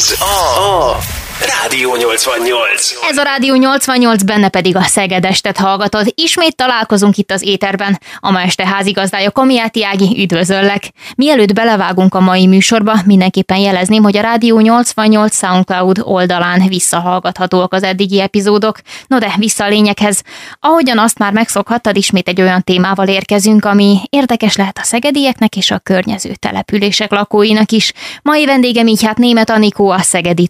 Ez 0.00 0.16
a 0.20 1.19
Rádió 1.40 1.96
88. 1.96 2.92
Ez 3.10 3.18
a 3.18 3.22
Rádió 3.22 3.54
88, 3.54 4.22
benne 4.22 4.48
pedig 4.48 4.76
a 4.76 4.82
Szegedestet 4.82 5.56
hallgatod. 5.56 6.12
Ismét 6.14 6.56
találkozunk 6.56 7.16
itt 7.16 7.30
az 7.30 7.42
éterben. 7.42 8.00
A 8.18 8.30
ma 8.30 8.40
este 8.40 8.66
házigazdája 8.66 9.30
Komiáti 9.30 9.84
Ági, 9.84 10.22
üdvözöllek. 10.22 10.82
Mielőtt 11.16 11.52
belevágunk 11.52 12.14
a 12.14 12.20
mai 12.20 12.46
műsorba, 12.46 12.96
mindenképpen 13.04 13.58
jelezném, 13.58 14.02
hogy 14.02 14.16
a 14.16 14.20
Rádió 14.20 14.60
88 14.60 15.36
SoundCloud 15.36 16.00
oldalán 16.02 16.68
visszahallgathatóak 16.68 17.72
az 17.72 17.82
eddigi 17.82 18.20
epizódok. 18.20 18.78
No 19.06 19.18
de 19.18 19.34
vissza 19.36 19.64
a 19.64 19.68
lényeghez. 19.68 20.22
Ahogyan 20.60 20.98
azt 20.98 21.18
már 21.18 21.32
megszokhattad, 21.32 21.96
ismét 21.96 22.28
egy 22.28 22.40
olyan 22.40 22.62
témával 22.62 23.08
érkezünk, 23.08 23.64
ami 23.64 23.98
érdekes 24.08 24.56
lehet 24.56 24.78
a 24.78 24.84
szegedieknek 24.84 25.56
és 25.56 25.70
a 25.70 25.78
környező 25.78 26.34
települések 26.34 27.10
lakóinak 27.10 27.70
is. 27.70 27.92
Mai 28.22 28.46
vendégem 28.46 28.86
így 28.86 29.04
hát 29.04 29.18
német 29.18 29.50
Anikó, 29.50 29.90
a 29.90 30.00
Szegedi 30.00 30.46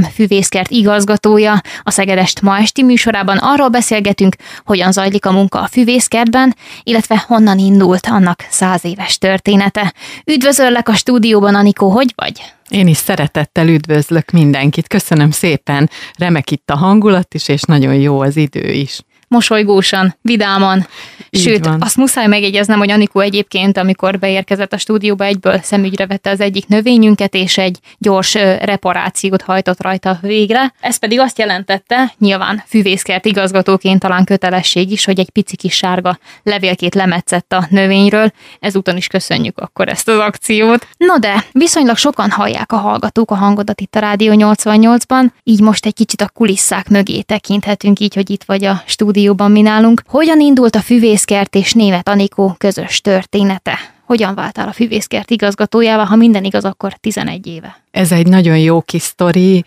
Tudományegyetem 0.00 0.26
füvészkert 0.26 0.70
igazgatója. 0.70 1.60
A 1.82 1.90
Szegedest 1.90 2.40
ma 2.40 2.58
esti 2.58 2.82
műsorában 2.82 3.36
arról 3.36 3.68
beszélgetünk, 3.68 4.34
hogyan 4.64 4.92
zajlik 4.92 5.26
a 5.26 5.32
munka 5.32 5.60
a 5.60 5.66
füvészkertben, 5.66 6.56
illetve 6.82 7.24
honnan 7.26 7.58
indult 7.58 8.06
annak 8.06 8.46
száz 8.50 8.84
éves 8.84 9.18
története. 9.18 9.94
Üdvözöllek 10.24 10.88
a 10.88 10.94
stúdióban, 10.94 11.54
Anikó, 11.54 11.90
hogy 11.90 12.12
vagy? 12.16 12.42
Én 12.68 12.86
is 12.86 12.96
szeretettel 12.96 13.68
üdvözlök 13.68 14.30
mindenkit, 14.30 14.86
köszönöm 14.86 15.30
szépen, 15.30 15.90
remek 16.18 16.50
itt 16.50 16.70
a 16.70 16.76
hangulat 16.76 17.34
is, 17.34 17.48
és 17.48 17.62
nagyon 17.62 17.94
jó 17.94 18.20
az 18.20 18.36
idő 18.36 18.72
is 18.72 19.00
mosolygósan, 19.30 20.16
vidáman. 20.22 20.86
Így 21.30 21.42
Sőt, 21.42 21.64
van. 21.64 21.82
azt 21.82 21.96
muszáj 21.96 22.26
megjegyeznem, 22.26 22.78
hogy 22.78 22.90
Anikó 22.90 23.20
egyébként, 23.20 23.76
amikor 23.76 24.18
beérkezett 24.18 24.72
a 24.72 24.78
stúdióba, 24.78 25.24
egyből 25.24 25.60
szemügyre 25.62 26.06
vette 26.06 26.30
az 26.30 26.40
egyik 26.40 26.66
növényünket, 26.66 27.34
és 27.34 27.58
egy 27.58 27.78
gyors 27.98 28.34
reparációt 28.60 29.42
hajtott 29.42 29.82
rajta 29.82 30.18
végre. 30.22 30.74
Ez 30.80 30.96
pedig 30.96 31.20
azt 31.20 31.38
jelentette, 31.38 32.14
nyilván 32.18 32.62
füvészkert 32.66 33.24
igazgatóként 33.24 34.00
talán 34.00 34.24
kötelesség 34.24 34.90
is, 34.90 35.04
hogy 35.04 35.18
egy 35.18 35.30
pici 35.30 35.56
kis 35.56 35.74
sárga 35.74 36.18
levélkét 36.42 36.94
lemetszett 36.94 37.52
a 37.52 37.66
növényről. 37.70 38.32
Ezúton 38.60 38.96
is 38.96 39.06
köszönjük 39.06 39.58
akkor 39.58 39.88
ezt 39.88 40.08
az 40.08 40.18
akciót. 40.18 40.86
No 40.96 41.18
de, 41.18 41.44
viszonylag 41.52 41.96
sokan 41.96 42.30
hallják 42.30 42.72
a 42.72 42.76
hallgatók 42.76 43.30
a 43.30 43.34
hangodat 43.34 43.80
itt 43.80 43.94
a 43.94 43.98
Rádió 43.98 44.32
88-ban, 44.36 45.26
így 45.42 45.60
most 45.60 45.86
egy 45.86 45.94
kicsit 45.94 46.20
a 46.20 46.28
kulisszák 46.28 46.88
mögé 46.88 47.20
tekinthetünk, 47.20 48.00
így, 48.00 48.14
hogy 48.14 48.30
itt 48.30 48.44
vagy 48.44 48.64
a 48.64 48.82
stúdió 48.86 49.19
stúdióban 49.20 49.50
mi 49.50 49.60
nálunk. 49.60 50.02
Hogyan 50.06 50.40
indult 50.40 50.76
a 50.76 50.80
füvészkert 50.80 51.54
és 51.54 51.72
német 51.72 52.08
Anikó 52.08 52.54
közös 52.58 53.00
története? 53.00 53.78
Hogyan 54.06 54.34
váltál 54.34 54.68
a 54.68 54.72
füvészkert 54.72 55.30
igazgatójával, 55.30 56.04
ha 56.04 56.16
minden 56.16 56.44
igaz, 56.44 56.64
akkor 56.64 56.92
11 56.92 57.46
éve? 57.46 57.76
Ez 57.90 58.12
egy 58.12 58.26
nagyon 58.26 58.58
jó 58.58 58.80
kis 58.80 59.02
sztori. 59.02 59.64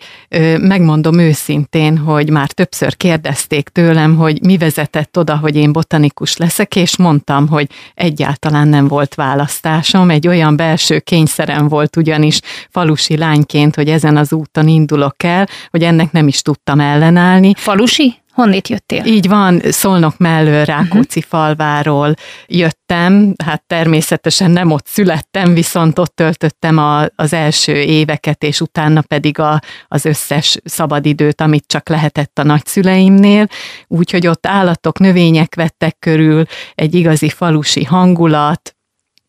Megmondom 0.58 1.18
őszintén, 1.18 1.98
hogy 1.98 2.30
már 2.30 2.50
többször 2.50 2.96
kérdezték 2.96 3.68
tőlem, 3.68 4.16
hogy 4.16 4.42
mi 4.42 4.56
vezetett 4.56 5.18
oda, 5.18 5.36
hogy 5.36 5.56
én 5.56 5.72
botanikus 5.72 6.36
leszek, 6.36 6.76
és 6.76 6.96
mondtam, 6.96 7.48
hogy 7.48 7.66
egyáltalán 7.94 8.68
nem 8.68 8.88
volt 8.88 9.14
választásom. 9.14 10.10
Egy 10.10 10.28
olyan 10.28 10.56
belső 10.56 10.98
kényszerem 10.98 11.68
volt 11.68 11.96
ugyanis 11.96 12.40
falusi 12.70 13.16
lányként, 13.16 13.74
hogy 13.74 13.88
ezen 13.88 14.16
az 14.16 14.32
úton 14.32 14.68
indulok 14.68 15.22
el, 15.22 15.48
hogy 15.70 15.82
ennek 15.82 16.12
nem 16.12 16.28
is 16.28 16.42
tudtam 16.42 16.80
ellenállni. 16.80 17.52
Falusi? 17.56 18.22
Honnét 18.34 18.68
jöttél? 18.68 19.04
Így 19.04 19.28
van, 19.28 19.60
Szolnok 19.64 20.18
mellől 20.18 20.64
Rákóczi 20.64 21.18
uh-huh. 21.18 21.40
falváról 21.40 22.14
jöttem, 22.46 23.34
hát 23.44 23.62
természetesen 23.66 24.50
nem 24.50 24.70
ott 24.70 24.86
születtem, 24.86 25.54
viszont 25.54 25.98
ott 25.98 26.14
töltöttem 26.14 26.78
a, 26.78 27.04
az 27.16 27.32
első 27.32 27.74
éveket, 27.74 28.42
és 28.42 28.60
utána 28.60 29.00
pedig 29.00 29.38
a, 29.38 29.60
az 29.88 30.04
összes 30.04 30.58
szabadidőt, 30.64 31.40
amit 31.40 31.64
csak 31.66 31.88
lehetett 31.88 32.38
a 32.38 32.42
nagyszüleimnél, 32.42 33.46
úgyhogy 33.88 34.26
ott 34.26 34.46
állatok, 34.46 34.98
növények 34.98 35.54
vettek 35.54 35.96
körül, 35.98 36.44
egy 36.74 36.94
igazi 36.94 37.28
falusi 37.28 37.84
hangulat, 37.84 38.74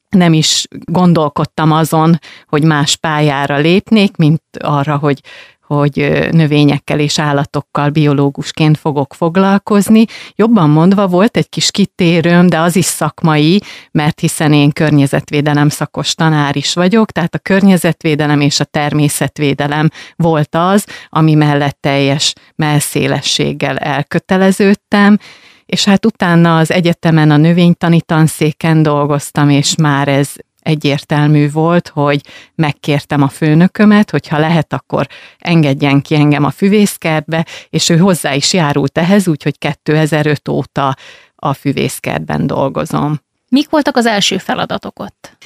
nem 0.10 0.34
is 0.34 0.68
gondolkodtam 0.86 1.72
azon, 1.72 2.20
hogy 2.48 2.64
más 2.64 2.96
pályára 2.96 3.58
lépnék, 3.58 4.18
mint 4.18 4.44
arra, 4.60 4.98
hogy 4.98 5.22
hogy 5.68 6.28
növényekkel 6.32 7.00
és 7.00 7.20
állatokkal 7.20 7.90
biológusként 7.90 8.78
fogok 8.78 9.14
foglalkozni. 9.14 10.06
Jobban 10.36 10.70
mondva 10.70 11.08
volt 11.08 11.38
egy 11.38 11.50
kis 11.50 11.72
kitérőm, 11.72 12.48
de 12.48 12.60
az 12.60 12.76
is 12.76 12.86
szakmai, 12.86 13.62
mert 13.92 14.20
hiszen 14.20 14.54
én 14.54 14.72
környezetvédelem 14.72 15.70
szakos 15.70 16.14
tanár 16.16 16.56
is 16.56 16.74
vagyok, 16.74 17.12
tehát 17.12 17.36
a 17.36 17.40
környezetvédelem 17.40 18.42
és 18.42 18.60
a 18.60 18.64
természetvédelem 18.64 19.90
volt 20.16 20.56
az, 20.56 20.86
ami 21.10 21.34
mellett 21.34 21.78
teljes 21.82 22.34
melszélességgel 22.56 23.78
elköteleződtem, 23.78 25.18
és 25.66 25.86
hát 25.86 26.06
utána 26.06 26.58
az 26.58 26.72
egyetemen 26.72 27.32
a 27.32 27.38
növénytani 27.38 28.02
tanszéken 28.02 28.84
dolgoztam, 28.84 29.50
és 29.50 29.76
már 29.76 30.08
ez 30.08 30.30
egyértelmű 30.66 31.52
volt, 31.52 31.88
hogy 31.88 32.22
megkértem 32.56 33.22
a 33.22 33.28
főnökömet, 33.28 34.12
hogy 34.12 34.28
ha 34.28 34.40
lehet, 34.40 34.74
akkor 34.74 35.08
engedjen 35.40 36.02
ki 36.02 36.16
engem 36.16 36.44
a 36.44 36.50
füvészkertbe, 36.50 37.46
és 37.70 37.90
ő 37.90 37.98
hozzá 37.98 38.34
is 38.34 38.54
járult 38.54 38.98
ehhez, 38.98 39.28
úgyhogy 39.28 39.58
2005 39.58 40.48
óta 40.48 40.96
a 41.36 41.54
füvészkertben 41.54 42.48
dolgozom. 42.48 43.20
Mik 43.50 43.70
voltak 43.70 43.98
az 43.98 44.06
első 44.06 44.38
feladatok 44.38 45.00
ott? 45.00 45.38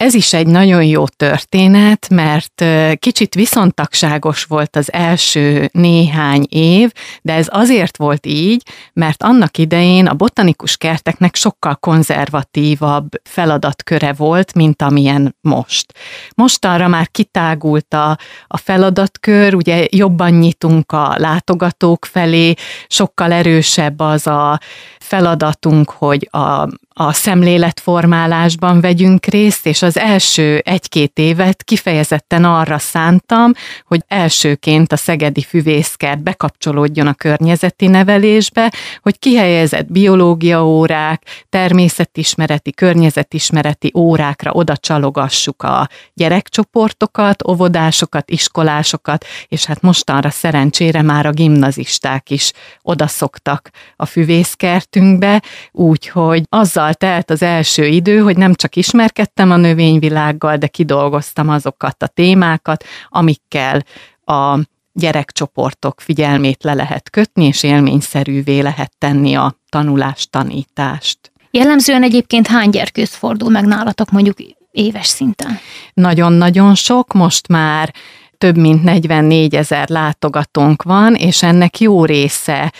Ez 0.00 0.14
is 0.14 0.32
egy 0.32 0.46
nagyon 0.46 0.82
jó 0.82 1.06
történet, 1.06 2.08
mert 2.08 2.64
kicsit 2.98 3.34
viszontagságos 3.34 4.44
volt 4.44 4.76
az 4.76 4.92
első 4.92 5.68
néhány 5.72 6.46
év, 6.48 6.92
de 7.22 7.34
ez 7.34 7.46
azért 7.50 7.96
volt 7.96 8.26
így, 8.26 8.62
mert 8.92 9.22
annak 9.22 9.58
idején 9.58 10.06
a 10.06 10.14
botanikus 10.14 10.76
kerteknek 10.76 11.34
sokkal 11.34 11.74
konzervatívabb 11.74 13.08
feladatköre 13.22 14.12
volt, 14.12 14.54
mint 14.54 14.82
amilyen 14.82 15.36
most. 15.40 15.92
Mostanra 16.34 16.88
már 16.88 17.08
kitágult 17.10 17.94
a, 17.94 18.18
a 18.46 18.56
feladatkör, 18.56 19.54
ugye 19.54 19.86
jobban 19.90 20.30
nyitunk 20.30 20.92
a 20.92 21.14
látogatók 21.16 22.04
felé, 22.04 22.54
sokkal 22.88 23.32
erősebb 23.32 24.00
az 24.00 24.26
a 24.26 24.60
feladatunk, 24.98 25.90
hogy 25.90 26.28
a 26.30 26.68
a 27.00 27.12
szemléletformálásban 27.12 28.80
vegyünk 28.80 29.26
részt, 29.26 29.66
és 29.66 29.82
az 29.82 29.89
első 29.96 30.62
egy-két 30.64 31.18
évet 31.18 31.62
kifejezetten 31.62 32.44
arra 32.44 32.78
szántam, 32.78 33.52
hogy 33.84 34.00
elsőként 34.06 34.92
a 34.92 34.96
Szegedi 34.96 35.42
Füvészkert 35.42 36.22
bekapcsolódjon 36.22 37.06
a 37.06 37.14
környezeti 37.14 37.86
nevelésbe, 37.86 38.72
hogy 39.02 39.18
kihelyezett 39.18 39.92
biológia 39.92 40.66
órák, 40.66 41.22
természetismereti, 41.48 42.72
környezetismereti 42.72 43.92
órákra 43.96 44.50
oda 44.52 44.76
csalogassuk 44.76 45.62
a 45.62 45.88
gyerekcsoportokat, 46.14 47.48
óvodásokat, 47.48 48.30
iskolásokat, 48.30 49.24
és 49.48 49.64
hát 49.64 49.80
mostanra 49.80 50.30
szerencsére 50.30 51.02
már 51.02 51.26
a 51.26 51.30
gimnazisták 51.30 52.30
is 52.30 52.52
odaszoktak 52.82 53.70
a 53.96 54.06
füvészkertünkbe, 54.06 55.42
úgyhogy 55.72 56.42
azzal 56.48 56.94
telt 56.94 57.30
az 57.30 57.42
első 57.42 57.86
idő, 57.86 58.18
hogy 58.18 58.36
nem 58.36 58.54
csak 58.54 58.76
ismerkedtem 58.76 59.50
a 59.50 59.56
növényvilággal, 59.80 60.56
de 60.56 60.66
kidolgoztam 60.66 61.48
azokat 61.48 62.02
a 62.02 62.06
témákat, 62.06 62.84
amikkel 63.08 63.84
a 64.24 64.58
gyerekcsoportok 64.92 66.00
figyelmét 66.00 66.62
le 66.62 66.74
lehet 66.74 67.10
kötni, 67.10 67.44
és 67.44 67.62
élményszerűvé 67.62 68.60
lehet 68.60 68.92
tenni 68.98 69.34
a 69.34 69.54
tanulást, 69.68 70.30
tanítást. 70.30 71.18
Jellemzően 71.50 72.02
egyébként 72.02 72.46
hány 72.46 72.70
gyerkőz 72.70 73.14
fordul 73.14 73.50
meg 73.50 73.64
nálatok 73.64 74.10
mondjuk 74.10 74.36
éves 74.70 75.06
szinten? 75.06 75.58
Nagyon-nagyon 75.94 76.74
sok, 76.74 77.12
most 77.12 77.48
már 77.48 77.94
több 78.38 78.56
mint 78.56 78.82
44 78.82 79.54
ezer 79.54 79.88
látogatónk 79.88 80.82
van, 80.82 81.14
és 81.14 81.42
ennek 81.42 81.80
jó 81.80 82.04
része 82.04 82.72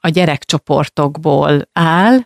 a 0.00 0.08
gyerekcsoportokból 0.08 1.68
áll, 1.72 2.18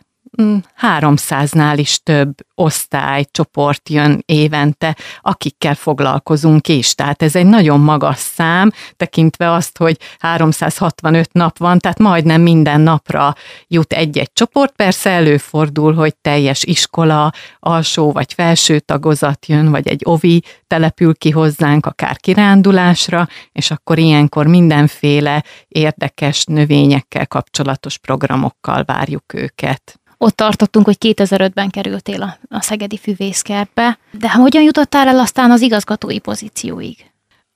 300-nál 0.81 1.73
is 1.75 1.99
több 2.03 2.35
osztály, 2.55 3.25
csoport 3.31 3.89
jön 3.89 4.23
évente, 4.25 4.95
akikkel 5.21 5.75
foglalkozunk 5.75 6.67
is. 6.67 6.95
Tehát 6.95 7.21
ez 7.21 7.35
egy 7.35 7.45
nagyon 7.45 7.79
magas 7.79 8.17
szám, 8.17 8.71
tekintve 8.97 9.51
azt, 9.51 9.77
hogy 9.77 9.97
365 10.19 11.33
nap 11.33 11.57
van, 11.57 11.79
tehát 11.79 11.99
majdnem 11.99 12.41
minden 12.41 12.81
napra 12.81 13.35
jut 13.67 13.93
egy-egy 13.93 14.33
csoport. 14.33 14.75
Persze 14.75 15.09
előfordul, 15.09 15.93
hogy 15.93 16.15
teljes 16.15 16.63
iskola, 16.63 17.31
alsó 17.59 18.11
vagy 18.11 18.33
felső 18.33 18.79
tagozat 18.79 19.45
jön, 19.45 19.71
vagy 19.71 19.87
egy 19.87 20.01
ovi 20.03 20.43
települ 20.67 21.15
ki 21.15 21.29
hozzánk, 21.29 21.85
akár 21.85 22.17
kirándulásra, 22.17 23.27
és 23.51 23.71
akkor 23.71 23.97
ilyenkor 23.97 24.47
mindenféle 24.47 25.43
érdekes 25.67 26.45
növényekkel 26.45 27.27
kapcsolatos 27.27 27.97
programokkal 27.97 28.83
várjuk 28.83 29.33
őket 29.33 30.01
ott 30.23 30.35
tartottunk, 30.35 30.85
hogy 30.85 30.97
2005-ben 30.99 31.69
kerültél 31.69 32.21
a, 32.21 32.37
a 32.49 32.61
Szegedi 32.61 32.97
Füvészkertbe, 32.97 33.97
de 34.11 34.31
hogyan 34.31 34.63
jutottál 34.63 35.07
el 35.07 35.19
aztán 35.19 35.51
az 35.51 35.61
igazgatói 35.61 36.19
pozícióig? 36.19 37.11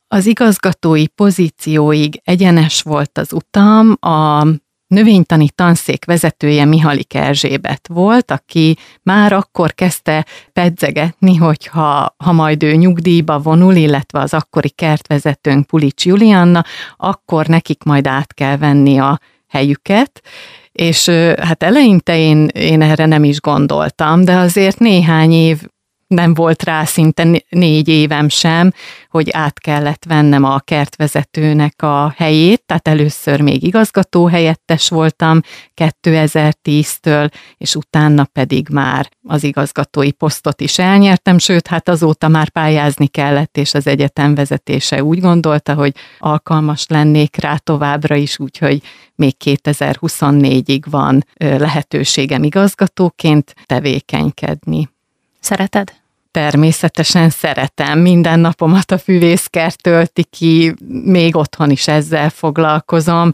az 0.08 0.26
igazgatói 0.26 1.08
pozícióig 1.08 2.22
egyenes 2.24 2.82
volt 2.82 3.18
az 3.18 3.34
utam, 3.34 3.98
a 4.00 4.48
növénytani 4.88 5.50
tanszék 5.50 6.06
vezetője 6.06 6.66
Mihalik 6.66 7.14
Erzsébet 7.14 7.88
volt, 7.88 8.32
aki 8.32 8.78
már 9.04 9.34
akkor 9.34 9.74
kezdte 9.74 10.26
pedzegetni, 10.54 11.36
hogy 11.36 11.66
ha, 11.66 12.16
ha 12.18 12.32
majd 12.32 12.64
ő 12.64 12.74
nyugdíjba 12.74 13.40
vonul, 13.40 13.76
illetve 13.76 14.20
az 14.20 14.34
akkori 14.34 14.70
kertvezetőnk 14.70 15.68
Pulics 15.68 16.06
Julianna, 16.06 16.64
akkor 16.98 17.48
nekik 17.48 17.84
majd 17.84 18.08
át 18.08 18.34
kell 18.34 18.58
venni 18.58 19.00
a 19.00 19.20
helyüket, 19.48 20.22
és 20.78 21.10
hát 21.42 21.64
eleinte 21.64 22.18
én, 22.18 22.48
én 22.48 22.82
erre 22.82 23.06
nem 23.06 23.24
is 23.24 23.42
gondoltam, 23.42 24.26
de 24.26 24.36
azért 24.36 24.80
néhány 24.80 25.32
év 25.32 25.62
nem 26.08 26.34
volt 26.34 26.64
rá 26.64 26.84
szinte 26.84 27.44
négy 27.50 27.88
évem 27.88 28.30
sem, 28.30 28.72
hogy 29.10 29.30
át 29.32 29.60
kellett 29.60 30.04
vennem 30.08 30.44
a 30.44 30.60
kertvezetőnek 30.60 31.82
a 31.82 32.14
helyét, 32.18 32.64
tehát 32.66 32.88
először 32.88 33.42
még 33.42 33.64
igazgató 33.64 34.26
helyettes 34.28 34.90
voltam 34.90 35.40
2010-től, 35.76 37.32
és 37.58 37.76
utána 37.76 38.26
pedig 38.26 38.68
már 38.70 39.10
az 39.24 39.44
igazgatói 39.44 40.12
posztot 40.12 40.62
is 40.62 40.80
elnyertem, 40.80 41.38
sőt, 41.38 41.68
hát 41.68 41.90
azóta 41.90 42.28
már 42.28 42.50
pályázni 42.50 43.08
kellett, 43.08 43.58
és 43.58 43.74
az 43.74 43.88
egyetem 43.88 44.36
vezetése 44.36 45.04
úgy 45.04 45.20
gondolta, 45.20 45.74
hogy 45.74 45.96
alkalmas 46.20 46.86
lennék 46.88 47.36
rá 47.36 47.58
továbbra 47.58 48.16
is, 48.16 48.40
úgyhogy 48.40 48.82
még 49.16 49.36
2024-ig 49.46 50.84
van 50.90 51.26
lehetőségem 51.38 52.44
igazgatóként 52.44 53.54
tevékenykedni. 53.66 54.90
Szereted? 55.48 55.94
Természetesen 56.32 57.30
szeretem. 57.30 58.00
Minden 58.00 58.40
napomat 58.40 58.92
a 58.92 58.98
füvészkert 58.98 59.82
tölti 59.82 60.24
ki, 60.24 60.74
még 61.04 61.36
otthon 61.36 61.70
is 61.70 61.88
ezzel 61.88 62.30
foglalkozom. 62.30 63.32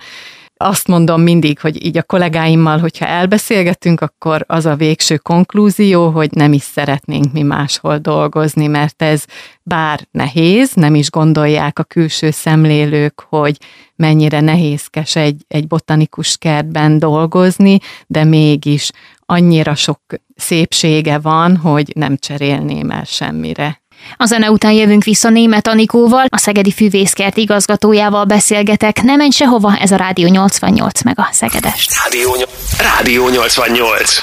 Azt 0.57 0.87
mondom 0.87 1.21
mindig, 1.21 1.59
hogy 1.59 1.85
így 1.85 1.97
a 1.97 2.03
kollégáimmal, 2.03 2.79
hogyha 2.79 3.05
elbeszélgetünk, 3.05 4.01
akkor 4.01 4.43
az 4.47 4.65
a 4.65 4.75
végső 4.75 5.17
konklúzió, 5.17 6.09
hogy 6.09 6.31
nem 6.31 6.53
is 6.53 6.61
szeretnénk 6.61 7.31
mi 7.31 7.41
máshol 7.41 7.97
dolgozni, 7.97 8.67
mert 8.67 9.01
ez 9.01 9.25
bár 9.63 10.07
nehéz, 10.11 10.73
nem 10.73 10.95
is 10.95 11.09
gondolják 11.09 11.79
a 11.79 11.83
külső 11.83 12.31
szemlélők, 12.31 13.25
hogy 13.29 13.57
mennyire 13.95 14.39
nehézkes 14.39 15.15
egy, 15.15 15.45
egy 15.47 15.67
botanikus 15.67 16.37
kertben 16.37 16.99
dolgozni, 16.99 17.79
de 18.07 18.23
mégis 18.23 18.91
annyira 19.25 19.75
sok 19.75 19.99
szépsége 20.35 21.19
van, 21.19 21.57
hogy 21.57 21.91
nem 21.95 22.17
cserélném 22.17 22.89
el 22.89 23.03
semmire. 23.05 23.81
A 24.17 24.25
zene 24.25 24.51
után 24.51 24.71
jövünk 24.71 25.03
vissza 25.03 25.29
német 25.29 25.67
Anikóval, 25.67 26.25
a 26.29 26.37
Szegedi 26.37 26.71
Fűvészkert 26.71 27.37
igazgatójával 27.37 28.25
beszélgetek. 28.25 29.01
Ne 29.01 29.15
menj 29.15 29.29
sehova, 29.29 29.77
ez 29.77 29.91
a 29.91 29.95
Rádió 29.95 30.27
88 30.27 31.03
meg 31.03 31.19
a 31.19 31.27
Szegedes. 31.31 31.87
Rádió, 32.03 32.35
Rádió 32.77 33.29
88. 33.29 34.17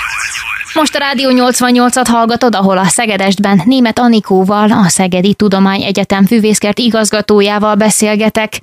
Most 0.74 0.94
a 0.94 0.98
Rádió 0.98 1.30
88-at 1.32 2.06
hallgatod, 2.08 2.54
ahol 2.54 2.78
a 2.78 2.84
Szegedestben 2.84 3.62
német 3.64 3.98
Anikóval, 3.98 4.72
a 4.72 4.88
Szegedi 4.88 5.34
Tudományegyetem 5.34 6.26
Fűvészkert 6.26 6.78
igazgatójával 6.78 7.74
beszélgetek. 7.74 8.60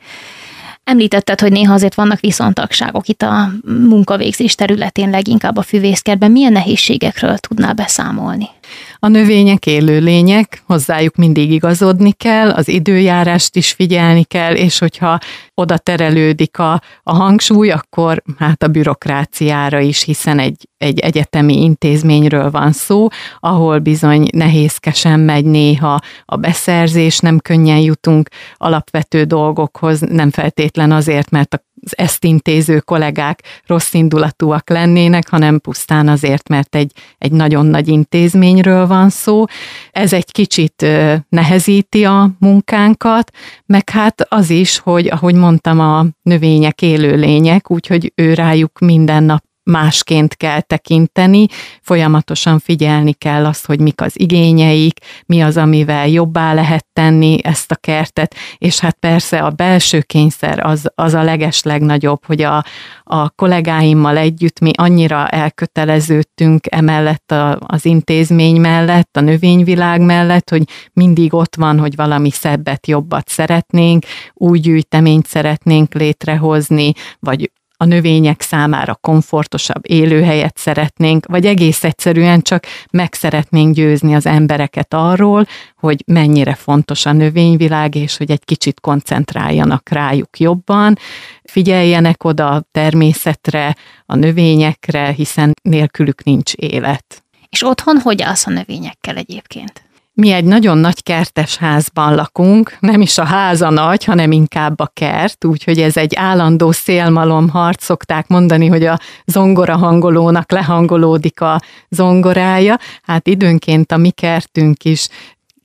Említetted, 0.90 1.40
hogy 1.40 1.52
néha 1.52 1.74
azért 1.74 1.96
vannak 1.96 2.20
viszontagságok 2.20 3.08
itt 3.08 3.22
a 3.22 3.52
munkavégzés 3.66 4.56
területén, 4.56 5.10
leginkább 5.10 5.58
a 5.58 5.62
füvészkerben. 5.62 6.32
Milyen 6.32 6.52
nehézségekről 6.52 7.38
tudnál 7.38 7.74
beszámolni? 7.74 8.50
A 9.00 9.08
növények 9.08 9.66
élő 9.66 10.00
lények, 10.00 10.64
hozzájuk 10.66 11.16
mindig 11.16 11.52
igazodni 11.52 12.12
kell, 12.12 12.50
az 12.50 12.68
időjárást 12.68 13.56
is 13.56 13.72
figyelni 13.72 14.24
kell, 14.24 14.54
és 14.56 14.80
hogyha 14.80 15.20
oda 15.54 15.78
terelődik 15.78 16.60
a, 16.60 16.82
a 17.04 17.16
hangsúly, 17.16 17.70
akkor 17.70 18.24
hát 18.38 18.64
a 18.64 18.68
bürokráciára 18.68 19.80
is, 19.80 20.04
hiszen 20.04 20.40
egy, 20.40 20.68
egy 20.78 21.00
egyetemi 21.00 21.62
intézményről 21.62 22.52
van 22.52 22.72
szó, 22.72 23.08
ahol 23.40 23.80
bizony 23.80 24.28
nehézkesen 24.32 25.20
megy 25.20 25.46
néha 25.46 26.00
a 26.26 26.36
beszerzés, 26.36 27.20
nem 27.20 27.40
könnyen 27.40 27.80
jutunk 27.80 28.30
alapvető 28.58 29.24
dolgokhoz, 29.24 30.00
nem 30.00 30.30
feltétlen 30.30 30.92
azért, 30.92 31.30
mert 31.30 31.54
a 31.54 31.67
az 31.88 31.98
ezt 31.98 32.24
intéző 32.24 32.80
kollégák 32.80 33.44
rossz 33.66 33.94
indulatúak 33.94 34.70
lennének, 34.70 35.30
hanem 35.30 35.60
pusztán 35.60 36.08
azért, 36.08 36.50
mert 36.50 36.76
egy, 36.76 36.92
egy 37.18 37.32
nagyon 37.32 37.66
nagy 37.66 37.88
intézményről 37.88 38.88
van 38.88 39.10
szó. 39.10 39.44
Ez 39.92 40.14
egy 40.14 40.32
kicsit 40.32 40.86
nehezíti 41.30 42.06
a 42.06 42.30
munkánkat, 42.40 43.32
meg 43.66 43.90
hát 43.90 44.26
az 44.30 44.50
is, 44.50 44.78
hogy 44.78 45.08
ahogy 45.08 45.36
mondtam, 45.36 45.80
a 45.80 46.06
növények 46.22 46.82
élőlények, 46.82 47.72
úgyhogy 47.72 48.12
ő 48.16 48.34
rájuk 48.34 48.80
minden 48.80 49.24
nap 49.24 49.46
másként 49.68 50.36
kell 50.36 50.62
tekinteni, 50.62 51.46
folyamatosan 51.82 52.60
figyelni 52.60 53.14
kell 53.14 53.46
azt, 53.46 53.66
hogy 53.66 53.80
mik 53.80 54.02
az 54.02 54.20
igényeik, 54.20 55.00
mi 55.26 55.42
az, 55.42 55.58
amivel 55.58 56.08
jobbá 56.08 56.54
lehet 56.54 56.86
tenni 56.94 57.38
ezt 57.44 57.72
a 57.72 57.76
kertet, 57.76 58.36
és 58.58 58.80
hát 58.80 58.98
persze 59.00 59.40
a 59.40 59.50
belső 59.50 60.02
kényszer 60.02 60.66
az, 60.66 60.92
az 60.96 61.14
a 61.14 61.24
leges 61.24 61.64
legnagyobb, 61.64 62.26
hogy 62.26 62.42
a, 62.42 62.66
a 63.04 63.30
kollégáimmal 63.30 64.18
együtt 64.18 64.60
mi 64.60 64.72
annyira 64.78 65.28
elköteleződtünk 65.28 66.66
emellett 66.70 67.32
a, 67.32 67.58
az 67.60 67.86
intézmény 67.86 68.62
mellett, 68.62 69.18
a 69.18 69.22
növényvilág 69.22 70.02
mellett, 70.02 70.50
hogy 70.50 70.64
mindig 70.94 71.34
ott 71.34 71.56
van, 71.56 71.80
hogy 71.80 71.96
valami 71.96 72.32
szebbet, 72.32 72.88
jobbat 72.88 73.30
szeretnénk, 73.30 74.06
új 74.34 74.60
gyűjteményt 74.60 75.26
szeretnénk 75.26 75.94
létrehozni, 75.94 76.94
vagy 77.20 77.52
a 77.78 77.86
növények 77.86 78.42
számára 78.42 78.96
komfortosabb 78.96 79.82
élőhelyet 79.82 80.58
szeretnénk, 80.58 81.26
vagy 81.26 81.46
egész 81.46 81.84
egyszerűen 81.84 82.42
csak 82.42 82.66
meg 82.92 83.14
szeretnénk 83.14 83.76
győzni 83.76 84.16
az 84.16 84.26
embereket 84.26 84.94
arról, 84.94 85.48
hogy 85.76 86.04
mennyire 86.06 86.54
fontos 86.54 87.06
a 87.06 87.12
növényvilág, 87.12 87.96
és 87.96 88.18
hogy 88.18 88.32
egy 88.32 88.46
kicsit 88.46 88.80
koncentráljanak 88.80 89.90
rájuk 89.90 90.40
jobban, 90.40 90.98
figyeljenek 91.44 92.24
oda 92.24 92.50
a 92.50 92.64
természetre, 92.72 93.76
a 94.06 94.16
növényekre, 94.16 95.12
hiszen 95.12 95.54
nélkülük 95.62 96.24
nincs 96.24 96.54
élet. 96.54 97.24
És 97.50 97.64
otthon 97.64 97.98
hogy 97.98 98.22
állsz 98.22 98.48
a 98.48 98.52
növényekkel 98.52 99.16
egyébként? 99.16 99.87
Mi 100.22 100.32
egy 100.32 100.46
nagyon 100.46 100.78
nagy 100.78 101.04
kertes 101.04 101.58
házban 101.58 102.16
lakunk, 102.16 102.78
nem 102.80 103.02
is 103.02 103.18
a 103.18 103.24
háza 103.24 103.70
nagy, 103.70 104.04
hanem 104.04 104.32
inkább 104.32 104.80
a 104.80 104.90
kert, 104.94 105.46
úgyhogy 105.46 105.80
ez 105.80 105.98
egy 105.98 106.16
állandó 106.16 106.72
szélmalom 106.72 107.50
harc, 107.50 107.84
szokták 107.84 108.28
mondani, 108.28 108.68
hogy 108.68 108.86
a 108.86 109.00
zongora 109.26 109.78
hangolónak 109.78 110.52
lehangolódik 110.52 111.42
a 111.42 111.62
zongorája. 111.90 112.78
Hát 113.02 113.28
időnként 113.28 113.92
a 113.92 113.98
mi 113.98 114.10
kertünk 114.10 114.84
is 114.84 115.08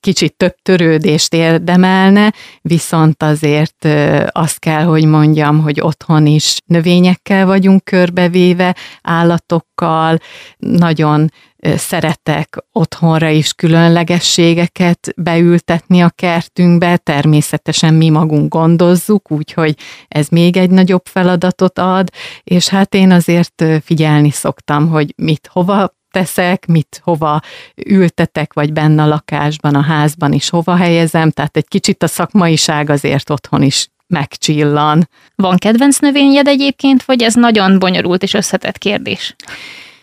kicsit 0.02 0.36
több 0.36 0.54
törődést 0.62 1.34
érdemelne, 1.34 2.32
viszont 2.60 3.22
azért 3.22 3.88
azt 4.28 4.58
kell, 4.58 4.82
hogy 4.82 5.04
mondjam, 5.04 5.60
hogy 5.60 5.80
otthon 5.80 6.26
is 6.26 6.58
növényekkel 6.66 7.46
vagyunk 7.46 7.84
körbevéve, 7.84 8.76
állatokkal, 9.02 10.18
nagyon 10.58 11.30
szeretek 11.76 12.64
otthonra 12.72 13.28
is 13.28 13.52
különlegességeket 13.52 15.12
beültetni 15.16 16.00
a 16.00 16.10
kertünkbe, 16.10 16.96
természetesen 16.96 17.94
mi 17.94 18.08
magunk 18.08 18.52
gondozzuk, 18.52 19.30
úgyhogy 19.30 19.74
ez 20.08 20.28
még 20.28 20.56
egy 20.56 20.70
nagyobb 20.70 21.04
feladatot 21.04 21.78
ad, 21.78 22.08
és 22.42 22.68
hát 22.68 22.94
én 22.94 23.10
azért 23.10 23.64
figyelni 23.84 24.30
szoktam, 24.30 24.88
hogy 24.88 25.14
mit 25.16 25.48
hova 25.52 25.94
teszek, 26.12 26.66
mit 26.66 27.00
hova 27.04 27.40
ültetek, 27.86 28.52
vagy 28.52 28.72
benne 28.72 29.02
a 29.02 29.06
lakásban, 29.06 29.74
a 29.74 29.82
házban 29.82 30.32
is 30.32 30.48
hova 30.48 30.76
helyezem, 30.76 31.30
tehát 31.30 31.56
egy 31.56 31.68
kicsit 31.68 32.02
a 32.02 32.06
szakmaiság 32.06 32.90
azért 32.90 33.30
otthon 33.30 33.62
is 33.62 33.88
megcsillan. 34.06 35.08
Van 35.34 35.56
kedvenc 35.56 35.98
növényed 35.98 36.46
egyébként, 36.46 37.04
vagy 37.04 37.22
ez 37.22 37.34
nagyon 37.34 37.78
bonyolult 37.78 38.22
és 38.22 38.34
összetett 38.34 38.78
kérdés? 38.78 39.34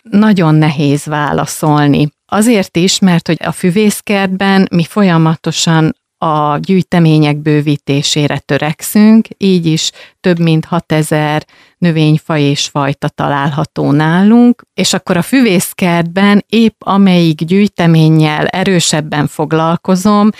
nagyon 0.02 0.54
nehéz 0.54 1.04
válaszolni. 1.04 2.08
Azért 2.26 2.76
is, 2.76 2.98
mert 2.98 3.26
hogy 3.26 3.36
a 3.44 3.52
füvészkertben 3.52 4.68
mi 4.70 4.84
folyamatosan 4.84 5.96
a 6.22 6.58
gyűjtemények 6.58 7.36
bővítésére 7.36 8.38
törekszünk, 8.38 9.28
így 9.36 9.66
is 9.66 9.90
több 10.20 10.38
mint 10.38 10.64
6000 10.64 11.44
növényfaj 11.78 12.42
és 12.42 12.66
fajta 12.66 13.08
található 13.08 13.92
nálunk, 13.92 14.62
és 14.74 14.92
akkor 14.92 15.16
a 15.16 15.22
füvészkertben 15.22 16.44
épp 16.48 16.80
amelyik 16.84 17.44
gyűjteménnyel 17.44 18.46
erősebben 18.46 19.26
foglalkozom, 19.26 20.30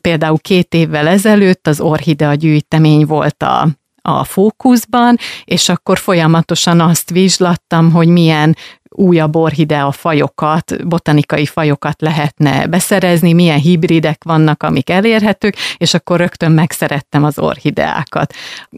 például 0.00 0.38
két 0.38 0.74
évvel 0.74 1.06
ezelőtt 1.06 1.66
az 1.66 1.80
orhidea 1.80 2.34
gyűjtemény 2.34 3.06
volt 3.06 3.42
a 3.42 3.68
a 4.08 4.24
fókuszban, 4.24 5.16
és 5.44 5.68
akkor 5.68 5.98
folyamatosan 5.98 6.80
azt 6.80 7.10
vizslattam, 7.10 7.92
hogy 7.92 8.08
milyen 8.08 8.56
újabb 8.98 9.36
orhidea 9.36 9.90
fajokat, 9.90 10.86
botanikai 10.88 11.46
fajokat 11.46 12.00
lehetne 12.00 12.66
beszerezni, 12.66 13.32
milyen 13.32 13.58
hibridek 13.58 14.24
vannak, 14.24 14.62
amik 14.62 14.90
elérhetők, 14.90 15.56
és 15.76 15.94
akkor 15.94 16.18
rögtön 16.18 16.52
megszerettem 16.52 17.24
az 17.24 17.38
orhideákat. 17.38 18.34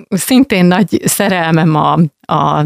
Szintén 0.08 0.64
nagy 0.64 1.00
szerelmem 1.04 1.74
a, 1.74 1.98
a 2.30 2.64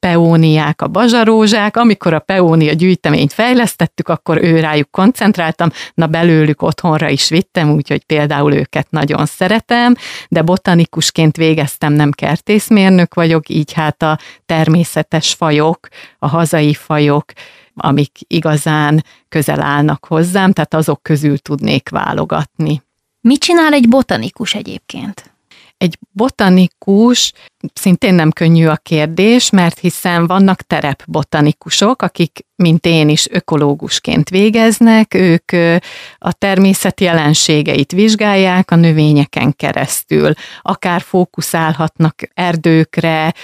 peóniák, 0.00 0.82
a 0.82 0.88
bazsarózsák. 0.88 1.76
Amikor 1.76 2.14
a 2.14 2.18
peónia 2.18 2.72
gyűjteményt 2.72 3.32
fejlesztettük, 3.32 4.08
akkor 4.08 4.42
ő 4.42 4.60
rájuk 4.60 4.90
koncentráltam, 4.90 5.70
na 5.94 6.06
belőlük 6.06 6.62
otthonra 6.62 7.08
is 7.08 7.28
vittem, 7.28 7.70
úgyhogy 7.70 8.04
például 8.04 8.54
őket 8.54 8.90
nagyon 8.90 9.26
szeretem, 9.26 9.94
de 10.28 10.42
botanikusként 10.42 11.36
végeztem, 11.36 11.92
nem 11.92 12.10
kertészmérnök 12.10 13.14
vagyok, 13.14 13.48
így 13.48 13.72
hát 13.72 14.02
a 14.02 14.18
természetes 14.46 15.34
fajok, 15.34 15.88
a 16.18 16.28
hazai 16.28 16.74
fajok, 16.74 17.24
amik 17.74 18.18
igazán 18.26 19.04
közel 19.28 19.60
állnak 19.60 20.04
hozzám, 20.04 20.52
tehát 20.52 20.74
azok 20.74 21.02
közül 21.02 21.38
tudnék 21.38 21.88
válogatni. 21.88 22.82
Mit 23.20 23.40
csinál 23.40 23.72
egy 23.72 23.88
botanikus 23.88 24.54
egyébként? 24.54 25.32
Egy 25.78 25.98
botanikus, 26.12 27.32
szintén 27.74 28.14
nem 28.14 28.30
könnyű 28.30 28.66
a 28.66 28.76
kérdés, 28.76 29.50
mert 29.50 29.78
hiszen 29.78 30.26
vannak 30.26 30.62
terepbotanikusok, 30.62 32.02
akik, 32.02 32.46
mint 32.56 32.86
én 32.86 33.08
is, 33.08 33.26
ökológusként 33.30 34.28
végeznek, 34.28 35.14
ők 35.14 35.52
a 36.18 36.32
természet 36.32 37.00
jelenségeit 37.00 37.92
vizsgálják 37.92 38.70
a 38.70 38.76
növényeken 38.76 39.56
keresztül, 39.56 40.32
akár 40.62 41.00
fókuszálhatnak 41.00 42.14
erdőkre, 42.34 43.34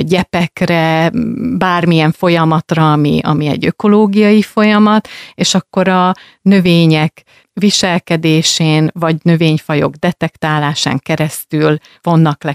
gyepekre, 0.00 1.10
bármilyen 1.58 2.12
folyamatra, 2.12 2.92
ami, 2.92 3.20
ami 3.22 3.46
egy 3.46 3.66
ökológiai 3.66 4.42
folyamat, 4.42 5.08
és 5.34 5.54
akkor 5.54 5.88
a 5.88 6.14
növények 6.42 7.24
viselkedésén 7.58 8.90
vagy 8.92 9.16
növényfajok 9.22 9.94
detektálásán 9.94 10.98
keresztül 10.98 11.78
vonnak 12.02 12.44
le 12.44 12.52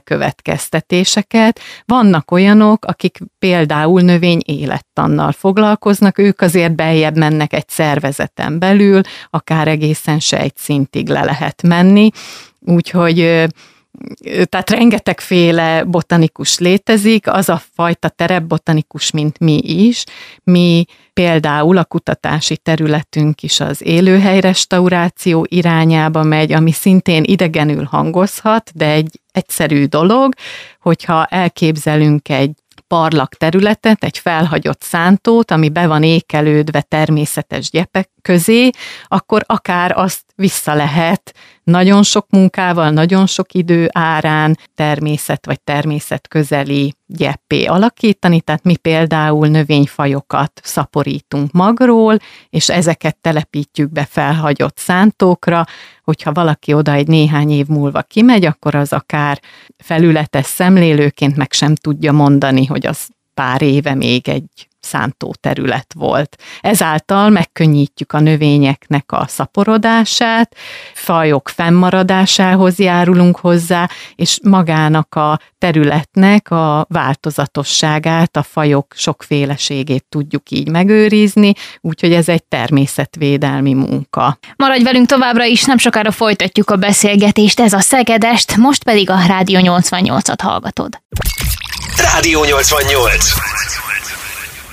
következtetéseket. 1.04 1.60
Vannak 1.86 2.32
olyanok, 2.32 2.86
akik 2.86 3.20
például 3.40 4.02
növény 4.02 4.42
élettannal 4.46 5.32
foglalkoznak, 5.32 6.18
ők 6.18 6.42
azért 6.42 6.76
beljebb 6.76 7.18
mennek 7.18 7.54
egy 7.54 7.70
szervezeten 7.70 8.60
belül, 8.60 9.02
akár 9.30 9.68
egészen 9.68 10.20
sejtszintig 10.20 11.10
le 11.10 11.24
lehet 11.24 11.62
menni, 11.62 12.10
úgyhogy 12.60 13.46
tehát 14.44 14.70
rengetegféle 14.70 15.84
botanikus 15.84 16.60
létezik, 16.60 17.28
az 17.28 17.50
a 17.50 17.62
fajta 17.74 18.10
terepbotanikus, 18.10 19.12
mint 19.12 19.40
mi 19.40 19.58
is. 19.64 20.04
Mi 20.44 20.86
például 21.14 21.78
a 21.78 21.86
kutatási 21.86 22.58
területünk 22.58 23.44
is 23.44 23.60
az 23.60 23.86
élőhely 23.86 24.40
restauráció 24.40 25.46
irányába 25.50 26.24
megy, 26.24 26.52
ami 26.52 26.72
szintén 26.72 27.24
idegenül 27.24 27.84
hangozhat, 27.84 28.72
de 28.76 28.86
egy 28.86 29.20
egyszerű 29.32 29.86
dolog, 29.86 30.34
hogyha 30.80 31.26
elképzelünk 31.26 32.30
egy 32.30 32.52
parlak 32.88 33.36
területet, 33.36 34.04
egy 34.04 34.18
felhagyott 34.18 34.82
szántót, 34.82 35.52
ami 35.52 35.70
be 35.70 35.88
van 35.88 36.04
ékelődve 36.04 36.82
természetes 36.82 37.70
gyepek 37.70 38.10
közé, 38.22 38.70
akkor 39.08 39.44
akár 39.46 39.92
azt 39.98 40.24
vissza 40.36 40.74
lehet 40.74 41.34
nagyon 41.64 42.04
sok 42.04 42.28
munkával, 42.30 42.90
nagyon 42.90 43.26
sok 43.26 43.54
idő 43.54 43.90
árán 43.92 44.58
természet 44.76 45.46
vagy 45.46 45.62
természet 45.62 46.28
közeli 46.28 46.96
gyeppé 47.06 47.66
alakítani, 47.66 48.42
tehát 48.42 48.64
mi 48.64 48.76
például 48.76 49.48
növényfajokat 49.48 50.62
szaporítunk 50.64 51.52
magról, 51.52 52.18
és 52.50 52.70
ezeket 52.70 53.18
telepítjük 53.18 53.92
be 53.92 54.06
felhagyott 54.06 54.78
szántókra, 54.78 55.66
hogyha 56.04 56.32
valaki 56.32 56.74
oda 56.74 56.92
egy 56.92 57.08
néhány 57.08 57.52
év 57.52 57.68
múlva 57.68 58.02
kimegy, 58.02 58.46
akkor 58.46 58.76
az 58.76 58.94
akár 58.94 59.40
felületes 59.78 60.46
szemlélőként 60.46 61.36
meg 61.36 61.52
sem 61.52 61.76
tudja 61.76 62.12
mondani, 62.12 62.66
hogy 62.66 62.86
az 62.86 63.08
pár 63.34 63.62
éve 63.62 63.94
még 63.94 64.30
egy 64.30 64.68
szántó 64.84 65.34
terület 65.40 65.94
volt. 65.96 66.36
Ezáltal 66.62 67.30
megkönnyítjük 67.30 68.14
a 68.14 68.20
növényeknek 68.20 69.12
a 69.12 69.26
szaporodását, 69.28 70.56
fajok 70.94 71.50
fennmaradásához 71.50 72.80
járulunk 72.80 73.38
hozzá, 73.38 73.90
és 74.16 74.40
magának 74.44 75.16
a 75.16 75.40
területnek 75.58 76.52
a 76.52 76.86
változatosságát, 76.90 78.38
a 78.38 78.44
fajok 78.44 78.94
sokféleségét 78.96 80.06
tudjuk 80.10 80.50
így 80.50 80.70
megőrizni, 80.70 81.54
úgyhogy 81.82 82.14
ez 82.14 82.30
egy 82.30 82.44
természetvédelmi 82.44 83.74
munka. 83.74 84.38
Maradj 84.56 84.84
velünk 84.84 85.08
továbbra 85.08 85.44
is, 85.44 85.64
nem 85.64 85.78
sokára 85.78 86.12
folytatjuk 86.12 86.70
a 86.70 86.76
beszélgetést, 86.76 87.60
ez 87.60 87.74
a 87.74 87.80
Szegedest, 87.80 88.56
most 88.58 88.84
pedig 88.84 89.10
a 89.10 89.26
Rádió 89.28 89.60
88-at 89.64 90.40
hallgatod. 90.44 91.02
Rádió 91.98 92.44
88. 92.44 93.34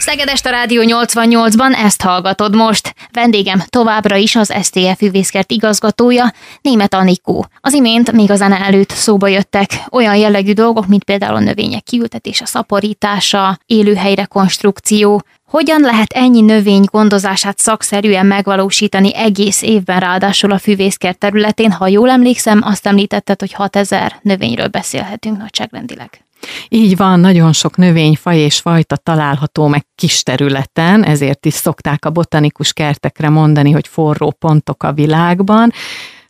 Szegedest 0.01 0.47
a 0.47 0.51
Rádió 0.51 0.83
88-ban 0.87 1.77
ezt 1.85 2.03
hallgatod 2.03 2.55
most. 2.55 2.95
Vendégem 3.13 3.63
továbbra 3.69 4.17
is 4.17 4.37
az 4.37 4.55
STF 4.63 5.01
Üvészkert 5.01 5.51
igazgatója, 5.51 6.33
német 6.61 6.95
Anikó. 6.95 7.47
Az 7.61 7.73
imént 7.73 8.13
még 8.13 8.31
az 8.31 8.41
előtt 8.41 8.91
szóba 8.91 9.29
jöttek 9.29 9.71
olyan 9.91 10.17
jellegű 10.17 10.53
dolgok, 10.53 10.87
mint 10.87 11.05
például 11.05 11.35
a 11.35 11.41
növények 11.41 11.83
kiültetése, 11.83 12.47
szaporítása, 12.47 13.59
élőhelyre 13.67 14.25
konstrukció. 14.25 15.23
Hogyan 15.45 15.81
lehet 15.81 16.13
ennyi 16.13 16.41
növény 16.41 16.85
gondozását 16.85 17.59
szakszerűen 17.59 18.27
megvalósítani 18.27 19.15
egész 19.15 19.63
évben, 19.63 20.01
ráadásul 20.01 20.53
a 20.53 20.59
füvészkert 20.59 21.19
területén? 21.19 21.73
Ha 21.73 21.89
jól 21.89 22.11
emlékszem, 22.11 22.61
azt 22.65 22.87
említetted, 22.87 23.41
hogy 23.41 23.53
6000 23.53 24.19
növényről 24.23 24.69
beszélhetünk 24.69 25.39
nagyságrendileg. 25.39 26.25
Így 26.69 26.97
van, 26.97 27.21
nagyon 27.21 27.53
sok 27.53 27.77
növényfaj 27.77 28.39
és 28.39 28.59
fajta 28.59 28.97
található 28.97 29.67
meg 29.67 29.87
kis 29.95 30.23
területen, 30.23 31.05
ezért 31.05 31.47
is 31.47 31.55
szokták 31.55 32.05
a 32.05 32.11
botanikus 32.11 32.73
kertekre 32.73 33.29
mondani, 33.29 33.71
hogy 33.71 33.89
forró 33.89 34.31
pontok 34.31 34.83
a 34.83 34.93
világban, 34.93 35.73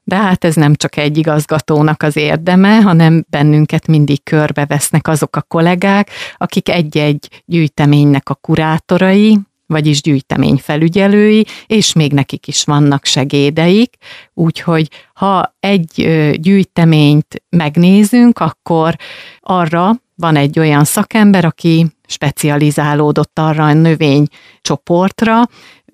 de 0.05 0.17
hát 0.17 0.45
ez 0.45 0.55
nem 0.55 0.75
csak 0.75 0.97
egy 0.97 1.17
igazgatónak 1.19 2.03
az 2.03 2.17
érdeme, 2.17 2.81
hanem 2.81 3.25
bennünket 3.29 3.87
mindig 3.87 4.23
körbevesznek 4.23 5.09
azok 5.09 5.37
a 5.37 5.43
kollégák, 5.43 6.11
akik 6.37 6.69
egy-egy 6.69 7.43
gyűjteménynek 7.45 8.29
a 8.29 8.35
kurátorai, 8.35 9.39
vagyis 9.71 10.03
gyűjteményfelügyelői, 10.03 11.47
és 11.67 11.93
még 11.93 12.13
nekik 12.13 12.47
is 12.47 12.65
vannak 12.65 13.05
segédeik, 13.05 13.97
úgyhogy 14.35 14.89
ha 15.15 15.57
egy 15.61 15.93
gyűjteményt 16.41 17.43
megnézünk, 17.49 18.39
akkor 18.39 18.97
arra 19.41 19.93
van 20.15 20.37
egy 20.37 20.59
olyan 20.59 20.85
szakember, 20.85 21.45
aki 21.45 21.87
specializálódott 22.07 23.39
arra 23.39 23.65
a 23.65 23.73
növénycsoportra, 23.73 25.43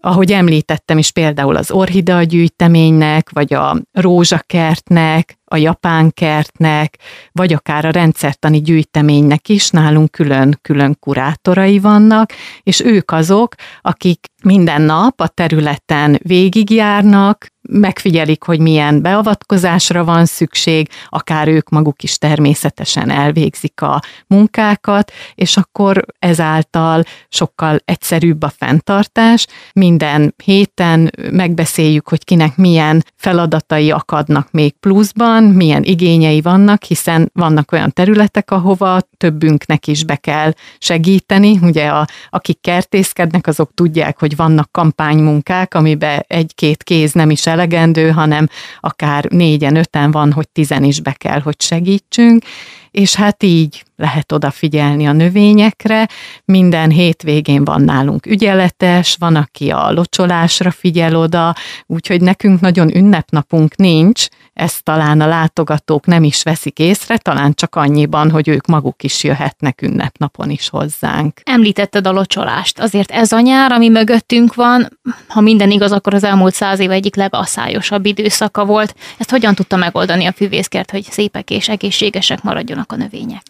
ahogy 0.06 0.32
említettem 0.32 0.98
is 0.98 1.10
például 1.10 1.56
az 1.56 1.70
orhidea 1.70 2.22
gyűjteménynek, 2.22 3.30
vagy 3.30 3.54
a 3.54 3.76
rózsakertnek, 3.92 5.38
a 5.44 5.56
japán 5.56 6.10
kertnek, 6.10 6.98
vagy 7.32 7.52
akár 7.52 7.84
a 7.84 7.90
rendszertani 7.90 8.60
gyűjteménynek 8.60 9.48
is 9.48 9.70
nálunk 9.70 10.10
külön-külön 10.10 10.96
kurátorai 11.00 11.78
vannak, 11.78 12.32
és 12.62 12.80
ők 12.80 13.10
azok, 13.10 13.54
akik 13.80 14.26
minden 14.42 14.82
nap 14.82 15.20
a 15.20 15.28
területen 15.28 16.18
végigjárnak, 16.22 17.46
megfigyelik, 17.68 18.42
hogy 18.42 18.60
milyen 18.60 19.02
beavatkozásra 19.02 20.04
van 20.04 20.24
szükség, 20.24 20.88
akár 21.08 21.48
ők 21.48 21.68
maguk 21.68 22.02
is 22.02 22.18
természetesen 22.18 23.10
elvégzik 23.10 23.80
a 23.80 24.00
munkákat, 24.26 25.12
és 25.34 25.56
akkor 25.56 26.04
ezáltal 26.18 27.02
sokkal 27.28 27.78
egyszerűbb 27.84 28.42
a 28.42 28.52
fenntartás. 28.56 29.46
Minden 29.72 30.34
héten 30.44 31.10
megbeszéljük, 31.30 32.08
hogy 32.08 32.24
kinek 32.24 32.56
milyen 32.56 33.04
feladatai 33.16 33.90
akadnak 33.90 34.50
még 34.50 34.74
pluszban, 34.80 35.42
milyen 35.42 35.82
igényei 35.82 36.40
vannak, 36.40 36.82
hiszen 36.82 37.30
vannak 37.34 37.72
olyan 37.72 37.92
területek, 37.92 38.50
ahova 38.50 39.00
többünknek 39.16 39.86
is 39.86 40.04
be 40.04 40.16
kell 40.16 40.52
segíteni. 40.78 41.58
Ugye 41.62 41.88
a, 41.88 42.06
akik 42.30 42.60
kertészkednek, 42.60 43.46
azok 43.46 43.70
tudják, 43.74 44.18
hogy 44.18 44.36
vannak 44.36 44.72
kampánymunkák, 44.72 45.74
amiben 45.74 46.24
egy-két 46.26 46.82
kéz 46.82 47.12
nem 47.12 47.30
is 47.30 47.46
elegendő, 47.56 48.10
hanem 48.10 48.48
akár 48.80 49.24
négyen, 49.24 49.76
öten 49.76 50.10
van, 50.10 50.32
hogy 50.32 50.48
tizen 50.48 50.84
is 50.84 51.00
be 51.00 51.12
kell, 51.12 51.40
hogy 51.40 51.60
segítsünk, 51.60 52.44
és 52.90 53.14
hát 53.14 53.42
így 53.42 53.84
lehet 53.96 54.32
odafigyelni 54.32 55.06
a 55.06 55.12
növényekre. 55.12 56.08
Minden 56.44 56.90
hétvégén 56.90 57.64
van 57.64 57.82
nálunk 57.82 58.26
ügyeletes, 58.26 59.16
van, 59.18 59.36
aki 59.36 59.70
a 59.70 59.92
locsolásra 59.92 60.70
figyel 60.70 61.16
oda, 61.16 61.54
úgyhogy 61.86 62.20
nekünk 62.20 62.60
nagyon 62.60 62.96
ünnepnapunk 62.96 63.76
nincs, 63.76 64.28
ezt 64.56 64.82
talán 64.82 65.20
a 65.20 65.26
látogatók 65.26 66.06
nem 66.06 66.24
is 66.24 66.42
veszik 66.42 66.78
észre, 66.78 67.16
talán 67.16 67.54
csak 67.54 67.74
annyiban, 67.74 68.30
hogy 68.30 68.48
ők 68.48 68.66
maguk 68.66 69.02
is 69.02 69.24
jöhetnek 69.24 69.82
ünnepnapon 69.82 70.50
is 70.50 70.68
hozzánk. 70.68 71.40
Említetted 71.44 72.06
a 72.06 72.12
locsolást. 72.12 72.78
Azért 72.78 73.10
ez 73.10 73.32
a 73.32 73.40
nyár, 73.40 73.72
ami 73.72 73.88
mögöttünk 73.88 74.54
van, 74.54 74.98
ha 75.28 75.40
minden 75.40 75.70
igaz, 75.70 75.92
akkor 75.92 76.14
az 76.14 76.24
elmúlt 76.24 76.54
száz 76.54 76.78
év 76.78 76.90
egyik 76.90 77.14
legaszályosabb 77.14 78.06
időszaka 78.06 78.64
volt. 78.64 78.94
Ezt 79.18 79.30
hogyan 79.30 79.54
tudta 79.54 79.76
megoldani 79.76 80.26
a 80.26 80.32
füvészkert, 80.32 80.90
hogy 80.90 81.02
szépek 81.02 81.50
és 81.50 81.68
egészségesek 81.68 82.42
maradjanak 82.42 82.92
a 82.92 82.96
növények? 82.96 83.42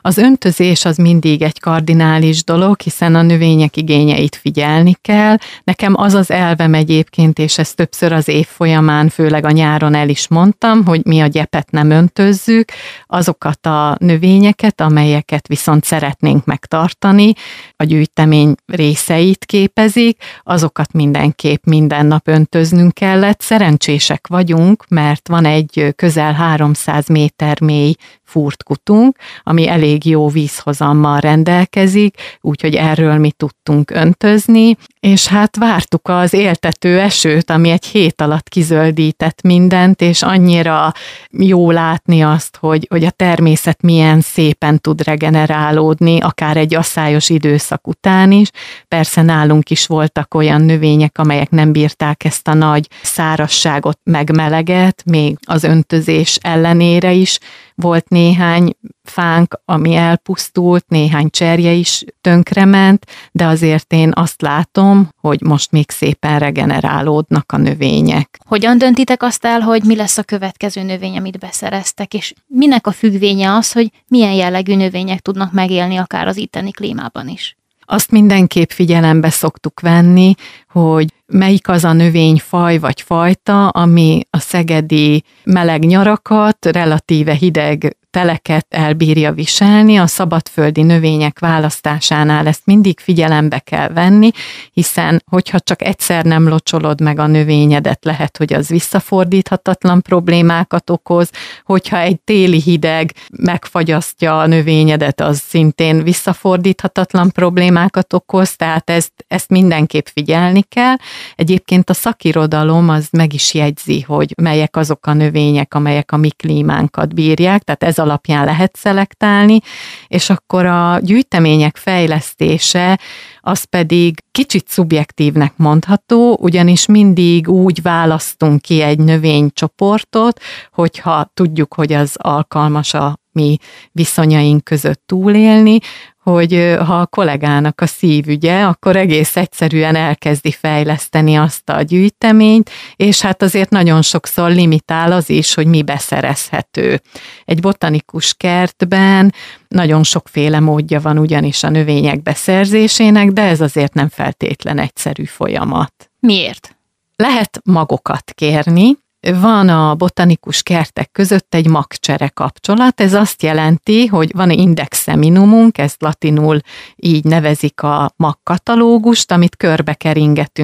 Az 0.00 0.18
öntözés 0.18 0.84
az 0.84 0.96
mindig 0.96 1.42
egy 1.42 1.60
kardinális 1.60 2.44
dolog, 2.44 2.80
hiszen 2.80 3.14
a 3.14 3.22
növények 3.22 3.76
igényeit 3.76 4.36
figyelni 4.36 4.96
kell. 5.02 5.36
Nekem 5.64 5.94
az 5.96 6.14
az 6.14 6.30
elvem 6.30 6.74
egyébként, 6.74 7.38
és 7.38 7.58
ezt 7.58 7.76
többször 7.76 8.12
az 8.12 8.28
év 8.28 8.46
folyamán, 8.46 9.08
főleg 9.08 9.44
a 9.44 9.50
nyáron 9.50 9.94
el 9.94 10.08
is 10.08 10.28
mondtam, 10.28 10.52
hogy 10.84 11.04
mi 11.04 11.20
a 11.20 11.26
gyepet 11.26 11.70
nem 11.70 11.90
öntözzük, 11.90 12.72
azokat 13.06 13.66
a 13.66 13.96
növényeket, 14.00 14.80
amelyeket 14.80 15.46
viszont 15.46 15.84
szeretnénk 15.84 16.44
megtartani, 16.44 17.32
a 17.76 17.84
gyűjtemény 17.84 18.54
részeit 18.66 19.44
képezik, 19.44 20.22
azokat 20.42 20.92
mindenképp 20.92 21.64
minden 21.64 22.06
nap 22.06 22.28
öntöznünk 22.28 22.94
kellett. 22.94 23.40
Szerencsések 23.40 24.26
vagyunk, 24.26 24.84
mert 24.88 25.28
van 25.28 25.44
egy 25.44 25.92
közel 25.96 26.32
300 26.32 27.08
méter 27.08 27.60
mély 27.60 27.94
fúrt 28.34 28.62
kutunk, 28.62 29.16
ami 29.42 29.68
elég 29.68 30.06
jó 30.06 30.28
vízhozammal 30.28 31.20
rendelkezik, 31.20 32.16
úgyhogy 32.40 32.74
erről 32.74 33.18
mi 33.18 33.30
tudtunk 33.30 33.90
öntözni, 33.90 34.76
és 35.00 35.26
hát 35.26 35.56
vártuk 35.56 36.08
az 36.08 36.32
éltető 36.32 37.00
esőt, 37.00 37.50
ami 37.50 37.70
egy 37.70 37.84
hét 37.84 38.20
alatt 38.20 38.48
kizöldített 38.48 39.42
mindent, 39.42 40.00
és 40.00 40.22
annyira 40.44 40.92
jó 41.30 41.70
látni 41.70 42.22
azt, 42.22 42.56
hogy, 42.56 42.86
hogy 42.90 43.04
a 43.04 43.10
természet 43.10 43.82
milyen 43.82 44.20
szépen 44.20 44.80
tud 44.80 45.02
regenerálódni, 45.02 46.20
akár 46.20 46.56
egy 46.56 46.74
asszályos 46.74 47.30
időszak 47.30 47.86
után 47.86 48.32
is. 48.32 48.50
Persze 48.88 49.22
nálunk 49.22 49.70
is 49.70 49.86
voltak 49.86 50.34
olyan 50.34 50.60
növények, 50.60 51.18
amelyek 51.18 51.50
nem 51.50 51.72
bírták 51.72 52.24
ezt 52.24 52.48
a 52.48 52.54
nagy 52.54 52.88
szárasságot, 53.02 53.98
megmeleget, 54.02 55.02
még 55.04 55.36
az 55.46 55.64
öntözés 55.64 56.38
ellenére 56.42 57.12
is 57.12 57.38
volt 57.74 58.08
néhány 58.08 58.76
fánk, 59.02 59.60
ami 59.64 59.94
elpusztult, 59.94 60.84
néhány 60.88 61.30
cserje 61.30 61.72
is 61.72 62.04
tönkrement, 62.20 63.06
de 63.32 63.46
azért 63.46 63.92
én 63.92 64.10
azt 64.14 64.42
látom, 64.42 65.08
hogy 65.20 65.40
most 65.40 65.70
még 65.70 65.90
szépen 65.90 66.38
regenerálódnak 66.38 67.52
a 67.52 67.56
növények. 67.56 68.38
Hogyan 68.46 68.78
döntitek 68.78 69.22
azt 69.22 69.44
el, 69.44 69.60
hogy 69.60 69.82
mi 69.82 69.96
lesz 69.96 70.18
a 70.18 70.22
következő 70.22 70.82
növény, 70.82 71.16
amit 71.16 71.38
beszereztek, 71.38 72.14
és 72.14 72.34
minek 72.46 72.86
a 72.86 72.92
függvénye 72.92 73.52
az, 73.52 73.72
hogy 73.72 73.90
milyen 74.08 74.32
jellegű 74.32 74.76
növények 74.76 75.20
tudnak 75.20 75.52
megélni 75.52 75.96
akár 75.96 76.26
az 76.26 76.36
itteni 76.36 76.70
klímában 76.70 77.28
is? 77.28 77.56
Azt 77.86 78.10
mindenképp 78.10 78.70
figyelembe 78.70 79.30
szoktuk 79.30 79.80
venni, 79.80 80.34
hogy 80.74 81.12
melyik 81.26 81.68
az 81.68 81.84
a 81.84 81.92
növényfaj 81.92 82.78
vagy 82.78 83.00
fajta, 83.00 83.68
ami 83.68 84.20
a 84.30 84.38
szegedi 84.38 85.24
meleg 85.44 85.84
nyarakat, 85.84 86.66
relatíve 86.66 87.32
hideg 87.32 87.96
teleket 88.14 88.66
elbírja 88.68 89.32
viselni, 89.32 89.96
a 89.96 90.06
szabadföldi 90.06 90.82
növények 90.82 91.38
választásánál 91.38 92.46
ezt 92.46 92.62
mindig 92.64 93.00
figyelembe 93.00 93.58
kell 93.58 93.88
venni, 93.88 94.30
hiszen 94.72 95.22
hogyha 95.30 95.60
csak 95.60 95.82
egyszer 95.82 96.24
nem 96.24 96.48
locsolod 96.48 97.00
meg 97.00 97.18
a 97.18 97.26
növényedet, 97.26 98.04
lehet, 98.04 98.36
hogy 98.36 98.52
az 98.52 98.68
visszafordíthatatlan 98.68 100.02
problémákat 100.02 100.90
okoz, 100.90 101.30
hogyha 101.64 101.98
egy 101.98 102.20
téli 102.20 102.60
hideg 102.60 103.12
megfagyasztja 103.36 104.38
a 104.38 104.46
növényedet, 104.46 105.20
az 105.20 105.38
szintén 105.38 106.02
visszafordíthatatlan 106.02 107.30
problémákat 107.30 108.12
okoz, 108.12 108.56
tehát 108.56 108.90
ezt, 108.90 109.12
ezt 109.28 109.48
mindenképp 109.48 110.06
figyelni 110.12 110.62
kell. 110.68 110.94
Egyébként 111.34 111.90
a 111.90 111.94
szakirodalom 111.94 112.88
az 112.88 113.08
meg 113.12 113.32
is 113.32 113.54
jegyzi, 113.54 114.00
hogy 114.00 114.32
melyek 114.42 114.76
azok 114.76 115.06
a 115.06 115.12
növények, 115.12 115.74
amelyek 115.74 116.12
a 116.12 116.16
mi 116.16 116.30
klímánkat 116.30 117.14
bírják, 117.14 117.62
tehát 117.62 117.82
ez 117.82 117.98
alapján 117.98 118.44
lehet 118.44 118.76
szelektálni, 118.76 119.60
és 120.06 120.30
akkor 120.30 120.66
a 120.66 120.98
gyűjtemények 121.02 121.76
fejlesztése 121.76 122.98
az 123.40 123.64
pedig 123.64 124.22
kicsit 124.30 124.68
szubjektívnek 124.68 125.52
mondható, 125.56 126.36
ugyanis 126.40 126.86
mindig 126.86 127.48
úgy 127.48 127.82
választunk 127.82 128.60
ki 128.60 128.80
egy 128.80 128.98
növénycsoportot, 128.98 130.40
hogyha 130.72 131.30
tudjuk, 131.34 131.74
hogy 131.74 131.92
az 131.92 132.16
alkalmas 132.18 132.94
a 132.94 133.18
mi 133.32 133.56
viszonyaink 133.92 134.64
között 134.64 135.02
túlélni, 135.06 135.78
hogy 136.24 136.76
ha 136.86 137.00
a 137.00 137.06
kollégának 137.06 137.80
a 137.80 137.86
szívügye, 137.86 138.64
akkor 138.64 138.96
egész 138.96 139.36
egyszerűen 139.36 139.96
elkezdi 139.96 140.50
fejleszteni 140.50 141.34
azt 141.34 141.68
a 141.70 141.82
gyűjteményt, 141.82 142.70
és 142.96 143.20
hát 143.20 143.42
azért 143.42 143.70
nagyon 143.70 144.02
sokszor 144.02 144.50
limitál 144.50 145.12
az 145.12 145.30
is, 145.30 145.54
hogy 145.54 145.66
mi 145.66 145.82
beszerezhető. 145.82 147.00
Egy 147.44 147.60
botanikus 147.60 148.34
kertben 148.34 149.34
nagyon 149.68 150.02
sokféle 150.02 150.60
módja 150.60 151.00
van 151.00 151.18
ugyanis 151.18 151.62
a 151.62 151.68
növények 151.68 152.22
beszerzésének, 152.22 153.30
de 153.30 153.42
ez 153.42 153.60
azért 153.60 153.94
nem 153.94 154.08
feltétlen 154.08 154.78
egyszerű 154.78 155.24
folyamat. 155.24 156.10
Miért? 156.20 156.76
Lehet 157.16 157.60
magokat 157.64 158.32
kérni, 158.34 158.96
van 159.32 159.68
a 159.68 159.94
botanikus 159.94 160.62
kertek 160.62 161.10
között 161.12 161.54
egy 161.54 161.68
magcsere 161.68 162.28
kapcsolat, 162.28 163.00
ez 163.00 163.14
azt 163.14 163.42
jelenti, 163.42 164.06
hogy 164.06 164.30
van 164.34 164.50
egy 164.50 164.58
indexeminumunk, 164.58 165.78
ezt 165.78 166.02
latinul 166.02 166.60
így 166.96 167.24
nevezik 167.24 167.82
a 167.82 168.12
magkatalógust, 168.16 169.32
amit 169.32 169.56
körbe 169.56 169.96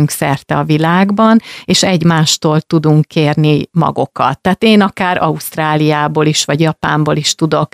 szerte 0.07 0.57
a 0.57 0.64
világban, 0.64 1.40
és 1.64 1.83
egymástól 1.83 2.61
tudunk 2.61 3.05
kérni 3.05 3.68
magokat. 3.73 4.40
Tehát 4.40 4.62
én 4.62 4.81
akár 4.81 5.23
Ausztráliából 5.23 6.27
is, 6.27 6.44
vagy 6.44 6.61
Japánból 6.61 7.16
is 7.16 7.35
tudok 7.35 7.68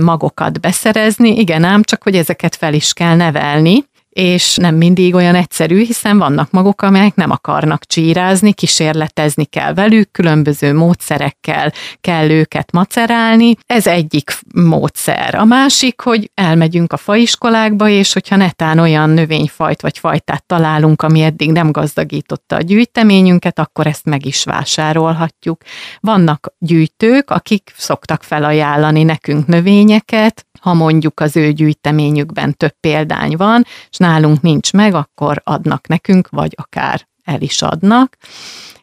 magokat 0.00 0.60
beszerezni, 0.60 1.38
igen 1.38 1.64
ám, 1.64 1.82
csak 1.82 2.02
hogy 2.02 2.16
ezeket 2.16 2.56
fel 2.56 2.74
is 2.74 2.92
kell 2.92 3.16
nevelni, 3.16 3.84
és 4.14 4.56
nem 4.56 4.74
mindig 4.74 5.14
olyan 5.14 5.34
egyszerű, 5.34 5.84
hiszen 5.84 6.18
vannak 6.18 6.50
magok, 6.50 6.82
amelyek 6.82 7.14
nem 7.14 7.30
akarnak 7.30 7.84
csírázni, 7.84 8.52
kísérletezni 8.52 9.44
kell 9.44 9.74
velük, 9.74 10.10
különböző 10.10 10.74
módszerekkel 10.74 11.72
kell 12.00 12.30
őket 12.30 12.72
macerálni. 12.72 13.56
Ez 13.66 13.86
egyik 13.86 14.38
módszer. 14.54 15.34
A 15.34 15.44
másik, 15.44 16.00
hogy 16.00 16.30
elmegyünk 16.34 16.92
a 16.92 16.96
faiskolákba, 16.96 17.88
és 17.88 18.12
hogyha 18.12 18.36
netán 18.36 18.78
olyan 18.78 19.10
növényfajt 19.10 19.82
vagy 19.82 19.98
fajtát 19.98 20.46
találunk, 20.46 21.02
ami 21.02 21.22
eddig 21.22 21.52
nem 21.52 21.70
gazdagította 21.70 22.56
a 22.56 22.60
gyűjteményünket, 22.60 23.58
akkor 23.58 23.86
ezt 23.86 24.04
meg 24.04 24.26
is 24.26 24.44
vásárolhatjuk. 24.44 25.62
Vannak 26.00 26.54
gyűjtők, 26.58 27.30
akik 27.30 27.72
szoktak 27.76 28.22
felajánlani 28.22 29.02
nekünk 29.02 29.46
növényeket, 29.46 30.46
ha 30.64 30.74
mondjuk 30.74 31.20
az 31.20 31.36
ő 31.36 31.52
gyűjteményükben 31.52 32.56
több 32.56 32.74
példány 32.80 33.36
van, 33.36 33.64
és 33.90 33.96
nálunk 33.96 34.40
nincs 34.40 34.72
meg, 34.72 34.94
akkor 34.94 35.40
adnak 35.44 35.86
nekünk, 35.86 36.28
vagy 36.28 36.52
akár 36.56 37.06
el 37.24 37.40
is 37.40 37.62
adnak. 37.62 38.16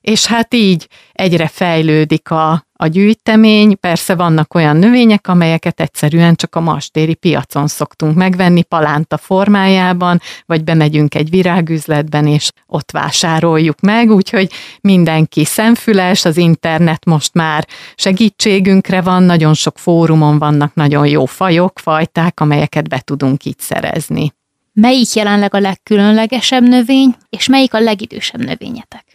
És 0.01 0.25
hát 0.25 0.53
így 0.53 0.87
egyre 1.11 1.47
fejlődik 1.47 2.31
a, 2.31 2.65
a 2.81 2.87
gyűjtemény. 2.87 3.79
Persze 3.79 4.15
vannak 4.15 4.53
olyan 4.53 4.77
növények, 4.77 5.27
amelyeket 5.27 5.79
egyszerűen 5.79 6.35
csak 6.35 6.55
a 6.55 6.59
mastéri 6.59 7.13
piacon 7.13 7.67
szoktunk 7.67 8.15
megvenni 8.15 8.63
palánta 8.63 9.17
formájában, 9.17 10.21
vagy 10.45 10.63
bemegyünk 10.63 11.15
egy 11.15 11.29
virágüzletben, 11.29 12.27
és 12.27 12.49
ott 12.67 12.91
vásároljuk 12.91 13.79
meg, 13.79 14.11
úgyhogy 14.11 14.51
mindenki 14.81 15.45
szemfüles, 15.45 16.25
az 16.25 16.37
internet 16.37 17.05
most 17.05 17.33
már 17.33 17.67
segítségünkre 17.95 19.01
van, 19.01 19.23
nagyon 19.23 19.53
sok 19.53 19.77
fórumon 19.77 20.39
vannak 20.39 20.73
nagyon 20.73 21.07
jó 21.07 21.25
fajok, 21.25 21.79
fajták, 21.79 22.39
amelyeket 22.39 22.89
be 22.89 22.99
tudunk 22.99 23.45
így 23.45 23.59
szerezni. 23.59 24.33
Melyik 24.73 25.13
jelenleg 25.13 25.53
a 25.53 25.59
legkülönlegesebb 25.59 26.63
növény, 26.63 27.15
és 27.29 27.47
melyik 27.47 27.73
a 27.73 27.79
legidősebb 27.79 28.43
növényetek? 28.43 29.10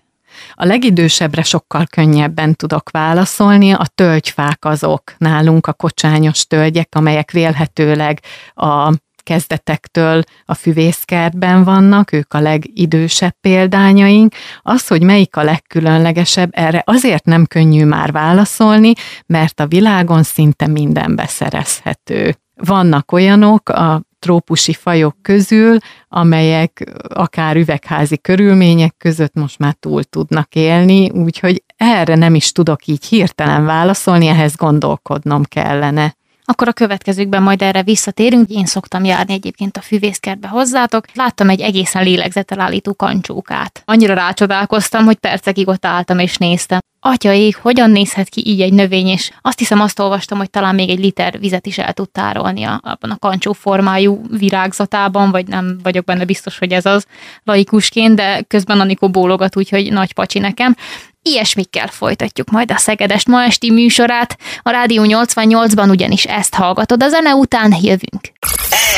A 0.59 0.65
legidősebbre 0.65 1.43
sokkal 1.43 1.87
könnyebben 1.91 2.55
tudok 2.55 2.91
válaszolni. 2.91 3.73
A 3.73 3.87
tölgyfák 3.95 4.65
azok 4.65 5.03
nálunk 5.19 5.67
a 5.67 5.73
kocsányos 5.73 6.47
tölgyek, 6.47 6.89
amelyek 6.91 7.31
vélhetőleg 7.31 8.21
a 8.55 8.93
kezdetektől 9.23 10.23
a 10.45 10.55
füvészkertben 10.55 11.65
vannak, 11.65 12.13
ők 12.13 12.35
a 12.35 12.41
legidősebb 12.41 13.35
példányaink. 13.41 14.35
Az, 14.63 14.87
hogy 14.87 15.03
melyik 15.03 15.37
a 15.37 15.43
legkülönlegesebb, 15.43 16.51
erre 16.53 16.83
azért 16.87 17.25
nem 17.25 17.47
könnyű 17.47 17.85
már 17.85 18.13
válaszolni, 18.13 18.93
mert 19.27 19.61
a 19.61 19.67
világon 19.67 20.23
szinte 20.23 20.67
minden 20.67 21.17
beszerezhető. 21.17 22.37
Vannak 22.55 23.13
olyanok, 23.13 23.69
a 23.69 24.03
trópusi 24.27 24.73
fajok 24.73 25.17
közül, 25.23 25.79
amelyek 26.09 26.93
akár 27.09 27.57
üvegházi 27.57 28.19
körülmények 28.19 28.95
között 28.99 29.35
most 29.35 29.59
már 29.59 29.75
túl 29.81 30.05
tudnak 30.05 30.55
élni, 30.55 31.11
úgyhogy 31.11 31.63
erre 31.77 32.15
nem 32.15 32.35
is 32.35 32.53
tudok 32.53 32.87
így 32.87 33.05
hirtelen 33.05 33.65
válaszolni, 33.65 34.27
ehhez 34.27 34.57
gondolkodnom 34.57 35.43
kellene. 35.45 36.15
Akkor 36.45 36.69
a 36.69 36.73
következőkben 36.73 37.43
majd 37.43 37.63
erre 37.63 37.83
visszatérünk. 37.83 38.49
Én 38.49 38.67
szoktam 38.67 39.05
járni 39.05 39.33
egyébként 39.33 39.77
a 39.77 39.81
füvészkertbe 39.81 40.49
hozzátok. 40.49 41.05
Láttam 41.15 41.49
egy 41.49 41.61
egészen 41.61 42.03
lélegzetelállító 42.03 42.95
kancsókát. 42.95 43.83
Annyira 43.85 44.15
rácsodálkoztam, 44.15 45.05
hogy 45.05 45.17
percekig 45.17 45.69
ott 45.69 45.87
álltam 45.87 46.19
és 46.19 46.37
néztem. 46.37 46.79
Atyaik, 47.07 47.57
hogyan 47.57 47.91
nézhet 47.91 48.29
ki 48.29 48.43
így 48.47 48.61
egy 48.61 48.73
növény, 48.73 49.07
és 49.07 49.31
azt 49.43 49.59
hiszem 49.59 49.81
azt 49.81 49.99
olvastam, 49.99 50.39
hogy 50.39 50.51
talán 50.51 50.75
még 50.75 50.91
egy 50.91 50.99
liter 50.99 51.39
vizet 51.39 51.67
is 51.67 51.79
el 51.79 51.93
tud 51.93 52.11
tárolni 52.11 52.63
a, 52.63 52.81
abban 52.83 53.11
a 53.11 53.19
kancsó 53.19 53.53
formájú 53.53 54.21
virágzatában, 54.31 55.31
vagy 55.31 55.47
nem 55.47 55.79
vagyok 55.83 56.05
benne 56.05 56.25
biztos, 56.25 56.59
hogy 56.59 56.73
ez 56.73 56.87
az 56.87 57.07
laikusként, 57.45 58.17
de 58.17 58.43
közben 58.49 58.81
Anikó 58.81 59.09
bólogat, 59.09 59.57
úgyhogy 59.57 59.93
nagy 59.93 60.13
pacsi 60.13 60.39
nekem. 60.39 60.77
Ilyesmikkel 61.23 61.87
folytatjuk 61.87 62.51
majd 62.51 62.71
a 62.71 62.77
Szegedest 62.77 63.29
ma 63.29 63.43
esti 63.43 63.71
műsorát. 63.71 64.39
A 64.63 64.71
Rádió 64.71 65.03
88-ban 65.07 65.91
ugyanis 65.91 66.25
ezt 66.25 66.55
hallgatod, 66.55 67.03
a 67.03 67.09
zene 67.09 67.35
után 67.35 67.75
jövünk. 67.83 68.33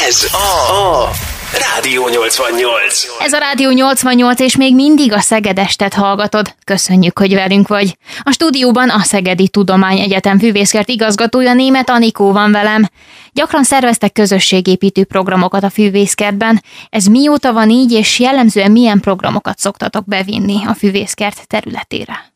Ez 0.09 0.27
a, 0.33 1.05
a 1.05 1.38
Rádió 1.53 2.09
88. 2.09 3.07
Ez 3.21 3.33
a 3.33 3.39
Rádió 3.39 3.71
88, 3.71 4.41
és 4.41 4.57
még 4.57 4.75
mindig 4.75 5.13
a 5.13 5.21
Szegedestet 5.21 5.95
hallgatod. 5.95 6.55
Köszönjük, 6.65 7.19
hogy 7.19 7.35
velünk 7.35 7.69
vagy. 7.69 7.97
A 8.23 8.31
stúdióban 8.31 8.91
a 8.91 8.99
Szegedi 8.99 9.49
Tudományegyetem 9.49 10.39
fűvészkert 10.39 10.89
igazgatója 10.89 11.55
német 11.55 11.91
Anikó 11.91 12.33
van 12.33 12.53
velem. 12.53 12.89
Gyakran 13.33 13.65
szerveztek 13.65 14.13
közösségépítő 14.13 15.05
programokat 15.05 15.63
a 15.63 15.71
fűvészkertben. 15.71 16.63
Ez 16.91 17.05
mióta 17.05 17.53
van 17.53 17.71
így, 17.71 17.93
és 17.93 18.19
jellemzően 18.19 18.71
milyen 18.71 19.01
programokat 19.01 19.59
szoktatok 19.59 20.05
bevinni 20.05 20.67
a 20.67 20.75
fűvészkert 20.75 21.47
területére? 21.47 22.33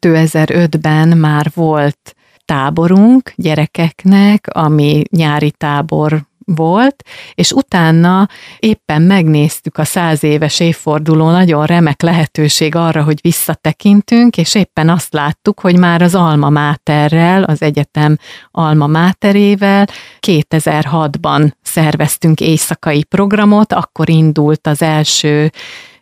2005-ben 0.00 1.08
már 1.08 1.50
volt 1.54 2.14
táborunk 2.44 3.32
gyerekeknek, 3.36 4.48
ami 4.52 5.02
nyári 5.10 5.50
tábor 5.50 6.30
volt, 6.54 7.02
és 7.34 7.52
utána 7.52 8.28
éppen 8.58 9.02
megnéztük 9.02 9.78
a 9.78 9.84
száz 9.84 10.24
éves 10.24 10.60
évforduló 10.60 11.30
nagyon 11.30 11.66
remek 11.66 12.02
lehetőség 12.02 12.74
arra, 12.74 13.02
hogy 13.02 13.18
visszatekintünk, 13.22 14.36
és 14.36 14.54
éppen 14.54 14.88
azt 14.88 15.12
láttuk, 15.12 15.60
hogy 15.60 15.78
már 15.78 16.02
az 16.02 16.14
Alma 16.14 16.50
Máterrel, 16.50 17.42
az 17.42 17.62
egyetem 17.62 18.16
Alma 18.50 18.86
Máterével 18.86 19.86
2006-ban 20.26 21.50
szerveztünk 21.62 22.40
éjszakai 22.40 23.04
programot, 23.04 23.72
akkor 23.72 24.08
indult 24.08 24.66
az 24.66 24.82
első 24.82 25.50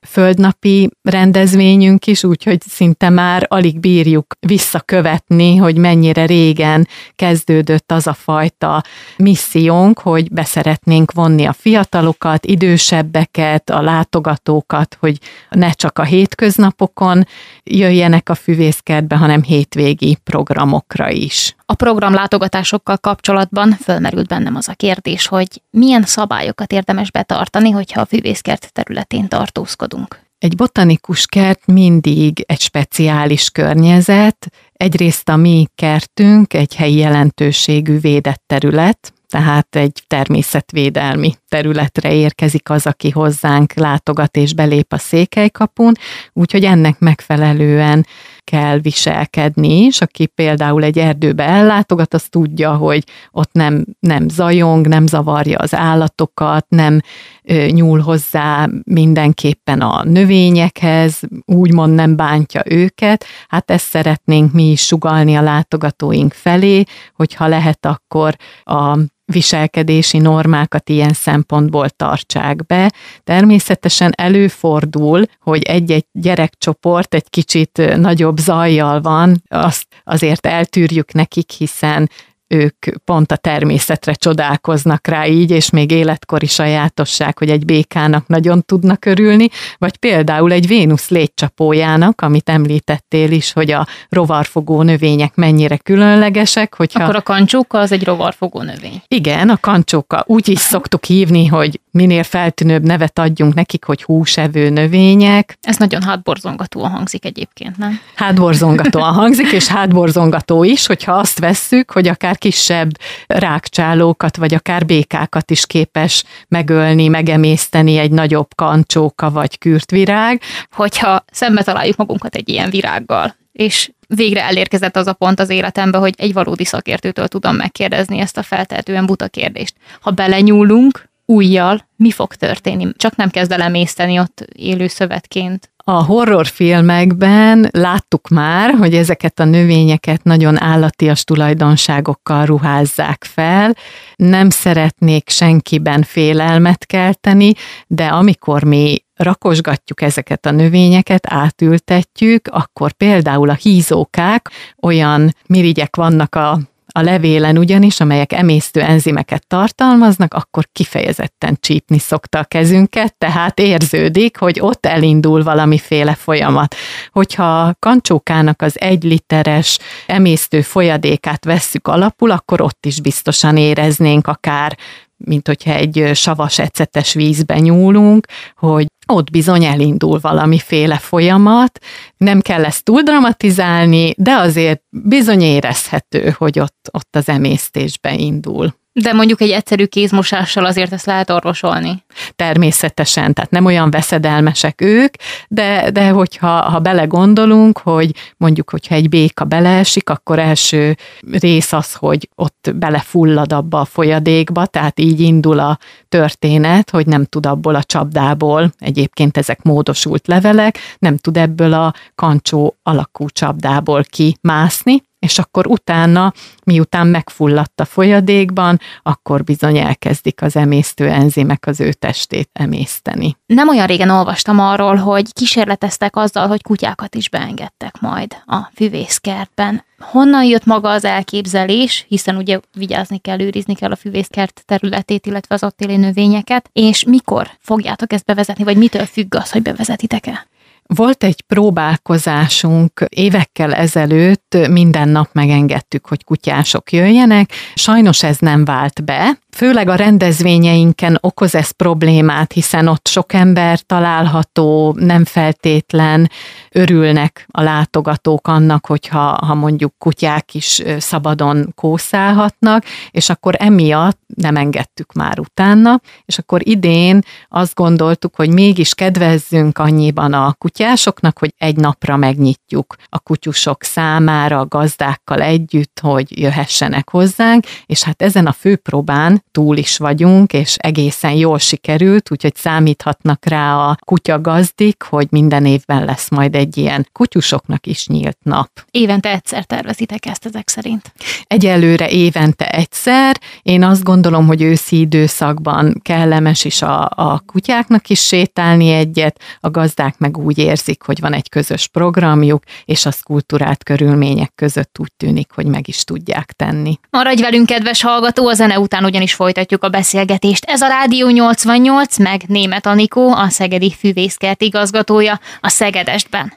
földnapi 0.06 0.90
rendezvényünk 1.02 2.06
is, 2.06 2.24
úgyhogy 2.24 2.60
szinte 2.68 3.08
már 3.08 3.46
alig 3.48 3.80
bírjuk 3.80 4.34
visszakövetni, 4.46 5.56
hogy 5.56 5.76
mennyire 5.76 6.26
régen 6.26 6.88
kezdődött 7.16 7.92
az 7.92 8.06
a 8.06 8.12
fajta 8.12 8.82
missziónk, 9.16 9.98
hogy 9.98 10.32
beszeretnénk 10.32 11.12
vonni 11.12 11.44
a 11.44 11.52
fiatalokat, 11.52 12.46
idősebbeket, 12.46 13.70
a 13.70 13.82
látogatókat, 13.82 14.96
hogy 15.00 15.18
ne 15.50 15.70
csak 15.70 15.98
a 15.98 16.02
hétköznapokon 16.02 17.26
jöjjenek 17.64 18.28
a 18.28 18.34
füvészkertbe, 18.34 19.16
hanem 19.16 19.42
hétvégi 19.42 20.18
programokra 20.24 21.10
is. 21.10 21.54
A 21.70 21.74
programlátogatásokkal 21.74 22.98
kapcsolatban 22.98 23.70
fölmerült 23.70 24.26
bennem 24.26 24.54
az 24.56 24.68
a 24.68 24.74
kérdés, 24.74 25.26
hogy 25.26 25.62
milyen 25.70 26.02
szabályokat 26.02 26.72
érdemes 26.72 27.10
betartani, 27.10 27.70
hogyha 27.70 28.00
a 28.00 28.06
füvészkert 28.06 28.72
területén 28.72 29.28
tartózkodunk. 29.28 30.20
Egy 30.38 30.56
botanikus 30.56 31.26
kert 31.26 31.66
mindig 31.66 32.44
egy 32.46 32.60
speciális 32.60 33.50
környezet, 33.50 34.46
egyrészt 34.72 35.28
a 35.28 35.36
mi 35.36 35.66
kertünk 35.74 36.54
egy 36.54 36.74
helyi 36.74 36.96
jelentőségű 36.96 37.98
védett 37.98 38.42
terület, 38.46 39.12
tehát 39.28 39.76
egy 39.76 40.02
természetvédelmi 40.06 41.34
területre 41.50 42.14
érkezik 42.14 42.70
az, 42.70 42.86
aki 42.86 43.10
hozzánk 43.10 43.72
látogat 43.72 44.36
és 44.36 44.54
belép 44.54 44.92
a 44.92 44.98
székelykapun, 44.98 45.92
úgyhogy 46.32 46.64
ennek 46.64 46.98
megfelelően 46.98 48.06
kell 48.44 48.78
viselkedni 48.78 49.84
is, 49.84 50.00
aki 50.00 50.26
például 50.26 50.82
egy 50.82 50.98
erdőbe 50.98 51.44
ellátogat, 51.44 52.14
az 52.14 52.22
tudja, 52.28 52.74
hogy 52.74 53.04
ott 53.30 53.52
nem, 53.52 53.84
nem 54.00 54.28
zajong, 54.28 54.86
nem 54.86 55.06
zavarja 55.06 55.58
az 55.58 55.74
állatokat, 55.74 56.66
nem 56.68 57.00
ö, 57.42 57.66
nyúl 57.66 58.00
hozzá 58.00 58.68
mindenképpen 58.84 59.80
a 59.80 60.04
növényekhez, 60.04 61.20
úgymond 61.44 61.94
nem 61.94 62.16
bántja 62.16 62.62
őket. 62.64 63.24
Hát 63.48 63.70
ezt 63.70 63.86
szeretnénk 63.86 64.52
mi 64.52 64.70
is 64.70 64.80
sugalni 64.80 65.34
a 65.34 65.42
látogatóink 65.42 66.32
felé, 66.32 66.82
hogyha 67.14 67.46
lehet, 67.46 67.86
akkor 67.86 68.36
a 68.64 68.98
viselkedési 69.30 70.18
normákat 70.18 70.88
ilyen 70.88 71.12
szempontból 71.12 71.88
tartsák 71.88 72.66
be. 72.66 72.92
Természetesen 73.24 74.12
előfordul, 74.16 75.24
hogy 75.40 75.62
egy-egy 75.62 76.06
gyerekcsoport 76.12 77.14
egy 77.14 77.30
kicsit 77.30 77.96
nagyobb 77.96 78.36
zajjal 78.38 79.00
van, 79.00 79.42
azt 79.48 79.86
azért 80.04 80.46
eltűrjük 80.46 81.12
nekik, 81.12 81.50
hiszen 81.50 82.10
ők 82.50 82.86
pont 83.04 83.32
a 83.32 83.36
természetre 83.36 84.12
csodálkoznak 84.12 85.06
rá 85.06 85.26
így, 85.26 85.50
és 85.50 85.70
még 85.70 85.90
életkori 85.90 86.46
sajátosság, 86.46 87.38
hogy 87.38 87.50
egy 87.50 87.64
békának 87.64 88.26
nagyon 88.26 88.64
tudnak 88.64 89.04
örülni, 89.04 89.48
vagy 89.78 89.96
például 89.96 90.52
egy 90.52 90.66
Vénusz 90.66 91.08
légycsapójának, 91.08 92.20
amit 92.20 92.48
említettél 92.48 93.30
is, 93.30 93.52
hogy 93.52 93.70
a 93.70 93.86
rovarfogó 94.08 94.82
növények 94.82 95.34
mennyire 95.34 95.76
különlegesek. 95.76 96.74
Hogyha... 96.74 97.02
Akkor 97.02 97.16
a 97.16 97.22
kancsóka 97.22 97.78
az 97.78 97.92
egy 97.92 98.04
rovarfogó 98.04 98.62
növény. 98.62 99.02
Igen, 99.08 99.48
a 99.48 99.56
kancsóka. 99.56 100.24
Úgy 100.26 100.48
is 100.48 100.58
szoktuk 100.58 101.04
hívni, 101.04 101.46
hogy 101.46 101.80
minél 101.90 102.22
feltűnőbb 102.22 102.82
nevet 102.82 103.18
adjunk 103.18 103.54
nekik, 103.54 103.84
hogy 103.84 104.02
húsevő 104.02 104.70
növények. 104.70 105.58
Ez 105.60 105.76
nagyon 105.76 106.02
hátborzongatóan 106.02 106.90
hangzik 106.90 107.24
egyébként, 107.24 107.76
nem? 107.76 108.00
Hátborzongatóan 108.14 109.14
hangzik, 109.20 109.52
és 109.52 109.66
hátborzongató 109.66 110.64
is, 110.64 110.86
hogyha 110.86 111.12
azt 111.12 111.38
vesszük, 111.38 111.90
hogy 111.90 112.08
akár 112.08 112.38
kisebb 112.38 112.90
rákcsálókat, 113.26 114.36
vagy 114.36 114.54
akár 114.54 114.86
békákat 114.86 115.50
is 115.50 115.66
képes 115.66 116.24
megölni, 116.48 117.08
megemészteni 117.08 117.96
egy 117.96 118.10
nagyobb 118.10 118.48
kancsóka 118.54 119.30
vagy 119.30 119.58
kürtvirág. 119.58 120.40
Hogyha 120.70 121.24
szembe 121.32 121.62
találjuk 121.62 121.96
magunkat 121.96 122.34
egy 122.34 122.48
ilyen 122.48 122.70
virággal, 122.70 123.38
és 123.52 123.90
végre 124.08 124.42
elérkezett 124.42 124.96
az 124.96 125.06
a 125.06 125.12
pont 125.12 125.40
az 125.40 125.50
életembe, 125.50 125.98
hogy 125.98 126.14
egy 126.16 126.32
valódi 126.32 126.64
szakértőtől 126.64 127.28
tudom 127.28 127.56
megkérdezni 127.56 128.18
ezt 128.18 128.36
a 128.36 128.42
feltehetően 128.42 129.06
buta 129.06 129.28
kérdést. 129.28 129.74
Ha 130.00 130.10
belenyúlunk, 130.10 131.09
újjal 131.30 131.88
mi 131.96 132.10
fog 132.10 132.34
történni? 132.34 132.88
Csak 132.96 133.16
nem 133.16 133.30
kezd 133.30 133.52
el 133.52 133.62
emészteni 133.62 134.18
ott 134.18 134.46
élő 134.52 134.86
szövetként. 134.86 135.70
A 135.84 136.04
horrorfilmekben 136.04 137.68
láttuk 137.70 138.28
már, 138.28 138.70
hogy 138.70 138.94
ezeket 138.94 139.40
a 139.40 139.44
növényeket 139.44 140.22
nagyon 140.22 140.62
állatias 140.62 141.24
tulajdonságokkal 141.24 142.44
ruházzák 142.44 143.24
fel. 143.24 143.74
Nem 144.16 144.50
szeretnék 144.50 145.28
senkiben 145.28 146.02
félelmet 146.02 146.86
kelteni, 146.86 147.52
de 147.86 148.06
amikor 148.06 148.64
mi 148.64 149.04
rakosgatjuk 149.14 150.02
ezeket 150.02 150.46
a 150.46 150.50
növényeket, 150.50 151.26
átültetjük, 151.32 152.48
akkor 152.48 152.92
például 152.92 153.50
a 153.50 153.58
hízókák, 153.60 154.50
olyan 154.82 155.34
mirigyek 155.46 155.96
vannak 155.96 156.34
a 156.34 156.58
a 156.92 157.00
levélen 157.00 157.58
ugyanis, 157.58 158.00
amelyek 158.00 158.32
emésztő 158.32 158.80
enzimeket 158.80 159.46
tartalmaznak, 159.46 160.34
akkor 160.34 160.68
kifejezetten 160.72 161.56
csípni 161.60 161.98
szokta 161.98 162.38
a 162.38 162.44
kezünket, 162.44 163.14
tehát 163.18 163.58
érződik, 163.58 164.36
hogy 164.36 164.60
ott 164.60 164.86
elindul 164.86 165.42
valamiféle 165.42 166.14
folyamat. 166.14 166.74
Hogyha 167.12 167.60
a 167.60 167.74
kancsókának 167.78 168.62
az 168.62 168.80
egy 168.80 169.02
literes 169.02 169.78
emésztő 170.06 170.60
folyadékát 170.60 171.44
vesszük 171.44 171.88
alapul, 171.88 172.30
akkor 172.30 172.60
ott 172.60 172.86
is 172.86 173.00
biztosan 173.00 173.56
éreznénk 173.56 174.26
akár 174.26 174.76
mint 175.24 175.46
hogyha 175.46 175.72
egy 175.72 176.10
savas 176.14 176.58
ecetes 176.58 177.12
vízbe 177.12 177.58
nyúlunk, 177.58 178.26
hogy 178.56 178.86
ott 179.10 179.30
bizony 179.30 179.64
elindul 179.64 180.18
valamiféle 180.20 180.98
folyamat, 180.98 181.78
nem 182.16 182.40
kell 182.40 182.64
ezt 182.64 182.84
túl 182.84 183.02
dramatizálni, 183.02 184.14
de 184.16 184.32
azért 184.32 184.82
bizony 184.90 185.40
érezhető, 185.40 186.34
hogy 186.38 186.58
ott, 186.58 186.88
ott 186.92 187.16
az 187.16 187.28
emésztésbe 187.28 188.14
indul. 188.14 188.74
De 188.92 189.12
mondjuk 189.12 189.40
egy 189.40 189.50
egyszerű 189.50 189.84
kézmosással 189.84 190.64
azért 190.64 190.92
ezt 190.92 191.06
lehet 191.06 191.30
orvosolni. 191.30 192.04
Természetesen, 192.36 193.34
tehát 193.34 193.50
nem 193.50 193.64
olyan 193.64 193.90
veszedelmesek 193.90 194.80
ők, 194.80 195.14
de, 195.48 195.90
de 195.90 196.08
hogyha 196.08 196.48
ha 196.48 196.78
belegondolunk, 196.78 197.78
hogy 197.78 198.14
mondjuk, 198.36 198.70
hogyha 198.70 198.94
egy 198.94 199.08
béka 199.08 199.44
beleesik, 199.44 200.10
akkor 200.10 200.38
első 200.38 200.96
rész 201.30 201.72
az, 201.72 201.94
hogy 201.94 202.28
ott 202.34 202.70
belefullad 202.74 203.52
abba 203.52 203.80
a 203.80 203.84
folyadékba, 203.84 204.66
tehát 204.66 205.00
így 205.00 205.20
indul 205.20 205.58
a 205.58 205.78
történet, 206.08 206.90
hogy 206.90 207.06
nem 207.06 207.24
tud 207.24 207.46
abból 207.46 207.74
a 207.74 207.82
csapdából, 207.82 208.72
egyébként 208.78 209.36
ezek 209.36 209.62
módosult 209.62 210.26
levelek, 210.26 210.78
nem 210.98 211.16
tud 211.16 211.36
ebből 211.36 211.72
a 211.72 211.94
kancsó 212.14 212.76
alakú 212.82 213.28
csapdából 213.28 214.04
kimászni, 214.04 215.02
és 215.20 215.38
akkor 215.38 215.66
utána, 215.66 216.32
miután 216.64 217.06
megfulladt 217.06 217.80
a 217.80 217.84
folyadékban, 217.84 218.80
akkor 219.02 219.44
bizony 219.44 219.78
elkezdik 219.78 220.42
az 220.42 220.56
emésztő 220.56 221.08
enzimek 221.08 221.66
az 221.66 221.80
ő 221.80 221.92
testét 221.92 222.50
emészteni. 222.52 223.36
Nem 223.46 223.68
olyan 223.68 223.86
régen 223.86 224.10
olvastam 224.10 224.58
arról, 224.58 224.96
hogy 224.96 225.32
kísérleteztek 225.32 226.16
azzal, 226.16 226.48
hogy 226.48 226.62
kutyákat 226.62 227.14
is 227.14 227.28
beengedtek 227.28 228.00
majd 228.00 228.36
a 228.46 228.70
füvészkertben. 228.74 229.84
Honnan 229.98 230.44
jött 230.44 230.64
maga 230.64 230.90
az 230.90 231.04
elképzelés, 231.04 232.04
hiszen 232.08 232.36
ugye 232.36 232.60
vigyázni 232.72 233.18
kell, 233.18 233.40
őrizni 233.40 233.74
kell 233.74 233.90
a 233.90 233.96
füvészkert 233.96 234.62
területét, 234.66 235.26
illetve 235.26 235.54
az 235.54 235.64
ott 235.64 235.80
élő 235.80 235.96
növényeket, 235.96 236.70
és 236.72 237.04
mikor 237.04 237.50
fogjátok 237.58 238.12
ezt 238.12 238.24
bevezetni, 238.24 238.64
vagy 238.64 238.76
mitől 238.76 239.06
függ 239.06 239.34
az, 239.34 239.50
hogy 239.50 239.62
bevezetitek-e? 239.62 240.48
Volt 240.94 241.24
egy 241.24 241.42
próbálkozásunk 241.42 243.04
évekkel 243.08 243.74
ezelőtt, 243.74 244.56
minden 244.70 245.08
nap 245.08 245.28
megengedtük, 245.32 246.06
hogy 246.06 246.24
kutyások 246.24 246.92
jöjjenek. 246.92 247.52
Sajnos 247.74 248.22
ez 248.22 248.38
nem 248.38 248.64
vált 248.64 249.04
be, 249.04 249.38
Főleg 249.50 249.88
a 249.88 249.94
rendezvényeinken 249.94 251.18
okoz 251.20 251.54
ez 251.54 251.70
problémát, 251.70 252.52
hiszen 252.52 252.86
ott 252.86 253.06
sok 253.06 253.32
ember 253.32 253.80
található, 253.80 254.96
nem 254.98 255.24
feltétlen 255.24 256.30
örülnek 256.70 257.46
a 257.50 257.62
látogatók 257.62 258.48
annak, 258.48 258.86
hogyha 258.86 259.38
ha 259.46 259.54
mondjuk 259.54 259.94
kutyák 259.98 260.54
is 260.54 260.82
szabadon 260.98 261.72
kószálhatnak, 261.74 262.84
és 263.10 263.28
akkor 263.28 263.54
emiatt 263.58 264.18
nem 264.34 264.56
engedtük 264.56 265.12
már 265.12 265.38
utána, 265.38 266.00
és 266.24 266.38
akkor 266.38 266.68
idén 266.68 267.20
azt 267.48 267.74
gondoltuk, 267.74 268.34
hogy 268.34 268.50
mégis 268.50 268.94
kedvezzünk 268.94 269.78
annyiban 269.78 270.32
a 270.32 270.52
kutyásoknak, 270.58 271.38
hogy 271.38 271.54
egy 271.58 271.76
napra 271.76 272.16
megnyitjuk 272.16 272.94
a 273.08 273.18
kutyusok 273.18 273.82
számára, 273.82 274.58
a 274.58 274.66
gazdákkal 274.66 275.40
együtt, 275.42 275.98
hogy 276.02 276.40
jöhessenek 276.40 277.10
hozzánk, 277.10 277.64
és 277.86 278.02
hát 278.02 278.22
ezen 278.22 278.46
a 278.46 278.52
főpróbán 278.52 279.39
túl 279.50 279.76
is 279.76 279.98
vagyunk, 279.98 280.52
és 280.52 280.76
egészen 280.76 281.32
jól 281.32 281.58
sikerült, 281.58 282.30
úgyhogy 282.30 282.54
számíthatnak 282.54 283.44
rá 283.46 283.76
a 283.76 283.96
kutya 284.04 284.40
gazdik, 284.40 285.02
hogy 285.02 285.26
minden 285.30 285.66
évben 285.66 286.04
lesz 286.04 286.30
majd 286.30 286.54
egy 286.54 286.76
ilyen 286.76 287.08
kutyusoknak 287.12 287.86
is 287.86 288.06
nyílt 288.06 288.38
nap. 288.42 288.68
Évente 288.90 289.30
egyszer 289.30 289.64
tervezitek 289.64 290.26
ezt 290.26 290.46
ezek 290.46 290.68
szerint? 290.68 291.12
Egyelőre 291.44 292.08
évente 292.08 292.68
egyszer. 292.68 293.40
Én 293.62 293.82
azt 293.82 294.02
gondolom, 294.02 294.46
hogy 294.46 294.62
őszi 294.62 295.00
időszakban 295.00 296.00
kellemes 296.02 296.64
is 296.64 296.82
a, 296.82 297.10
a 297.14 297.42
kutyáknak 297.46 298.08
is 298.08 298.26
sétálni 298.26 298.90
egyet, 298.90 299.40
a 299.60 299.70
gazdák 299.70 300.18
meg 300.18 300.38
úgy 300.38 300.58
érzik, 300.58 301.02
hogy 301.02 301.20
van 301.20 301.32
egy 301.32 301.48
közös 301.48 301.86
programjuk, 301.86 302.62
és 302.84 303.06
az 303.06 303.20
kultúrált 303.20 303.84
körülmények 303.84 304.52
között 304.54 304.96
úgy 304.98 305.12
tűnik, 305.16 305.50
hogy 305.54 305.66
meg 305.66 305.88
is 305.88 306.04
tudják 306.04 306.52
tenni. 306.52 306.98
Maradj 307.10 307.42
velünk, 307.42 307.66
kedves 307.66 308.02
hallgató, 308.02 308.48
a 308.48 308.54
zene 308.54 308.78
után 308.78 309.04
ugyanis 309.04 309.29
is 309.30 309.36
folytatjuk 309.36 309.84
a 309.84 309.88
beszélgetést. 309.88 310.64
Ez 310.64 310.80
a 310.80 310.86
Rádió 310.86 311.28
88, 311.28 312.18
meg 312.18 312.42
Német 312.46 312.86
Anikó, 312.86 313.32
a 313.32 313.48
Szegedi 313.48 313.94
Fűvészkert 313.98 314.62
igazgatója 314.62 315.40
a 315.60 315.68
Szegedestben. 315.68 316.52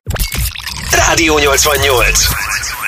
Rádió 0.95 1.37
88. 1.37 2.25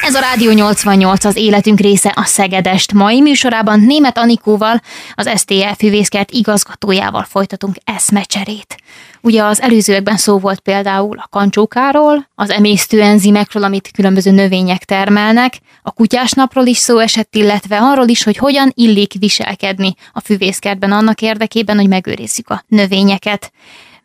Ez 0.02 0.15
a 0.15 0.20
Rádió 0.20 0.52
88 0.52 1.26
az 1.26 1.36
életünk 1.36 1.80
része 1.80 2.12
a 2.15 2.24
Szegedest. 2.24 2.94
Mai 2.94 3.22
műsorában 3.22 3.80
Német 3.80 4.18
Anikóval, 4.18 4.82
az 5.13 5.30
STL 5.39 5.74
Fűvészkert 5.78 6.32
igazgatójával 6.32 7.24
folytatunk 7.30 7.76
eszmecserét. 7.84 8.76
Ugye 9.22 9.44
az 9.44 9.62
előzőekben 9.62 10.18
szó 10.18 10.38
volt 10.38 10.60
például 10.60 11.18
a 11.18 11.28
kancsókáról, 11.30 12.30
az 12.36 12.50
emésztőenzimekről, 12.50 13.63
amit 13.63 13.91
különböző 13.94 14.32
növények 14.32 14.84
termelnek, 14.84 15.54
a 15.82 15.91
kutyásnapról 15.91 16.65
is 16.65 16.78
szó 16.78 16.98
esett, 16.98 17.36
illetve 17.36 17.78
arról 17.78 18.08
is, 18.08 18.24
hogy 18.24 18.38
hogyan 18.38 18.72
illik 18.76 19.13
viselkedni 19.20 19.94
a 20.13 20.20
füvészkertben 20.20 20.91
annak 20.91 21.22
érdekében, 21.22 21.76
hogy 21.78 21.88
megőrizzük 21.88 22.50
a 22.50 22.63
növényeket. 22.68 23.52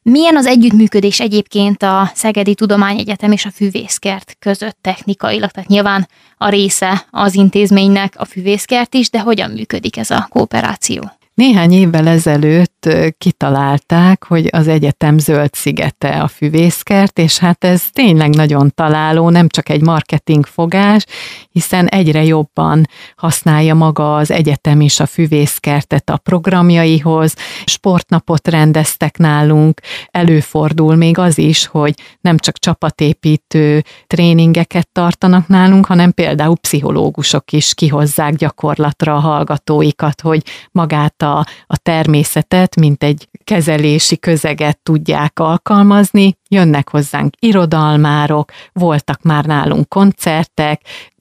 Milyen 0.02 0.36
az 0.36 0.46
együttműködés 0.46 1.20
egyébként 1.20 1.82
a 1.82 2.10
Szegedi 2.14 2.54
Tudományegyetem 2.54 3.32
és 3.32 3.44
a 3.44 3.50
Füvészkert 3.50 4.36
között 4.38 4.78
technikailag? 4.80 5.50
Tehát 5.50 5.68
nyilván 5.68 6.08
a 6.36 6.48
része 6.48 7.06
az 7.10 7.34
intézménynek 7.34 8.14
a 8.16 8.24
füvészkert 8.24 8.94
is, 8.94 9.10
de 9.10 9.20
hogyan 9.20 9.50
működik 9.50 9.96
ez 9.96 10.10
a 10.10 10.26
kooperáció? 10.30 11.10
Néhány 11.34 11.72
évvel 11.72 12.08
ezelőtt 12.08 12.79
kitalálták, 13.18 14.24
hogy 14.24 14.48
az 14.52 14.68
egyetem 14.68 15.18
zöld 15.18 15.54
szigete 15.54 16.08
a 16.08 16.28
füvészkert, 16.28 17.18
és 17.18 17.38
hát 17.38 17.64
ez 17.64 17.82
tényleg 17.92 18.34
nagyon 18.34 18.72
találó, 18.74 19.30
nem 19.30 19.48
csak 19.48 19.68
egy 19.68 19.82
marketing 19.82 20.46
fogás, 20.46 21.04
hiszen 21.50 21.86
egyre 21.86 22.24
jobban 22.24 22.88
használja 23.16 23.74
maga 23.74 24.16
az 24.16 24.30
egyetem 24.30 24.80
is 24.80 25.00
a 25.00 25.06
füvészkertet 25.06 26.10
a 26.10 26.16
programjaihoz, 26.16 27.34
sportnapot 27.64 28.48
rendeztek 28.48 29.16
nálunk, 29.16 29.80
előfordul 30.10 30.94
még 30.94 31.18
az 31.18 31.38
is, 31.38 31.66
hogy 31.66 31.94
nem 32.20 32.38
csak 32.38 32.58
csapatépítő 32.58 33.84
tréningeket 34.06 34.88
tartanak 34.92 35.48
nálunk, 35.48 35.86
hanem 35.86 36.12
például 36.12 36.56
pszichológusok 36.56 37.52
is 37.52 37.74
kihozzák 37.74 38.34
gyakorlatra 38.34 39.14
a 39.14 39.18
hallgatóikat, 39.18 40.20
hogy 40.20 40.42
magát 40.72 41.22
a 41.22 41.28
a, 41.30 41.46
a 41.66 41.76
természetet, 42.70 42.76
mint 42.76 43.02
egy 43.02 43.28
kezelési 43.44 44.18
közeget 44.18 44.78
tudják 44.82 45.38
alkalmazni. 45.38 46.36
Jönnek 46.48 46.88
hozzánk 46.88 47.34
irodalmárok, 47.38 48.52
voltak 48.72 49.22
már 49.22 49.44
nálunk 49.44 49.88
koncertek, 49.88 50.80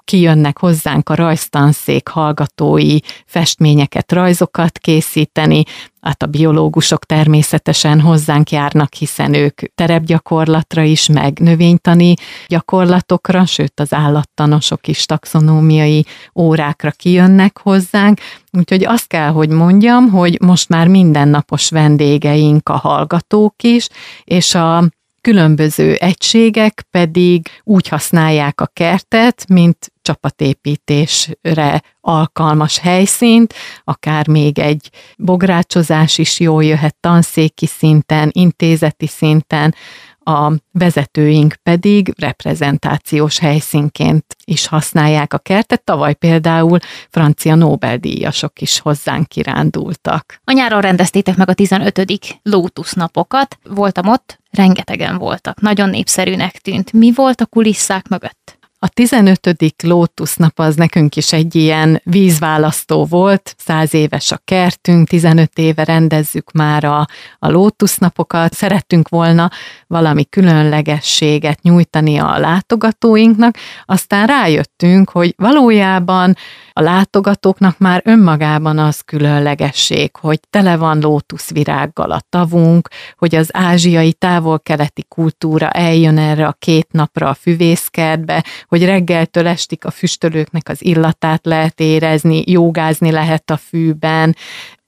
kijönnek 0.09 0.59
hozzánk 0.59 1.09
a 1.09 1.15
rajztanszék 1.15 2.07
hallgatói 2.07 2.97
festményeket, 3.25 4.11
rajzokat 4.11 4.77
készíteni, 4.77 5.63
hát 6.01 6.23
a 6.23 6.25
biológusok 6.25 7.05
természetesen 7.05 8.01
hozzánk 8.01 8.51
járnak, 8.51 8.93
hiszen 8.93 9.33
ők 9.33 9.59
terepgyakorlatra 9.75 10.81
is, 10.81 11.07
meg 11.07 11.39
növénytani 11.39 12.13
gyakorlatokra, 12.47 13.45
sőt 13.45 13.79
az 13.79 13.93
állattanosok 13.93 14.87
is 14.87 15.05
taxonómiai 15.05 16.05
órákra 16.35 16.91
kijönnek 16.91 17.59
hozzánk, 17.59 18.19
úgyhogy 18.51 18.85
azt 18.85 19.07
kell, 19.07 19.29
hogy 19.29 19.49
mondjam, 19.49 20.09
hogy 20.09 20.37
most 20.41 20.69
már 20.69 20.87
mindennapos 20.87 21.69
vendégeink 21.69 22.69
a 22.69 22.77
hallgatók 22.77 23.63
is, 23.63 23.87
és 24.23 24.55
a 24.55 24.83
különböző 25.21 25.93
egységek 25.93 26.85
pedig 26.91 27.47
úgy 27.63 27.87
használják 27.87 28.61
a 28.61 28.69
kertet, 28.73 29.45
mint 29.47 29.91
csapatépítésre 30.09 31.81
alkalmas 32.01 32.79
helyszínt, 32.79 33.53
akár 33.83 34.27
még 34.27 34.59
egy 34.59 34.89
bográcsozás 35.17 36.17
is 36.17 36.39
jól 36.39 36.63
jöhet 36.63 36.95
tanszéki 36.99 37.65
szinten, 37.65 38.29
intézeti 38.31 39.07
szinten, 39.07 39.75
a 40.23 40.51
vezetőink 40.71 41.55
pedig 41.63 42.13
reprezentációs 42.17 43.39
helyszínként 43.39 44.25
is 44.45 44.67
használják 44.67 45.33
a 45.33 45.37
kertet. 45.37 45.83
Tavaly 45.83 46.13
például 46.13 46.79
francia 47.09 47.55
Nobel-díjasok 47.55 48.61
is 48.61 48.79
hozzánk 48.79 49.27
kirándultak. 49.27 50.41
A 50.43 50.51
nyáron 50.51 50.81
rendeztétek 50.81 51.35
meg 51.35 51.49
a 51.49 51.53
15. 51.53 52.39
Lotus 52.43 52.93
napokat. 52.93 53.57
Voltam 53.63 54.07
ott, 54.07 54.39
rengetegen 54.51 55.17
voltak. 55.17 55.61
Nagyon 55.61 55.89
népszerűnek 55.89 56.57
tűnt. 56.57 56.93
Mi 56.93 57.11
volt 57.15 57.41
a 57.41 57.45
kulisszák 57.45 58.07
mögött? 58.07 58.38
A 58.81 58.87
15. 58.87 59.55
Lótusz 59.83 60.37
az 60.55 60.75
nekünk 60.75 61.15
is 61.15 61.33
egy 61.33 61.55
ilyen 61.55 62.01
vízválasztó 62.03 63.05
volt, 63.05 63.55
száz 63.57 63.93
éves 63.93 64.31
a 64.31 64.39
kertünk, 64.45 65.07
15 65.07 65.57
éve 65.57 65.83
rendezzük 65.83 66.51
már 66.51 66.83
a, 66.83 67.07
a 67.39 67.49
Lótusz 67.49 67.97
napokat, 67.97 68.53
szerettünk 68.53 69.09
volna 69.09 69.49
valami 69.87 70.25
különlegességet 70.25 71.61
nyújtani 71.61 72.17
a 72.17 72.37
látogatóinknak, 72.37 73.57
aztán 73.85 74.27
rájöttünk, 74.27 75.09
hogy 75.09 75.33
valójában 75.37 76.35
a 76.73 76.81
látogatóknak 76.81 77.77
már 77.77 78.01
önmagában 78.05 78.77
az 78.77 79.01
különlegesség, 79.01 80.15
hogy 80.15 80.39
tele 80.49 80.77
van 80.77 80.99
lótuszvirággal 80.99 82.11
a 82.11 82.21
tavunk, 82.29 82.87
hogy 83.17 83.35
az 83.35 83.49
ázsiai 83.53 84.13
távol-keleti 84.13 85.05
kultúra 85.07 85.69
eljön 85.69 86.17
erre 86.17 86.47
a 86.47 86.55
két 86.59 86.87
napra 86.91 87.29
a 87.29 87.33
füvészkertbe, 87.33 88.43
hogy 88.69 88.85
reggeltől 88.85 89.47
estig 89.47 89.85
a 89.85 89.91
füstölőknek 89.91 90.69
az 90.69 90.85
illatát 90.85 91.45
lehet 91.45 91.79
érezni, 91.79 92.43
jogázni 92.45 93.11
lehet 93.11 93.49
a 93.49 93.57
fűben, 93.57 94.35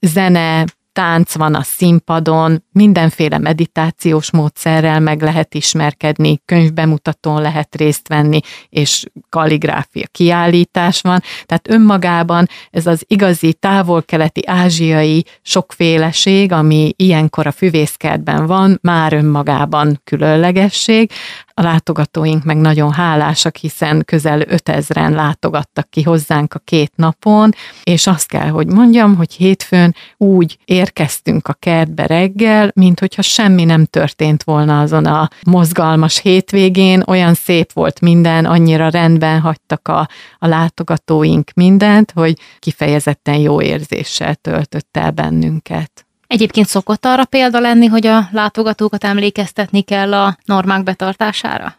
zene, 0.00 0.64
tánc 0.92 1.34
van 1.34 1.54
a 1.54 1.62
színpadon, 1.62 2.64
mindenféle 2.72 3.38
meditációs 3.38 4.30
módszerrel 4.30 5.00
meg 5.00 5.22
lehet 5.22 5.54
ismerkedni, 5.54 6.40
könyvbemutatón 6.44 7.42
lehet 7.42 7.76
részt 7.76 8.08
venni, 8.08 8.40
és 8.68 9.04
kalligráfia 9.28 10.06
kiállítás 10.10 11.00
van. 11.00 11.20
Tehát 11.46 11.68
önmagában 11.68 12.48
ez 12.70 12.86
az 12.86 13.04
igazi 13.06 13.52
távol-keleti 13.52 14.42
ázsiai 14.46 15.24
sokféleség, 15.42 16.52
ami 16.52 16.92
ilyenkor 16.96 17.46
a 17.46 17.52
füvészkertben 17.52 18.46
van, 18.46 18.78
már 18.82 19.12
önmagában 19.12 20.00
különlegesség. 20.04 21.10
A 21.54 21.62
látogatóink 21.62 22.44
meg 22.44 22.56
nagyon 22.56 22.92
hálásak, 22.92 23.56
hiszen 23.56 24.02
közel 24.04 24.40
5000-en 24.40 25.14
látogattak 25.14 25.90
ki 25.90 26.02
hozzánk 26.02 26.54
a 26.54 26.58
két 26.64 26.92
napon, 26.94 27.50
és 27.82 28.06
azt 28.06 28.26
kell, 28.26 28.48
hogy 28.48 28.66
mondjam, 28.66 29.16
hogy 29.16 29.32
hétfőn 29.32 29.94
úgy 30.16 30.58
érkeztünk 30.64 31.48
a 31.48 31.52
kertbe 31.52 32.06
reggel, 32.06 32.70
mint 32.74 33.00
hogyha 33.00 33.22
semmi 33.22 33.64
nem 33.64 33.84
történt 33.84 34.42
volna 34.42 34.80
azon 34.80 35.06
a 35.06 35.28
mozgalmas 35.46 36.20
hétvégén, 36.20 37.02
olyan 37.06 37.34
szép 37.34 37.72
volt 37.72 38.00
minden, 38.00 38.44
annyira 38.44 38.88
rendben 38.88 39.40
hagytak 39.40 39.88
a, 39.88 40.08
a 40.38 40.46
látogatóink 40.46 41.50
mindent, 41.54 42.10
hogy 42.10 42.38
kifejezetten 42.58 43.36
jó 43.36 43.62
érzéssel 43.62 44.34
töltött 44.34 44.96
el 44.96 45.10
bennünket. 45.10 46.06
Egyébként 46.32 46.66
szokott 46.66 47.04
arra 47.04 47.24
példa 47.24 47.60
lenni, 47.60 47.86
hogy 47.86 48.06
a 48.06 48.28
látogatókat 48.30 49.04
emlékeztetni 49.04 49.80
kell 49.82 50.14
a 50.14 50.36
normák 50.44 50.82
betartására? 50.82 51.74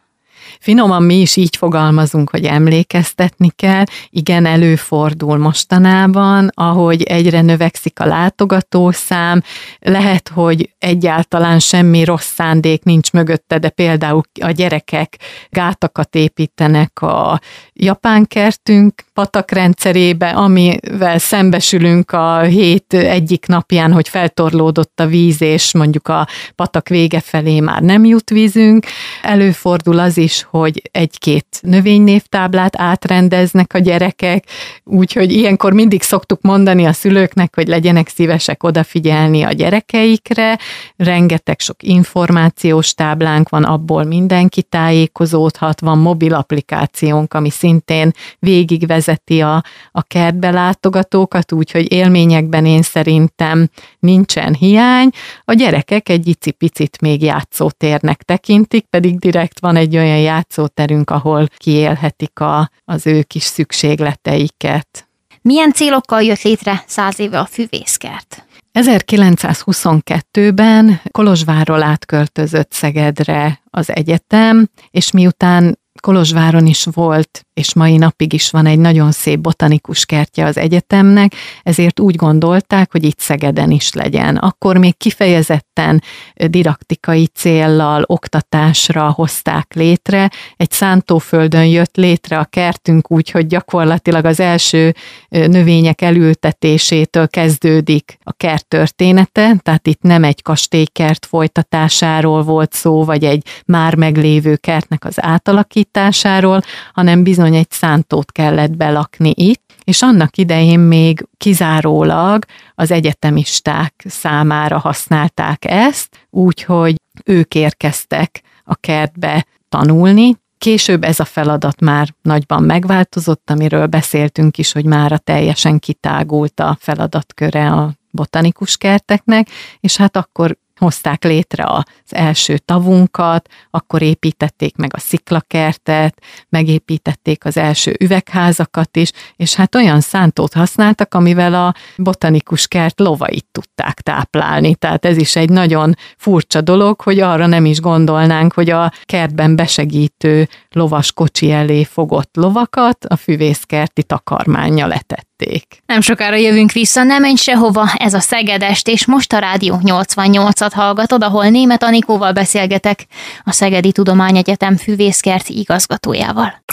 Finoman 0.59 1.03
mi 1.03 1.21
is 1.21 1.35
így 1.35 1.55
fogalmazunk, 1.55 2.29
hogy 2.29 2.45
emlékeztetni 2.45 3.51
kell. 3.55 3.83
Igen, 4.09 4.45
előfordul 4.45 5.37
mostanában, 5.37 6.49
ahogy 6.53 7.03
egyre 7.03 7.41
növekszik 7.41 7.99
a 7.99 8.05
látogatószám. 8.05 9.41
Lehet, 9.79 10.29
hogy 10.33 10.69
egyáltalán 10.79 11.59
semmi 11.59 12.03
rossz 12.03 12.33
szándék 12.33 12.83
nincs 12.83 13.11
mögötte, 13.11 13.57
de 13.57 13.69
például 13.69 14.21
a 14.41 14.51
gyerekek 14.51 15.17
gátakat 15.49 16.15
építenek 16.15 17.01
a 17.01 17.39
japán 17.73 18.25
kertünk 18.25 19.03
patakrendszerébe, 19.13 20.29
amivel 20.29 21.17
szembesülünk 21.17 22.11
a 22.11 22.39
hét 22.39 22.93
egyik 22.93 23.45
napján, 23.45 23.93
hogy 23.93 24.09
feltorlódott 24.09 24.99
a 24.99 25.05
víz, 25.05 25.41
és 25.41 25.73
mondjuk 25.73 26.07
a 26.07 26.27
patak 26.55 26.87
vége 26.87 27.19
felé 27.19 27.59
már 27.59 27.81
nem 27.81 28.05
jut 28.05 28.29
vízünk. 28.29 28.85
Előfordul 29.21 29.99
az 29.99 30.17
is, 30.17 30.32
hogy 30.41 30.81
egy-két 30.91 31.45
növénynévtáblát 31.61 32.79
átrendeznek 32.79 33.73
a 33.73 33.79
gyerekek, 33.79 34.45
úgyhogy 34.83 35.31
ilyenkor 35.31 35.73
mindig 35.73 36.01
szoktuk 36.01 36.41
mondani 36.41 36.85
a 36.85 36.93
szülőknek, 36.93 37.55
hogy 37.55 37.67
legyenek 37.67 38.07
szívesek 38.07 38.63
odafigyelni 38.63 39.43
a 39.43 39.51
gyerekeikre, 39.51 40.57
rengeteg 40.95 41.59
sok 41.59 41.83
információs 41.83 42.93
táblánk 42.93 43.49
van, 43.49 43.63
abból 43.63 44.03
mindenki 44.03 44.61
tájékozódhat, 44.61 45.81
van 45.81 45.97
mobil 45.97 46.33
applikációnk, 46.33 47.33
ami 47.33 47.49
szintén 47.49 48.11
végigvezeti 48.39 49.41
a, 49.41 49.63
a 49.91 50.01
kertbe 50.01 50.49
látogatókat, 50.49 51.51
úgyhogy 51.51 51.91
élményekben 51.91 52.65
én 52.65 52.81
szerintem 52.81 53.69
nincsen 53.99 54.53
hiány. 54.53 55.09
A 55.45 55.53
gyerekek 55.53 56.09
egy 56.09 56.27
icipicit 56.27 57.01
még 57.01 57.21
játszótérnek 57.21 58.21
tekintik, 58.23 58.85
pedig 58.85 59.19
direkt 59.19 59.59
van 59.59 59.75
egy 59.75 59.97
olyan 59.97 60.17
játszóterünk, 60.23 61.09
ahol 61.09 61.47
kiélhetik 61.57 62.39
a, 62.39 62.69
az 62.85 63.07
ő 63.07 63.23
kis 63.23 63.43
szükségleteiket. 63.43 65.07
Milyen 65.41 65.71
célokkal 65.71 66.21
jött 66.21 66.41
létre 66.41 66.83
száz 66.87 67.19
éve 67.19 67.39
a 67.39 67.45
füvészkert? 67.45 68.45
1922-ben 68.73 71.01
Kolozsvárról 71.11 71.83
átköltözött 71.83 72.71
Szegedre 72.71 73.61
az 73.69 73.91
egyetem, 73.91 74.69
és 74.91 75.11
miután 75.11 75.79
Kolozsváron 76.01 76.65
is 76.65 76.87
volt, 76.91 77.45
és 77.53 77.73
mai 77.73 77.97
napig 77.97 78.33
is 78.33 78.49
van 78.49 78.65
egy 78.65 78.79
nagyon 78.79 79.11
szép 79.11 79.39
botanikus 79.39 80.05
kertje 80.05 80.45
az 80.45 80.57
egyetemnek, 80.57 81.33
ezért 81.63 81.99
úgy 81.99 82.15
gondolták, 82.15 82.91
hogy 82.91 83.03
itt 83.03 83.19
Szegeden 83.19 83.71
is 83.71 83.93
legyen. 83.93 84.35
Akkor 84.35 84.77
még 84.77 84.97
kifejezetten 84.97 86.03
didaktikai 86.47 87.27
céllal, 87.27 88.03
oktatásra 88.05 89.11
hozták 89.11 89.73
létre. 89.73 90.31
Egy 90.57 90.71
szántóföldön 90.71 91.65
jött 91.65 91.95
létre 91.95 92.37
a 92.37 92.45
kertünk 92.45 93.11
úgy, 93.11 93.29
hogy 93.29 93.47
gyakorlatilag 93.47 94.25
az 94.25 94.39
első 94.39 94.95
növények 95.29 96.01
elültetésétől 96.01 97.27
kezdődik 97.27 98.17
a 98.23 98.31
kert 98.31 98.67
története, 98.67 99.55
tehát 99.61 99.87
itt 99.87 100.01
nem 100.01 100.23
egy 100.23 100.41
kastélykert 100.41 101.25
folytatásáról 101.25 102.43
volt 102.43 102.73
szó, 102.73 103.03
vagy 103.03 103.23
egy 103.23 103.47
már 103.65 103.95
meglévő 103.95 104.55
kertnek 104.55 105.05
az 105.05 105.21
átalakításáról, 105.21 105.82
alakításáról, 105.83 106.61
hanem 106.93 107.23
bizony 107.23 107.55
egy 107.55 107.71
szántót 107.71 108.31
kellett 108.31 108.77
belakni 108.77 109.33
itt, 109.35 109.61
és 109.83 110.01
annak 110.01 110.37
idején 110.37 110.79
még 110.79 111.27
kizárólag 111.37 112.45
az 112.75 112.91
egyetemisták 112.91 114.05
számára 114.07 114.79
használták 114.79 115.65
ezt, 115.65 116.27
úgyhogy 116.29 116.95
ők 117.25 117.55
érkeztek 117.55 118.41
a 118.63 118.75
kertbe 118.75 119.45
tanulni, 119.69 120.41
Később 120.57 121.03
ez 121.03 121.19
a 121.19 121.25
feladat 121.25 121.81
már 121.81 122.13
nagyban 122.21 122.63
megváltozott, 122.63 123.49
amiről 123.49 123.85
beszéltünk 123.85 124.57
is, 124.57 124.71
hogy 124.71 124.85
már 124.85 125.11
a 125.11 125.17
teljesen 125.17 125.79
kitágult 125.79 126.59
a 126.59 126.77
feladatköre 126.79 127.71
a 127.71 127.91
botanikus 128.11 128.77
kerteknek, 128.77 129.47
és 129.79 129.97
hát 129.97 130.17
akkor 130.17 130.57
hozták 130.83 131.23
létre 131.23 131.63
az 131.65 131.83
első 132.13 132.57
tavunkat, 132.57 133.49
akkor 133.69 134.01
építették 134.01 134.75
meg 134.75 134.93
a 134.93 134.99
sziklakertet, 134.99 136.21
megépítették 136.49 137.45
az 137.45 137.57
első 137.57 137.95
üvegházakat 137.99 138.97
is, 138.97 139.11
és 139.35 139.55
hát 139.55 139.75
olyan 139.75 140.01
szántót 140.01 140.53
használtak, 140.53 141.13
amivel 141.13 141.53
a 141.53 141.73
botanikus 141.97 142.67
kert 142.67 142.99
lovait 142.99 143.45
tudták 143.51 144.01
táplálni. 144.01 144.75
Tehát 144.75 145.05
ez 145.05 145.17
is 145.17 145.35
egy 145.35 145.49
nagyon 145.49 145.95
furcsa 146.17 146.61
dolog, 146.61 147.01
hogy 147.01 147.19
arra 147.19 147.45
nem 147.45 147.65
is 147.65 147.79
gondolnánk, 147.79 148.53
hogy 148.53 148.69
a 148.69 148.91
kertben 149.03 149.55
besegítő 149.55 150.47
lovas 150.69 151.11
kocsi 151.11 151.51
elé 151.51 151.83
fogott 151.83 152.35
lovakat 152.35 153.05
a 153.05 153.15
füvészkerti 153.15 154.03
takarmánya 154.03 154.87
letett 154.87 155.32
tették. 155.43 155.83
Nem 155.85 156.01
sokára 156.01 156.35
jövünk 156.35 156.71
vissza, 156.71 157.03
nem 157.03 157.21
menj 157.21 157.35
sehova, 157.35 157.91
ez 157.97 158.13
a 158.13 158.19
Szegedest, 158.19 158.87
és 158.87 159.05
most 159.05 159.33
a 159.33 159.37
Rádió 159.37 159.79
88-at 159.83 160.71
hallgatod, 160.73 161.23
ahol 161.23 161.45
német 161.45 161.83
Anikóval 161.83 162.31
beszélgetek, 162.31 163.05
a 163.43 163.51
Szegedi 163.51 163.91
Tudományegyetem 163.91 164.77
füvészkert 164.77 165.49
igazgatójával. 165.49 166.63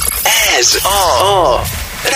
Ez 0.58 0.78
a, 0.82 1.24
a 1.24 1.62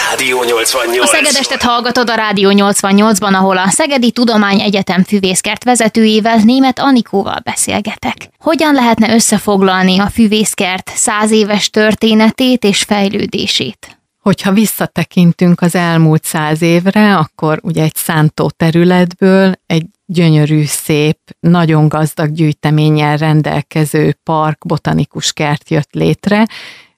Rádió 0.08 0.42
88. 0.42 1.02
A 1.02 1.06
Szegedestet 1.06 1.62
hallgatod 1.62 2.10
a 2.10 2.14
Rádió 2.14 2.50
88-ban, 2.54 3.34
ahol 3.34 3.58
a 3.58 3.68
Szegedi 3.68 4.10
Tudomány 4.10 4.60
Egyetem 4.60 5.04
füvészkert 5.04 5.64
vezetőjével, 5.64 6.36
német 6.36 6.78
Anikóval 6.78 7.40
beszélgetek. 7.44 8.16
Hogyan 8.38 8.74
lehetne 8.74 9.14
összefoglalni 9.14 9.98
a 9.98 10.10
füvészkert 10.14 10.90
száz 10.94 11.30
éves 11.30 11.70
történetét 11.70 12.64
és 12.64 12.82
fejlődését? 12.82 13.98
Hogyha 14.24 14.52
visszatekintünk 14.52 15.60
az 15.60 15.74
elmúlt 15.74 16.24
száz 16.24 16.62
évre, 16.62 17.16
akkor 17.16 17.60
ugye 17.62 17.82
egy 17.82 17.94
szántó 17.94 18.50
területből 18.50 19.52
egy 19.66 19.86
gyönyörű, 20.06 20.62
szép, 20.64 21.18
nagyon 21.40 21.88
gazdag 21.88 22.32
gyűjteménnyel 22.32 23.16
rendelkező 23.16 24.16
park, 24.22 24.66
botanikus 24.66 25.32
kert 25.32 25.70
jött 25.70 25.92
létre, 25.92 26.46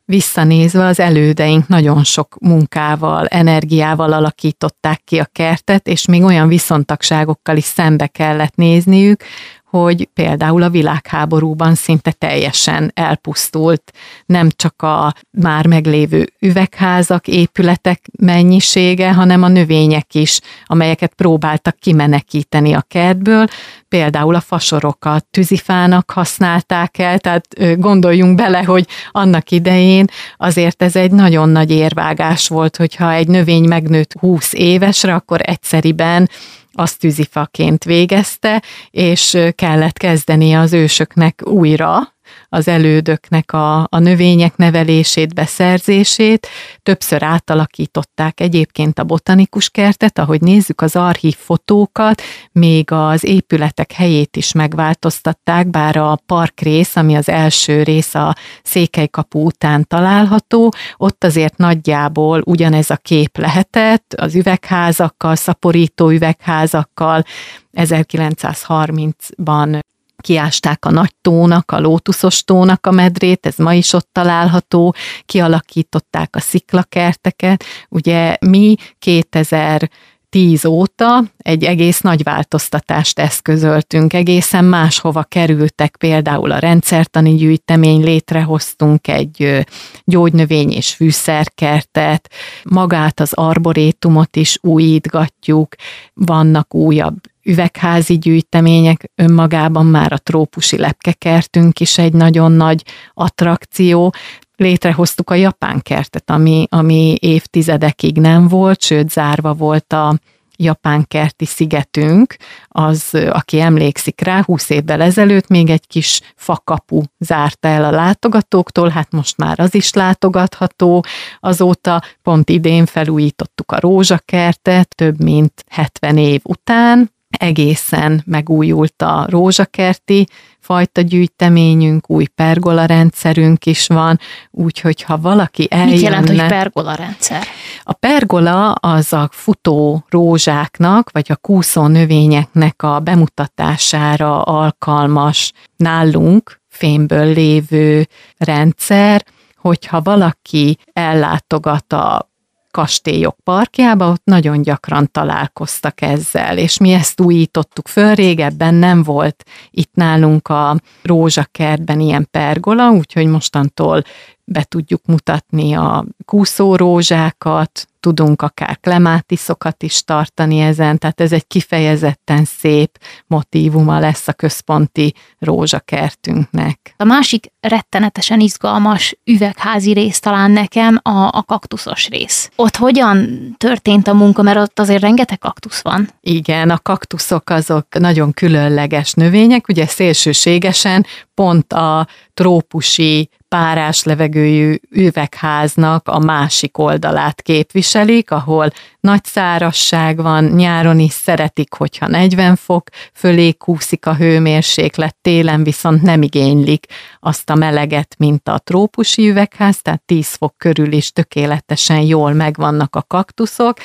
visszanézve 0.05 0.85
az 0.85 1.01
elődeink 1.01 1.69
nagyon 1.69 2.05
sok 2.05 2.37
munkával, 2.41 3.27
energiával 3.27 4.12
alakították 4.12 5.01
ki 5.05 5.19
a 5.19 5.29
kertet, 5.33 5.89
és 5.89 6.07
még 6.07 6.23
olyan 6.23 6.49
viszontagságokkal 6.49 7.57
is 7.57 7.65
szembe 7.65 8.07
kellett 8.07 8.55
nézniük, 8.55 9.23
hogy 9.70 10.09
például 10.14 10.62
a 10.62 10.70
világháborúban 10.70 11.74
szinte 11.74 12.12
teljesen 12.12 12.90
elpusztult 12.94 13.92
nem 14.26 14.48
csak 14.57 14.83
a 14.83 15.14
már 15.31 15.66
meglévő 15.66 16.33
üvegházak, 16.40 17.29
épületek 17.29 18.00
mennyisége, 18.18 19.12
hanem 19.12 19.42
a 19.42 19.48
növények 19.48 20.14
is, 20.14 20.40
amelyeket 20.64 21.14
próbáltak 21.14 21.76
kimenekíteni 21.79 22.72
a 22.72 22.85
kertből, 22.88 23.46
például 23.88 24.35
a 24.35 24.40
fasorokat 24.40 25.24
tűzifának 25.24 26.11
használták 26.11 26.98
el, 26.98 27.18
tehát 27.18 27.46
gondoljunk 27.79 28.37
bele, 28.37 28.62
hogy 28.62 28.87
annak 29.11 29.50
idején 29.50 30.05
azért 30.37 30.83
ez 30.83 30.96
egy 30.96 31.11
nagyon 31.11 31.48
nagy 31.48 31.70
érvágás 31.70 32.48
volt, 32.48 32.76
hogyha 32.76 33.12
egy 33.12 33.29
növény 33.29 33.64
megnőtt 33.64 34.18
20 34.18 34.52
évesre, 34.52 35.14
akkor 35.14 35.40
egyszeriben 35.42 36.29
azt 36.77 36.99
tűzifaként 36.99 37.85
végezte, 37.85 38.62
és 38.91 39.39
kellett 39.55 39.97
kezdeni 39.97 40.53
az 40.55 40.73
ősöknek 40.73 41.43
újra 41.45 42.15
az 42.49 42.69
elődöknek 42.69 43.53
a, 43.53 43.79
a 43.79 43.99
növények 43.99 44.57
nevelését, 44.57 45.35
beszerzését. 45.35 46.49
Többször 46.83 47.23
átalakították 47.23 48.40
egyébként 48.40 48.99
a 48.99 49.05
botanikus 49.05 49.71
kertet, 49.71 50.19
ahogy 50.19 50.40
nézzük 50.40 50.81
az 50.81 50.97
archív 50.97 51.37
fotókat, 51.37 52.23
még 52.53 52.92
az 52.92 53.25
épületek 53.25 53.92
helyét 53.92 54.37
is 54.37 54.53
megváltoztatták, 54.53 55.67
bár 55.67 55.97
a 55.97 56.19
parkrész, 56.27 56.97
ami 56.97 57.15
az 57.15 57.29
első 57.29 57.83
rész 57.83 58.15
a 58.15 58.35
Székelykapu 58.63 59.44
után 59.44 59.87
található, 59.87 60.73
ott 60.97 61.25
azért 61.25 61.57
nagyjából 61.57 62.42
ugyanez 62.44 62.90
a 62.90 62.97
kép 62.97 63.38
lehetett, 63.38 64.15
az 64.17 64.35
üvegházakkal, 64.35 65.37
szaporító 65.37 66.11
üvegházakkal, 66.11 67.25
1930-ban 67.73 69.81
kiásták 70.27 70.85
a 70.85 70.90
nagy 70.90 71.14
tónak, 71.20 71.70
a 71.70 71.81
lótuszos 71.81 72.44
tónak 72.44 72.87
a 72.87 72.90
medrét, 72.90 73.46
ez 73.46 73.56
ma 73.56 73.74
is 73.74 73.92
ott 73.92 74.08
található, 74.12 74.94
kialakították 75.27 76.37
a 76.37 76.40
sziklakerteket. 76.40 77.64
Ugye 77.88 78.37
mi 78.40 78.74
2000 78.98 79.90
tíz 80.29 80.64
óta 80.64 81.22
egy 81.37 81.64
egész 81.64 82.00
nagy 82.00 82.22
változtatást 82.22 83.18
eszközöltünk, 83.18 84.12
egészen 84.12 84.64
máshova 84.64 85.22
kerültek, 85.22 85.96
például 85.96 86.50
a 86.50 86.58
rendszertani 86.58 87.35
gyűjtemény, 87.35 88.02
létrehoztunk 88.02 89.08
egy 89.08 89.66
gyógynövény 90.04 90.70
és 90.72 90.94
fűszerkertet, 90.94 92.31
magát 92.64 93.20
az 93.20 93.33
arborétumot 93.33 94.37
is 94.37 94.58
újítgatjuk, 94.62 95.74
vannak 96.14 96.74
újabb 96.74 97.16
üvegházi 97.47 98.19
gyűjtemények, 98.19 99.11
önmagában 99.15 99.87
már 99.87 100.13
a 100.13 100.19
trópusi 100.19 100.79
lepkekertünk 100.79 101.81
is 101.81 101.99
egy 101.99 102.13
nagyon 102.13 102.53
nagy 102.53 102.83
attrakció, 103.15 104.15
létrehoztuk 104.57 105.31
a 105.31 105.35
japán 105.35 105.81
kertet, 105.83 106.31
ami, 106.31 106.67
ami 106.71 107.17
évtizedekig 107.21 108.19
nem 108.19 108.49
volt, 108.49 108.83
sőt 108.83 109.11
zárva 109.11 109.55
volt 109.55 109.92
a 109.92 110.19
japán 110.59 111.05
kerti 111.09 111.44
szigetünk, 111.44 112.37
az, 112.69 113.19
aki 113.31 113.61
emlékszik 113.61 114.21
rá, 114.21 114.42
20 114.42 114.71
évvel 114.71 115.03
ezelőtt 115.03 115.49
még 115.49 115.71
egy 115.71 115.87
kis 115.87 116.21
fakapu 116.37 117.03
zárta 117.19 117.69
el 117.69 117.85
a 117.85 117.90
látogatóktól, 117.90 118.88
hát 118.88 119.13
most 119.13 119.37
már 119.37 119.61
az 119.61 119.75
is 119.75 119.92
látogatható. 119.92 121.05
Azóta 121.40 122.03
pont 122.23 122.51
idén 122.51 122.87
felújítottuk 122.87 123.73
a 123.73 123.81
rózsakertet, 123.81 124.94
több 124.94 125.23
mint 125.23 125.65
70 125.69 126.19
év 126.19 126.40
után, 126.44 127.15
egészen 127.39 128.23
megújult 128.27 129.03
a 129.03 129.27
rózsakerti 129.29 130.27
fajta 130.61 131.01
gyűjteményünk, 131.01 132.11
új 132.11 132.27
pergola 132.27 132.85
rendszerünk 132.85 133.67
is 133.67 133.87
van, 133.87 134.19
úgyhogy 134.51 135.03
ha 135.03 135.19
valaki 135.19 135.67
eljönne... 135.71 135.93
Mit 135.93 136.03
jelent, 136.03 136.29
hogy 136.29 136.47
pergola 136.47 136.95
rendszer? 136.95 137.43
A 137.83 137.93
pergola 137.93 138.73
az 138.73 139.13
a 139.13 139.29
futó 139.33 140.05
rózsáknak, 140.09 141.11
vagy 141.11 141.27
a 141.29 141.37
kúszó 141.37 141.87
növényeknek 141.87 142.83
a 142.83 143.01
bemutatására 143.01 144.43
alkalmas 144.43 145.53
nálunk 145.77 146.61
fémből 146.69 147.33
lévő 147.33 148.07
rendszer, 148.37 149.25
hogyha 149.57 150.01
valaki 150.01 150.79
ellátogat 150.93 151.93
a 151.93 152.31
kastélyok 152.77 153.37
parkjába, 153.44 154.08
ott 154.08 154.24
nagyon 154.24 154.62
gyakran 154.62 155.08
találkoztak 155.12 156.00
ezzel, 156.00 156.58
és 156.58 156.79
mi 156.79 156.92
ezt 156.92 157.20
újítottuk 157.20 157.88
föl, 157.88 158.14
régebben 158.14 158.74
nem 158.74 159.02
volt 159.02 159.44
itt 159.70 159.94
nálunk 159.94 160.48
a 160.48 160.77
rózsakertben 161.02 162.00
ilyen 162.00 162.29
pergola, 162.31 162.90
úgyhogy 162.90 163.27
mostantól 163.27 164.02
be 164.47 164.63
tudjuk 164.63 165.01
mutatni 165.07 165.75
a 165.75 166.05
kúszórózsákat, 166.25 167.88
tudunk 168.01 168.42
akár 168.42 168.79
klemátiszokat 168.81 169.83
is 169.83 170.05
tartani 170.05 170.59
ezen, 170.61 170.99
tehát 170.99 171.21
ez 171.21 171.33
egy 171.33 171.47
kifejezetten 171.47 172.44
szép 172.44 172.99
motívuma 173.27 173.99
lesz 173.99 174.29
a 174.29 174.33
központi 174.33 175.15
rózsakertünknek. 175.38 176.94
A 176.97 177.05
másik 177.05 177.53
rettenetesen 177.61 178.40
izgalmas 178.40 179.19
üvegházi 179.25 179.92
rész 179.92 180.19
talán 180.19 180.51
nekem 180.51 181.01
a, 181.03 181.11
a 181.11 181.42
kaktuszos 181.47 182.09
rész. 182.09 182.51
Ott 182.57 182.77
hogyan 182.77 183.38
történt 183.59 184.09
a 184.09 184.15
munka, 184.15 184.42
mert 184.42 184.59
ott 184.59 184.79
azért 184.79 185.03
rengeteg 185.03 185.38
kaktusz 185.38 185.83
van. 185.83 186.09
Igen, 186.21 186.71
a 186.71 186.79
kaktuszok 186.79 187.51
azok 187.51 187.99
nagyon 187.99 188.33
különleges 188.33 189.13
növények, 189.13 189.69
ugye 189.69 189.87
szélsőségesen 189.87 191.07
pont 191.35 191.73
a 191.73 192.07
trópusi 192.35 193.31
párás 193.57 194.02
levegőjű 194.02 194.75
üvegháznak 194.90 196.09
a 196.09 196.19
másik 196.19 196.79
oldalát 196.79 197.42
képviselik, 197.42 198.31
ahol 198.31 198.71
nagy 199.00 199.25
szárasság 199.25 200.23
van, 200.23 200.44
nyáron 200.44 200.98
is 200.98 201.13
szeretik, 201.13 201.73
hogyha 201.73 202.07
40 202.07 202.57
fok 202.57 202.88
fölé 203.13 203.52
kúszik 203.52 204.07
a 204.07 204.15
hőmérséklet, 204.15 205.17
télen 205.23 205.63
viszont 205.63 206.02
nem 206.02 206.23
igénylik 206.23 206.87
azt 207.21 207.50
a 207.50 207.54
meleget, 207.54 208.15
mint 208.19 208.48
a 208.48 208.59
trópusi 208.59 209.29
üvegház, 209.29 209.83
tehát 209.83 210.02
10 210.02 210.27
fok 210.27 210.54
körül 210.59 210.92
is 210.92 211.13
tökéletesen 211.13 212.00
jól 212.00 212.33
megvannak 212.33 212.96
a 212.96 213.04
kaktuszok. 213.07 213.79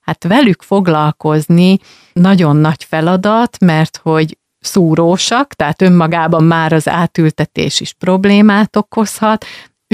Hát 0.00 0.24
velük 0.24 0.62
foglalkozni 0.62 1.78
nagyon 2.12 2.56
nagy 2.56 2.84
feladat, 2.84 3.58
mert 3.58 4.00
hogy 4.02 4.38
szúrósak, 4.64 5.54
tehát 5.54 5.82
önmagában 5.82 6.44
már 6.44 6.72
az 6.72 6.88
átültetés 6.88 7.80
is 7.80 7.92
problémát 7.92 8.76
okozhat, 8.76 9.44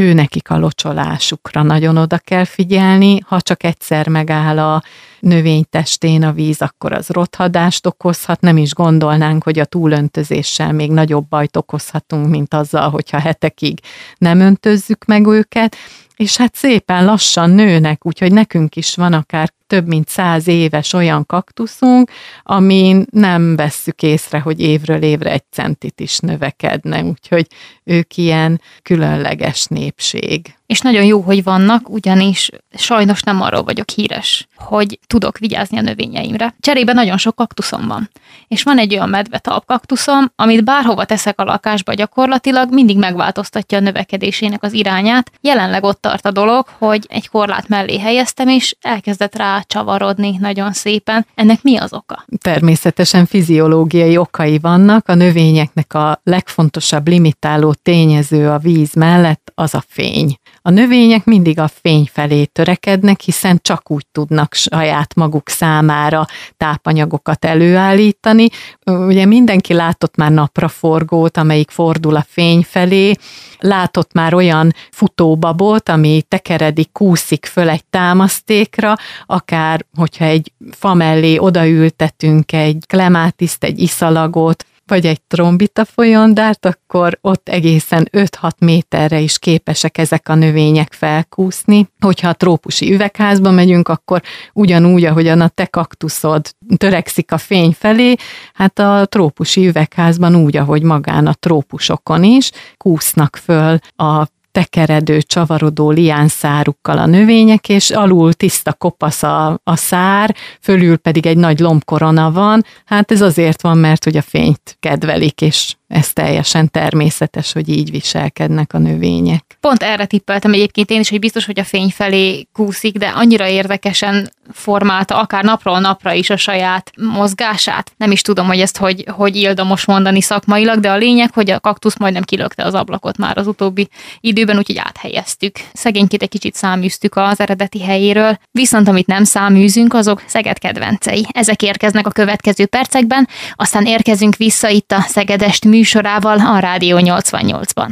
ő 0.00 0.12
nekik 0.12 0.50
a 0.50 0.58
locsolásukra 0.58 1.62
nagyon 1.62 1.96
oda 1.96 2.18
kell 2.18 2.44
figyelni, 2.44 3.18
ha 3.26 3.40
csak 3.40 3.62
egyszer 3.64 4.08
megáll 4.08 4.58
a 4.58 4.82
növénytestén 5.20 6.22
a 6.22 6.32
víz, 6.32 6.62
akkor 6.62 6.92
az 6.92 7.08
rothadást 7.08 7.86
okozhat, 7.86 8.40
nem 8.40 8.56
is 8.56 8.74
gondolnánk, 8.74 9.42
hogy 9.42 9.58
a 9.58 9.64
túlöntözéssel 9.64 10.72
még 10.72 10.90
nagyobb 10.90 11.28
bajt 11.28 11.56
okozhatunk, 11.56 12.28
mint 12.28 12.54
azzal, 12.54 12.90
hogyha 12.90 13.18
hetekig 13.18 13.80
nem 14.18 14.40
öntözzük 14.40 15.04
meg 15.04 15.26
őket, 15.26 15.76
és 16.16 16.36
hát 16.36 16.54
szépen 16.54 17.04
lassan 17.04 17.50
nőnek, 17.50 18.06
úgyhogy 18.06 18.32
nekünk 18.32 18.76
is 18.76 18.94
van 18.94 19.12
akár 19.12 19.52
több 19.70 19.86
mint 19.86 20.08
száz 20.08 20.46
éves 20.46 20.92
olyan 20.92 21.26
kaktuszunk, 21.26 22.10
amin 22.42 23.06
nem 23.10 23.56
vesszük 23.56 24.02
észre, 24.02 24.38
hogy 24.38 24.60
évről 24.60 25.02
évre 25.02 25.30
egy 25.30 25.44
centit 25.50 26.00
is 26.00 26.18
növekedne, 26.18 27.02
úgyhogy 27.02 27.46
ők 27.84 28.16
ilyen 28.16 28.60
különleges 28.82 29.66
népség. 29.66 30.54
És 30.66 30.80
nagyon 30.80 31.04
jó, 31.04 31.20
hogy 31.20 31.42
vannak, 31.42 31.88
ugyanis 31.88 32.50
sajnos 32.74 33.22
nem 33.22 33.40
arról 33.40 33.62
vagyok 33.62 33.90
híres, 33.90 34.48
hogy 34.54 34.98
tudok 35.06 35.38
vigyázni 35.38 35.78
a 35.78 35.80
növényeimre. 35.80 36.54
Cserébe 36.60 36.92
nagyon 36.92 37.16
sok 37.16 37.34
kaktuszom 37.34 37.86
van. 37.86 38.10
És 38.48 38.62
van 38.62 38.78
egy 38.78 38.92
olyan 38.94 39.08
medve 39.08 39.40
kaktuszom, 39.66 40.32
amit 40.36 40.64
bárhova 40.64 41.04
teszek 41.04 41.40
a 41.40 41.44
lakásba 41.44 41.94
gyakorlatilag, 41.94 42.72
mindig 42.72 42.98
megváltoztatja 42.98 43.78
a 43.78 43.80
növekedésének 43.80 44.62
az 44.62 44.72
irányát. 44.72 45.30
Jelenleg 45.40 45.84
ott 45.84 46.00
tart 46.00 46.26
a 46.26 46.30
dolog, 46.30 46.66
hogy 46.78 47.06
egy 47.08 47.28
korlát 47.28 47.68
mellé 47.68 47.98
helyeztem, 47.98 48.48
és 48.48 48.76
elkezdett 48.80 49.36
rá 49.36 49.59
csavarodni 49.66 50.36
nagyon 50.40 50.72
szépen. 50.72 51.26
Ennek 51.34 51.62
mi 51.62 51.76
az 51.76 51.92
oka? 51.92 52.24
Természetesen 52.42 53.26
fiziológiai 53.26 54.16
okai 54.16 54.58
vannak. 54.58 55.08
A 55.08 55.14
növényeknek 55.14 55.94
a 55.94 56.20
legfontosabb 56.24 57.08
limitáló 57.08 57.74
tényező 57.82 58.48
a 58.48 58.58
víz 58.58 58.94
mellett 58.94 59.52
az 59.54 59.74
a 59.74 59.82
fény. 59.86 60.38
A 60.62 60.70
növények 60.70 61.24
mindig 61.24 61.58
a 61.58 61.68
fény 61.68 62.08
felé 62.12 62.44
törekednek, 62.44 63.20
hiszen 63.20 63.58
csak 63.62 63.90
úgy 63.90 64.06
tudnak 64.12 64.54
saját 64.54 65.14
maguk 65.14 65.48
számára 65.48 66.26
tápanyagokat 66.56 67.44
előállítani. 67.44 68.48
Ugye 68.84 69.24
mindenki 69.24 69.72
látott 69.72 70.16
már 70.16 70.30
napraforgót, 70.30 71.36
amelyik 71.36 71.70
fordul 71.70 72.16
a 72.16 72.24
fény 72.28 72.62
felé, 72.68 73.12
látott 73.58 74.12
már 74.12 74.34
olyan 74.34 74.74
futóbabot, 74.90 75.88
ami 75.88 76.22
tekeredik, 76.28 76.92
kúszik 76.92 77.46
föl 77.46 77.68
egy 77.68 77.84
támasztékra, 77.84 78.96
akár 79.26 79.84
hogyha 79.96 80.24
egy 80.24 80.52
fa 80.70 80.94
mellé 80.94 81.38
odaültetünk 81.38 82.52
egy 82.52 82.84
klemátiszt, 82.86 83.64
egy 83.64 83.78
iszalagot, 83.78 84.64
vagy 84.90 85.06
egy 85.06 85.20
trombita 85.22 85.84
folyondárt, 85.84 86.66
akkor 86.66 87.18
ott 87.20 87.48
egészen 87.48 88.08
5-6 88.12 88.50
méterre 88.58 89.20
is 89.20 89.38
képesek 89.38 89.98
ezek 89.98 90.28
a 90.28 90.34
növények 90.34 90.92
felkúszni. 90.92 91.88
Hogyha 92.00 92.28
a 92.28 92.34
trópusi 92.34 92.92
üvegházba 92.92 93.50
megyünk, 93.50 93.88
akkor 93.88 94.22
ugyanúgy, 94.52 95.04
ahogyan 95.04 95.40
a 95.40 95.48
te 95.48 95.66
kaktuszod 95.66 96.46
törekszik 96.76 97.32
a 97.32 97.38
fény 97.38 97.76
felé, 97.78 98.14
hát 98.54 98.78
a 98.78 99.06
trópusi 99.06 99.66
üvegházban 99.66 100.34
úgy, 100.34 100.56
ahogy 100.56 100.82
magán 100.82 101.26
a 101.26 101.34
trópusokon 101.34 102.24
is, 102.24 102.50
kúsznak 102.76 103.36
föl 103.36 103.78
a 103.96 104.26
tekeredő, 104.52 105.20
csavarodó 105.22 105.90
liánszárukkal 105.90 106.98
a 106.98 107.06
növények, 107.06 107.68
és 107.68 107.90
alul 107.90 108.32
tiszta 108.32 108.72
kopasz 108.72 109.22
a, 109.22 109.60
a 109.64 109.76
szár, 109.76 110.34
fölül 110.60 110.96
pedig 110.96 111.26
egy 111.26 111.36
nagy 111.36 111.58
lombkorona 111.58 112.30
van. 112.32 112.64
Hát 112.84 113.10
ez 113.10 113.20
azért 113.20 113.62
van, 113.62 113.78
mert 113.78 114.04
hogy 114.04 114.16
a 114.16 114.22
fényt 114.22 114.76
kedvelik, 114.80 115.40
és 115.40 115.74
ez 115.90 116.12
teljesen 116.12 116.70
természetes, 116.70 117.52
hogy 117.52 117.68
így 117.68 117.90
viselkednek 117.90 118.72
a 118.74 118.78
növények. 118.78 119.56
Pont 119.60 119.82
erre 119.82 120.04
tippeltem 120.04 120.52
egyébként 120.52 120.90
én 120.90 121.00
is, 121.00 121.08
hogy 121.08 121.18
biztos, 121.18 121.44
hogy 121.44 121.60
a 121.60 121.64
fény 121.64 121.90
felé 121.90 122.46
kúszik, 122.52 122.96
de 122.96 123.06
annyira 123.06 123.48
érdekesen 123.48 124.30
formálta, 124.52 125.18
akár 125.18 125.44
napról 125.44 125.80
napra 125.80 126.12
is 126.12 126.30
a 126.30 126.36
saját 126.36 126.90
mozgását. 126.96 127.92
Nem 127.96 128.10
is 128.10 128.22
tudom, 128.22 128.46
hogy 128.46 128.60
ezt 128.60 128.76
hogy, 128.76 129.04
hogy 129.08 129.36
ildomos 129.36 129.84
mondani 129.84 130.20
szakmailag, 130.20 130.80
de 130.80 130.90
a 130.90 130.96
lényeg, 130.96 131.30
hogy 131.32 131.50
a 131.50 131.60
kaktusz 131.60 131.98
majdnem 131.98 132.22
kilökte 132.22 132.64
az 132.64 132.74
ablakot 132.74 133.16
már 133.16 133.38
az 133.38 133.46
utóbbi 133.46 133.88
időben, 134.20 134.56
úgyhogy 134.56 134.78
áthelyeztük. 134.78 135.56
Szegényként 135.72 136.22
egy 136.22 136.28
kicsit 136.28 136.54
száműztük 136.54 137.16
az 137.16 137.40
eredeti 137.40 137.82
helyéről, 137.82 138.38
viszont 138.50 138.88
amit 138.88 139.06
nem 139.06 139.24
száműzünk, 139.24 139.94
azok 139.94 140.22
Szeged 140.26 140.58
kedvencei. 140.58 141.26
Ezek 141.30 141.62
érkeznek 141.62 142.06
a 142.06 142.10
következő 142.10 142.66
percekben, 142.66 143.28
aztán 143.54 143.86
érkezünk 143.86 144.36
vissza 144.36 144.68
itt 144.68 144.92
a 144.92 145.00
Szegedest 145.00 145.64
műsorával 145.80 146.38
a 146.38 146.58
Rádió 146.58 146.98
88-ban. 147.00 147.88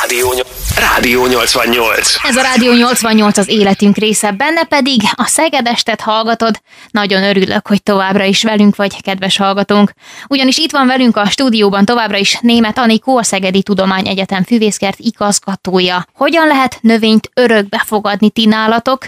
Rádió, 0.00 0.34
Rádió 0.76 1.26
88. 1.26 2.14
Ez 2.22 2.36
a 2.36 2.42
Rádió 2.42 2.72
88 2.72 3.38
az 3.38 3.48
életünk 3.48 3.96
része, 3.96 4.30
benne 4.30 4.64
pedig 4.64 5.00
a 5.14 5.26
Szegedestet 5.26 6.00
hallgatod. 6.00 6.60
Nagyon 6.90 7.22
örülök, 7.22 7.66
hogy 7.66 7.82
továbbra 7.82 8.24
is 8.24 8.42
velünk 8.42 8.76
vagy, 8.76 9.02
kedves 9.02 9.36
hallgatónk. 9.36 9.92
Ugyanis 10.28 10.58
itt 10.58 10.70
van 10.72 10.86
velünk 10.86 11.16
a 11.16 11.28
stúdióban 11.28 11.84
továbbra 11.84 12.16
is 12.16 12.38
német 12.40 12.78
Anikó, 12.78 13.16
a 13.16 13.22
Szegedi 13.22 13.62
Tudományegyetem 13.62 14.44
füvészkert 14.44 14.98
igazgatója. 14.98 16.06
Hogyan 16.14 16.46
lehet 16.46 16.78
növényt 16.80 17.30
örökbe 17.34 17.82
fogadni 17.86 18.30
ti 18.30 18.46
nálatok, 18.46 19.06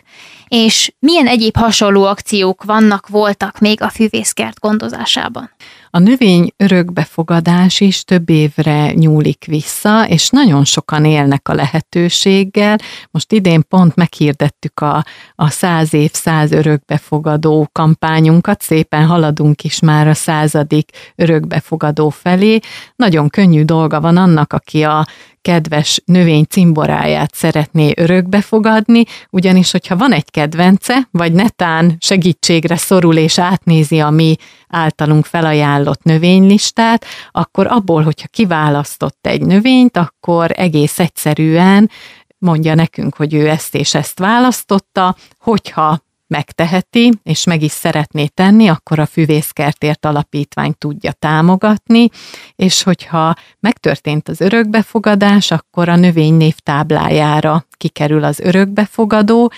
és 0.48 0.92
milyen 0.98 1.26
egyéb 1.26 1.56
hasonló 1.56 2.04
akciók 2.04 2.64
vannak, 2.64 3.08
voltak 3.08 3.58
még 3.58 3.82
a 3.82 3.88
füvészkert 3.88 4.60
gondozásában? 4.60 5.50
A 5.94 5.98
növény 5.98 6.52
örökbefogadás 6.56 7.80
is 7.80 8.04
több 8.04 8.30
évre 8.30 8.92
nyúlik 8.92 9.44
vissza, 9.44 10.08
és 10.08 10.30
nagyon 10.30 10.64
sokan 10.64 11.04
élnek 11.04 11.48
a 11.48 11.54
lehetőséggel. 11.54 12.78
Most 13.10 13.32
idén 13.32 13.64
pont 13.68 13.94
meghirdettük 13.94 14.80
a, 14.80 15.04
a 15.34 15.50
száz 15.50 15.94
év, 15.94 16.10
száz 16.12 16.52
örökbefogadó 16.52 17.68
kampányunkat, 17.72 18.62
szépen 18.62 19.06
haladunk 19.06 19.64
is 19.64 19.80
már 19.80 20.08
a 20.08 20.14
századik 20.14 20.90
örökbefogadó 21.16 22.08
felé. 22.08 22.58
Nagyon 22.96 23.28
könnyű 23.28 23.62
dolga 23.62 24.00
van 24.00 24.16
annak, 24.16 24.52
aki 24.52 24.82
a 24.82 25.06
kedves 25.44 26.00
növény 26.04 26.44
cimboráját 26.44 27.34
szeretné 27.34 27.92
örökbe 27.96 28.40
fogadni, 28.40 29.04
ugyanis, 29.30 29.70
hogyha 29.70 29.96
van 29.96 30.12
egy 30.12 30.30
kedvence, 30.30 31.08
vagy 31.10 31.32
netán 31.32 31.96
segítségre 31.98 32.76
szorul 32.76 33.16
és 33.16 33.38
átnézi 33.38 34.00
a 34.00 34.10
mi 34.10 34.36
általunk 34.68 35.24
felajánlott 35.24 36.02
növénylistát, 36.02 37.04
akkor 37.30 37.66
abból, 37.66 38.02
hogyha 38.02 38.28
kiválasztott 38.28 39.26
egy 39.26 39.42
növényt, 39.46 39.96
akkor 39.96 40.50
egész 40.54 40.98
egyszerűen 40.98 41.90
mondja 42.38 42.74
nekünk, 42.74 43.16
hogy 43.16 43.34
ő 43.34 43.48
ezt 43.48 43.74
és 43.74 43.94
ezt 43.94 44.18
választotta, 44.18 45.16
hogyha 45.38 46.00
megteheti, 46.34 47.12
és 47.22 47.44
meg 47.44 47.62
is 47.62 47.72
szeretné 47.72 48.26
tenni, 48.26 48.68
akkor 48.68 48.98
a 48.98 49.06
Füvészkertért 49.06 50.04
Alapítvány 50.04 50.74
tudja 50.78 51.12
támogatni, 51.12 52.08
és 52.56 52.82
hogyha 52.82 53.34
megtörtént 53.60 54.28
az 54.28 54.40
örökbefogadás, 54.40 55.50
akkor 55.50 55.88
a 55.88 55.96
növénynév 55.96 56.54
táblájára 56.58 57.66
kikerül 57.76 58.24
az 58.24 58.40
örökbefogadó, 58.40 59.52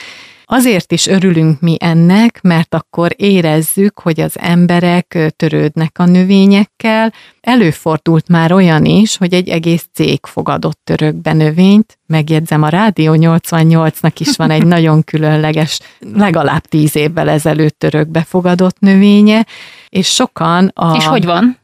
Azért 0.49 0.93
is 0.93 1.07
örülünk 1.07 1.61
mi 1.61 1.77
ennek, 1.81 2.41
mert 2.43 2.75
akkor 2.75 3.13
érezzük, 3.17 3.99
hogy 3.99 4.21
az 4.21 4.39
emberek 4.39 5.33
törődnek 5.37 5.99
a 5.99 6.05
növényekkel. 6.05 7.13
Előfordult 7.41 8.29
már 8.29 8.53
olyan 8.53 8.85
is, 8.85 9.17
hogy 9.17 9.35
egy 9.35 9.49
egész 9.49 9.89
cég 9.93 10.19
fogadott 10.23 10.91
örökbe 10.91 11.33
növényt. 11.33 11.99
Megjegyzem, 12.07 12.63
a 12.63 12.69
Rádió 12.69 13.15
88-nak 13.17 14.13
is 14.19 14.37
van 14.37 14.51
egy 14.51 14.67
nagyon 14.77 15.05
különleges, 15.05 15.81
legalább 16.15 16.65
tíz 16.65 16.97
évvel 16.97 17.29
ezelőtt 17.29 17.85
örökbe 17.85 18.23
fogadott 18.23 18.79
növénye, 18.79 19.47
és 19.89 20.07
sokan 20.07 20.71
a... 20.75 20.97
És 20.97 21.07
hogy 21.07 21.25
van? 21.25 21.59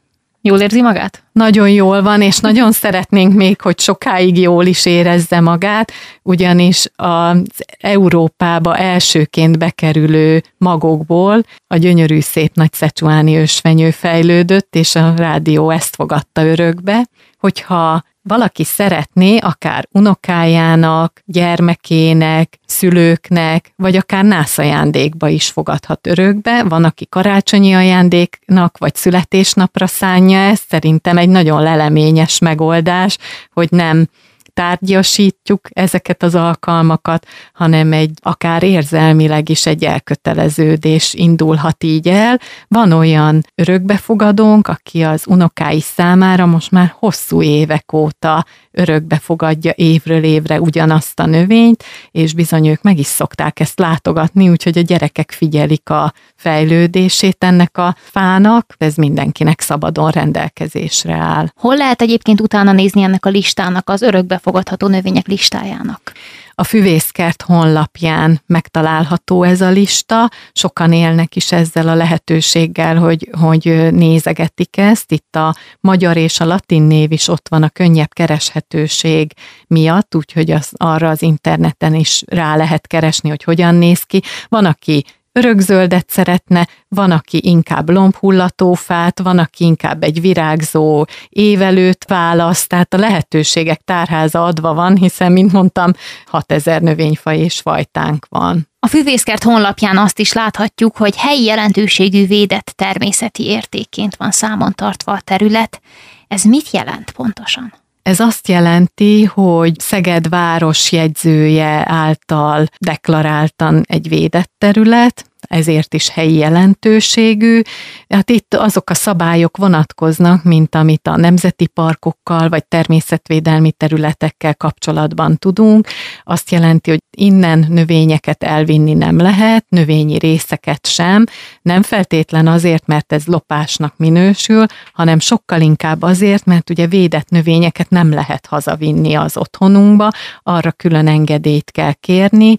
Jól 0.45 0.59
érzi 0.59 0.81
magát? 0.81 1.23
Nagyon 1.31 1.69
jól 1.69 2.01
van, 2.01 2.21
és 2.21 2.39
nagyon 2.39 2.71
szeretnénk 2.71 3.33
még, 3.33 3.61
hogy 3.61 3.79
sokáig 3.79 4.37
jól 4.37 4.65
is 4.65 4.85
érezze 4.85 5.39
magát, 5.39 5.91
ugyanis 6.21 6.87
az 6.95 7.41
Európába 7.79 8.77
elsőként 8.77 9.57
bekerülő 9.57 10.43
magokból 10.57 11.43
a 11.67 11.77
gyönyörű 11.77 12.19
szép 12.19 12.55
nagy 12.55 12.73
szecsuáni 12.73 13.35
ősfenyő 13.35 13.91
fejlődött, 13.91 14.75
és 14.75 14.95
a 14.95 15.13
rádió 15.15 15.69
ezt 15.69 15.95
fogadta 15.95 16.45
örökbe, 16.45 17.07
hogyha 17.37 18.03
valaki 18.23 18.63
szeretné, 18.63 19.37
akár 19.37 19.87
unokájának, 19.91 21.21
gyermekének, 21.25 22.59
szülőknek, 22.65 23.73
vagy 23.75 23.95
akár 23.95 24.23
nász 24.23 24.57
ajándékba 24.57 25.27
is 25.27 25.49
fogadhat 25.49 26.07
örökbe. 26.07 26.63
Van, 26.63 26.83
aki 26.83 27.05
karácsonyi 27.05 27.73
ajándéknak, 27.73 28.77
vagy 28.77 28.95
születésnapra 28.95 29.87
szánja 29.87 30.39
ezt. 30.39 30.63
Szerintem 30.69 31.17
egy 31.17 31.29
nagyon 31.29 31.61
leleményes 31.61 32.39
megoldás, 32.39 33.17
hogy 33.53 33.67
nem 33.71 34.07
tárgyasítjuk 34.53 35.67
ezeket 35.69 36.23
az 36.23 36.35
alkalmakat, 36.35 37.27
hanem 37.53 37.93
egy 37.93 38.11
akár 38.21 38.63
érzelmileg 38.63 39.49
is 39.49 39.65
egy 39.65 39.83
elköteleződés 39.83 41.13
indulhat 41.13 41.83
így 41.83 42.07
el. 42.07 42.39
Van 42.67 42.91
olyan 42.91 43.45
örökbefogadónk, 43.55 44.67
aki 44.67 45.01
az 45.01 45.23
unokái 45.27 45.81
számára 45.81 46.45
most 46.45 46.71
már 46.71 46.93
hosszú 46.99 47.41
évek 47.41 47.93
óta 47.93 48.45
örökbe 48.73 49.19
fogadja 49.19 49.71
évről 49.75 50.23
évre 50.23 50.61
ugyanazt 50.61 51.19
a 51.19 51.25
növényt, 51.25 51.83
és 52.11 52.33
bizony 52.33 52.67
ők 52.67 52.81
meg 52.81 52.99
is 52.99 53.05
szokták 53.05 53.59
ezt 53.59 53.79
látogatni, 53.79 54.49
úgyhogy 54.49 54.77
a 54.77 54.81
gyerekek 54.81 55.31
figyelik 55.31 55.89
a 55.89 56.13
fejlődését 56.35 57.43
ennek 57.43 57.77
a 57.77 57.95
fának, 57.99 58.75
ez 58.77 58.95
mindenkinek 58.95 59.61
szabadon 59.61 60.09
rendelkezésre 60.09 61.13
áll. 61.13 61.47
Hol 61.55 61.77
lehet 61.77 62.01
egyébként 62.01 62.41
utána 62.41 62.71
nézni 62.71 63.01
ennek 63.01 63.25
a 63.25 63.29
listának, 63.29 63.89
az 63.89 64.01
örökbefogadható 64.01 64.87
növények 64.87 65.27
listájának? 65.27 66.11
A 66.55 66.63
füvészkert 66.63 67.41
honlapján 67.41 68.41
megtalálható 68.45 69.43
ez 69.43 69.61
a 69.61 69.69
lista, 69.69 70.31
sokan 70.51 70.93
élnek 70.93 71.35
is 71.35 71.51
ezzel 71.51 71.87
a 71.87 71.95
lehetőséggel, 71.95 72.97
hogy, 72.97 73.29
hogy 73.39 73.91
nézegetik 73.91 74.77
ezt. 74.77 75.11
Itt 75.11 75.35
a 75.35 75.55
magyar 75.79 76.17
és 76.17 76.39
a 76.39 76.45
latin 76.45 76.81
név 76.81 77.11
is 77.11 77.27
ott 77.27 77.47
van 77.49 77.63
a 77.63 77.69
könnyebb 77.69 78.13
kereshetőség 78.13 79.31
miatt, 79.67 80.15
úgyhogy 80.15 80.51
az, 80.51 80.71
arra 80.77 81.09
az 81.09 81.21
interneten 81.21 81.93
is 81.93 82.23
rá 82.27 82.55
lehet 82.55 82.87
keresni, 82.87 83.29
hogy 83.29 83.43
hogyan 83.43 83.75
néz 83.75 84.03
ki. 84.03 84.21
Van, 84.49 84.65
aki 84.65 85.03
örökzöldet 85.33 86.09
szeretne, 86.09 86.67
van, 86.87 87.11
aki 87.11 87.39
inkább 87.43 87.89
lombhullatófát, 87.89 89.19
van, 89.19 89.39
aki 89.39 89.63
inkább 89.63 90.03
egy 90.03 90.21
virágzó 90.21 91.05
évelőt 91.29 92.05
választ, 92.07 92.67
tehát 92.69 92.93
a 92.93 92.97
lehetőségek 92.97 93.81
tárháza 93.81 94.43
adva 94.43 94.73
van, 94.73 94.97
hiszen, 94.97 95.31
mint 95.31 95.51
mondtam, 95.51 95.91
6000 96.25 96.81
növényfaj 96.81 97.39
és 97.39 97.59
fajtánk 97.59 98.25
van. 98.29 98.67
A 98.79 98.87
füvészkert 98.87 99.43
honlapján 99.43 99.97
azt 99.97 100.19
is 100.19 100.33
láthatjuk, 100.33 100.97
hogy 100.97 101.15
helyi 101.15 101.43
jelentőségű 101.43 102.27
védett 102.27 102.73
természeti 102.75 103.43
értékként 103.45 104.15
van 104.15 104.31
számon 104.31 104.73
tartva 104.73 105.11
a 105.11 105.21
terület. 105.21 105.81
Ez 106.27 106.43
mit 106.43 106.69
jelent 106.71 107.11
pontosan? 107.11 107.73
Ez 108.03 108.19
azt 108.19 108.47
jelenti, 108.47 109.23
hogy 109.23 109.79
Szeged 109.79 110.29
város 110.29 110.91
jegyzője 110.91 111.83
által 111.85 112.65
deklaráltan 112.79 113.83
egy 113.87 114.09
védett 114.09 114.51
terület, 114.57 115.31
ezért 115.53 115.93
is 115.93 116.09
helyi 116.09 116.35
jelentőségű. 116.35 117.61
Hát 118.09 118.29
itt 118.29 118.53
azok 118.53 118.89
a 118.89 118.93
szabályok 118.93 119.57
vonatkoznak, 119.57 120.43
mint 120.43 120.75
amit 120.75 121.07
a 121.07 121.17
nemzeti 121.17 121.67
parkokkal 121.67 122.49
vagy 122.49 122.65
természetvédelmi 122.65 123.71
területekkel 123.71 124.55
kapcsolatban 124.55 125.37
tudunk. 125.37 125.87
Azt 126.23 126.51
jelenti, 126.51 126.89
hogy 126.89 126.99
innen 127.17 127.65
növényeket 127.69 128.43
elvinni 128.43 128.93
nem 128.93 129.17
lehet, 129.17 129.65
növényi 129.69 130.17
részeket 130.17 130.87
sem, 130.87 131.25
nem 131.61 131.81
feltétlen 131.81 132.47
azért, 132.47 132.87
mert 132.87 133.13
ez 133.13 133.25
lopásnak 133.25 133.93
minősül, 133.97 134.65
hanem 134.93 135.19
sokkal 135.19 135.61
inkább 135.61 136.01
azért, 136.01 136.45
mert 136.45 136.69
ugye 136.69 136.87
védett 136.87 137.29
növényeket 137.29 137.89
nem 137.89 138.13
lehet 138.13 138.45
hazavinni 138.45 139.13
az 139.13 139.37
otthonunkba, 139.37 140.09
arra 140.43 140.71
külön 140.71 141.07
engedélyt 141.07 141.71
kell 141.71 141.93
kérni, 141.93 142.57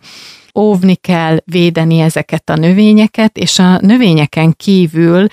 óvni 0.58 0.94
kell, 0.94 1.36
védeni 1.44 1.98
ezeket 1.98 2.50
a 2.50 2.56
növényeket, 2.56 3.36
és 3.36 3.58
a 3.58 3.78
növényeken 3.80 4.52
kívül 4.56 5.26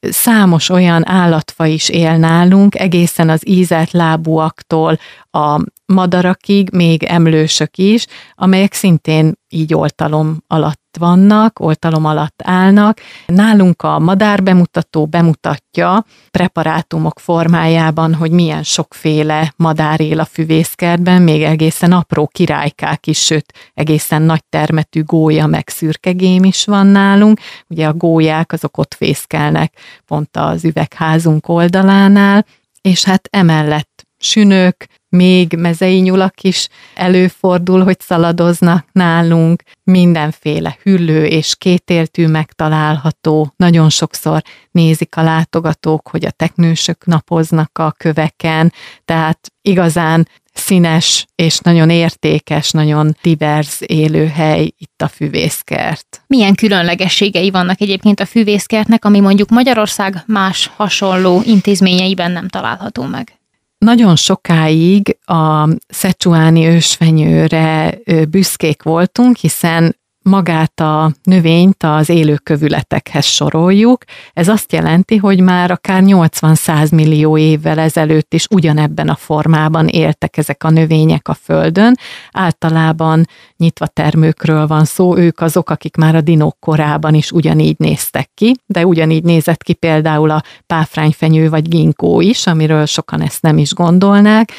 számos 0.00 0.68
olyan 0.68 1.08
állatfa 1.08 1.66
is 1.66 1.88
él 1.88 2.16
nálunk, 2.16 2.78
egészen 2.78 3.28
az 3.28 3.48
ízelt 3.48 3.90
lábúaktól 3.90 4.98
a 5.30 5.60
madarakig, 5.92 6.70
még 6.72 7.02
emlősök 7.02 7.76
is, 7.76 8.06
amelyek 8.34 8.72
szintén 8.72 9.34
így 9.48 9.74
oltalom 9.74 10.42
alatt 10.46 10.96
vannak, 10.98 11.60
oltalom 11.60 12.04
alatt 12.04 12.42
állnak. 12.44 12.98
Nálunk 13.26 13.82
a 13.82 13.98
madár 13.98 14.42
bemutató 14.42 15.06
bemutatja 15.06 16.04
preparátumok 16.30 17.20
formájában, 17.20 18.14
hogy 18.14 18.30
milyen 18.30 18.62
sokféle 18.62 19.52
madár 19.56 20.00
él 20.00 20.20
a 20.20 20.24
füvészkertben, 20.24 21.22
még 21.22 21.42
egészen 21.42 21.92
apró 21.92 22.26
királykák 22.26 23.06
is, 23.06 23.24
sőt, 23.24 23.52
egészen 23.74 24.22
nagy 24.22 24.44
termetű 24.48 25.02
gólya 25.02 25.46
meg 25.46 25.68
szürkegém 25.68 26.44
is 26.44 26.64
van 26.64 26.86
nálunk. 26.86 27.40
Ugye 27.68 27.86
a 27.86 27.92
gólyák 27.92 28.52
azok 28.52 28.78
ott 28.78 28.94
fészkelnek 28.94 29.72
pont 30.06 30.36
az 30.36 30.64
üvegházunk 30.64 31.48
oldalánál, 31.48 32.46
és 32.80 33.04
hát 33.04 33.28
emellett 33.30 34.06
sünök, 34.18 34.86
még 35.08 35.54
mezei 35.58 35.98
nyulak 36.00 36.42
is 36.42 36.68
előfordul, 36.94 37.84
hogy 37.84 38.00
szaladoznak 38.00 38.86
nálunk, 38.92 39.62
mindenféle 39.82 40.76
hüllő 40.82 41.26
és 41.26 41.56
kétéltű 41.56 42.26
megtalálható. 42.26 43.52
Nagyon 43.56 43.90
sokszor 43.90 44.42
nézik 44.70 45.16
a 45.16 45.22
látogatók, 45.22 46.08
hogy 46.08 46.24
a 46.24 46.30
teknősök 46.30 47.06
napoznak 47.06 47.78
a 47.78 47.92
köveken, 47.92 48.72
tehát 49.04 49.52
igazán 49.62 50.28
színes 50.58 51.26
és 51.34 51.58
nagyon 51.58 51.90
értékes, 51.90 52.70
nagyon 52.70 53.16
divers 53.22 53.80
élőhely 53.80 54.70
itt 54.78 55.02
a 55.02 55.08
füvészkert. 55.08 56.22
Milyen 56.26 56.54
különlegességei 56.54 57.50
vannak 57.50 57.80
egyébként 57.80 58.20
a 58.20 58.26
füvészkertnek, 58.26 59.04
ami 59.04 59.20
mondjuk 59.20 59.48
Magyarország 59.48 60.22
más 60.26 60.70
hasonló 60.76 61.42
intézményeiben 61.44 62.30
nem 62.30 62.48
található 62.48 63.02
meg? 63.02 63.37
Nagyon 63.78 64.16
sokáig 64.16 65.18
a 65.24 65.68
szecsuáni 65.88 66.66
ősfenyőre 66.66 67.98
büszkék 68.28 68.82
voltunk, 68.82 69.36
hiszen 69.36 69.96
magát 70.28 70.80
a 70.80 71.12
növényt 71.22 71.82
az 71.82 72.08
élőkövületekhez 72.08 73.24
soroljuk. 73.24 74.04
Ez 74.32 74.48
azt 74.48 74.72
jelenti, 74.72 75.16
hogy 75.16 75.40
már 75.40 75.70
akár 75.70 76.02
80-100 76.06 76.94
millió 76.94 77.38
évvel 77.38 77.78
ezelőtt 77.78 78.34
is 78.34 78.46
ugyanebben 78.50 79.08
a 79.08 79.14
formában 79.14 79.86
éltek 79.86 80.36
ezek 80.36 80.64
a 80.64 80.70
növények 80.70 81.28
a 81.28 81.34
Földön. 81.34 81.94
Általában 82.32 83.26
nyitva 83.56 83.86
termőkről 83.86 84.66
van 84.66 84.84
szó, 84.84 85.16
ők 85.16 85.40
azok, 85.40 85.70
akik 85.70 85.96
már 85.96 86.14
a 86.14 86.20
dinók 86.20 86.56
korában 86.60 87.14
is 87.14 87.32
ugyanígy 87.32 87.76
néztek 87.78 88.30
ki, 88.34 88.54
de 88.66 88.86
ugyanígy 88.86 89.24
nézett 89.24 89.62
ki 89.62 89.72
például 89.72 90.30
a 90.30 90.42
páfrányfenyő 90.66 91.48
vagy 91.48 91.68
ginkó 91.68 92.20
is, 92.20 92.46
amiről 92.46 92.86
sokan 92.86 93.22
ezt 93.22 93.42
nem 93.42 93.58
is 93.58 93.72
gondolnák 93.72 94.52